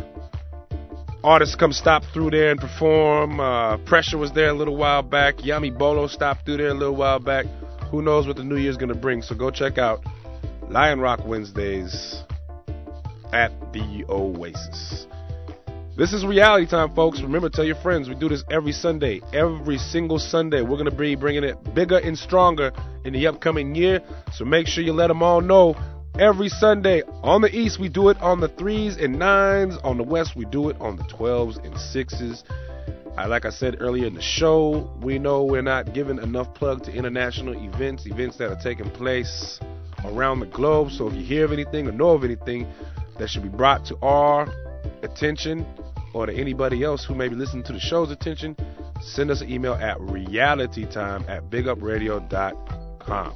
artists 1.24 1.56
come 1.56 1.74
stop 1.74 2.04
through 2.14 2.32
there 2.32 2.52
and 2.52 2.60
perform. 2.60 3.42
Uh, 3.42 3.78
Pressure 3.80 4.18
was 4.18 4.32
there 4.32 4.50
a 4.50 4.54
little 4.54 4.78
while 4.78 5.04
back. 5.04 5.38
Yami 5.38 5.78
Bolo 5.78 6.08
stopped 6.08 6.46
through 6.46 6.58
there 6.58 6.70
a 6.70 6.74
little 6.74 6.96
while 6.96 7.20
back. 7.20 7.46
Who 7.92 8.02
knows 8.02 8.26
what 8.26 8.38
the 8.38 8.44
new 8.44 8.56
year's 8.56 8.78
gonna 8.78 8.96
bring? 8.96 9.22
So 9.22 9.36
go 9.36 9.52
check 9.52 9.78
out 9.78 10.02
Lion 10.70 11.02
Rock 11.02 11.26
Wednesdays 11.26 12.24
at 13.34 13.52
the 13.74 14.06
Oasis. 14.10 15.08
This 15.98 16.14
is 16.14 16.26
reality 16.26 16.66
time, 16.66 16.96
folks. 16.96 17.22
Remember, 17.22 17.50
tell 17.50 17.66
your 17.66 17.76
friends. 17.76 18.08
We 18.08 18.16
do 18.16 18.30
this 18.30 18.44
every 18.50 18.72
Sunday, 18.72 19.22
every 19.34 19.78
single 19.78 20.20
Sunday. 20.20 20.62
We're 20.62 20.78
gonna 20.78 20.90
be 20.90 21.16
bringing 21.16 21.44
it 21.44 21.76
bigger 21.76 21.98
and 21.98 22.18
stronger 22.18 22.72
in 23.04 23.14
the 23.14 23.28
upcoming 23.28 23.76
year. 23.76 24.02
So 24.34 24.46
make 24.46 24.68
sure 24.68 24.84
you 24.84 24.94
let 24.94 25.08
them 25.08 25.22
all 25.22 25.42
know. 25.42 25.76
Every 26.18 26.50
Sunday 26.50 27.04
on 27.24 27.42
the 27.42 27.56
East, 27.56 27.80
we 27.80 27.90
do 27.90 28.10
it 28.10 28.20
on 28.22 28.40
the 28.40 28.48
threes 28.48 28.98
and 28.98 29.20
nines. 29.20 29.78
On 29.84 29.98
the 29.98 30.04
West, 30.04 30.36
we 30.36 30.46
do 30.46 30.70
it 30.70 30.78
on 30.80 30.96
the 30.96 31.04
twelves 31.04 31.58
and 31.58 31.78
sixes. 31.78 32.44
I, 33.18 33.26
like 33.26 33.46
I 33.46 33.50
said 33.50 33.78
earlier 33.82 34.08
in 34.08 34.14
the 34.14 34.22
show, 34.22 34.90
we 35.02 35.20
know 35.20 35.44
we're 35.44 35.62
not 35.62 35.94
giving 35.94 36.18
enough 36.20 36.54
plug 36.54 36.84
to 36.86 36.94
international 36.94 37.54
events, 37.54 38.06
events 38.06 38.38
that 38.38 38.50
are 38.50 38.62
taking 38.64 38.90
place 38.90 39.60
around 40.06 40.40
the 40.40 40.46
globe. 40.46 40.92
So 40.92 41.08
if 41.08 41.16
you 41.16 41.24
hear 41.24 41.46
of 41.46 41.52
anything 41.52 41.88
or 41.88 41.92
know 41.92 42.12
of 42.12 42.24
anything 42.24 42.66
that 43.22 43.30
should 43.30 43.44
be 43.44 43.50
brought 43.50 43.86
to 43.86 43.96
our 44.02 44.52
attention 45.04 45.64
or 46.14 46.26
to 46.26 46.34
anybody 46.34 46.84
else 46.84 47.06
who 47.06 47.14
may 47.14 47.28
be 47.28 47.36
listening 47.36 47.64
to 47.64 47.72
the 47.72 47.80
show's 47.80 48.10
attention, 48.10 48.58
send 49.00 49.30
us 49.30 49.42
an 49.42 49.52
email 49.52 49.74
at 49.74 49.98
realitytime 50.00 51.30
at 51.30 51.48
bigupradio.com. 51.52 53.34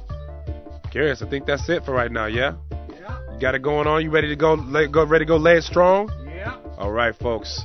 Kurious, 0.92 1.22
I 1.22 1.30
think 1.30 1.46
that's 1.46 1.68
it 1.68 1.84
for 1.84 1.92
right 1.92 2.10
now, 2.10 2.26
yeah? 2.26 2.56
Yeah. 2.90 3.32
You 3.32 3.40
got 3.40 3.54
it 3.54 3.62
going 3.62 3.86
on? 3.86 4.02
You 4.02 4.10
ready 4.10 4.28
to 4.28 4.36
go, 4.36 4.54
lay, 4.54 4.88
go 4.88 5.06
ready 5.06 5.24
to 5.24 5.28
go 5.28 5.36
lay 5.36 5.58
it 5.58 5.62
strong? 5.62 6.10
Yeah. 6.26 6.58
All 6.78 6.90
right, 6.90 7.14
folks. 7.14 7.64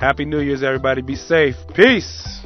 Happy 0.00 0.24
New 0.24 0.40
Year's, 0.40 0.64
everybody. 0.64 1.02
Be 1.02 1.14
safe. 1.14 1.54
Peace. 1.72 2.43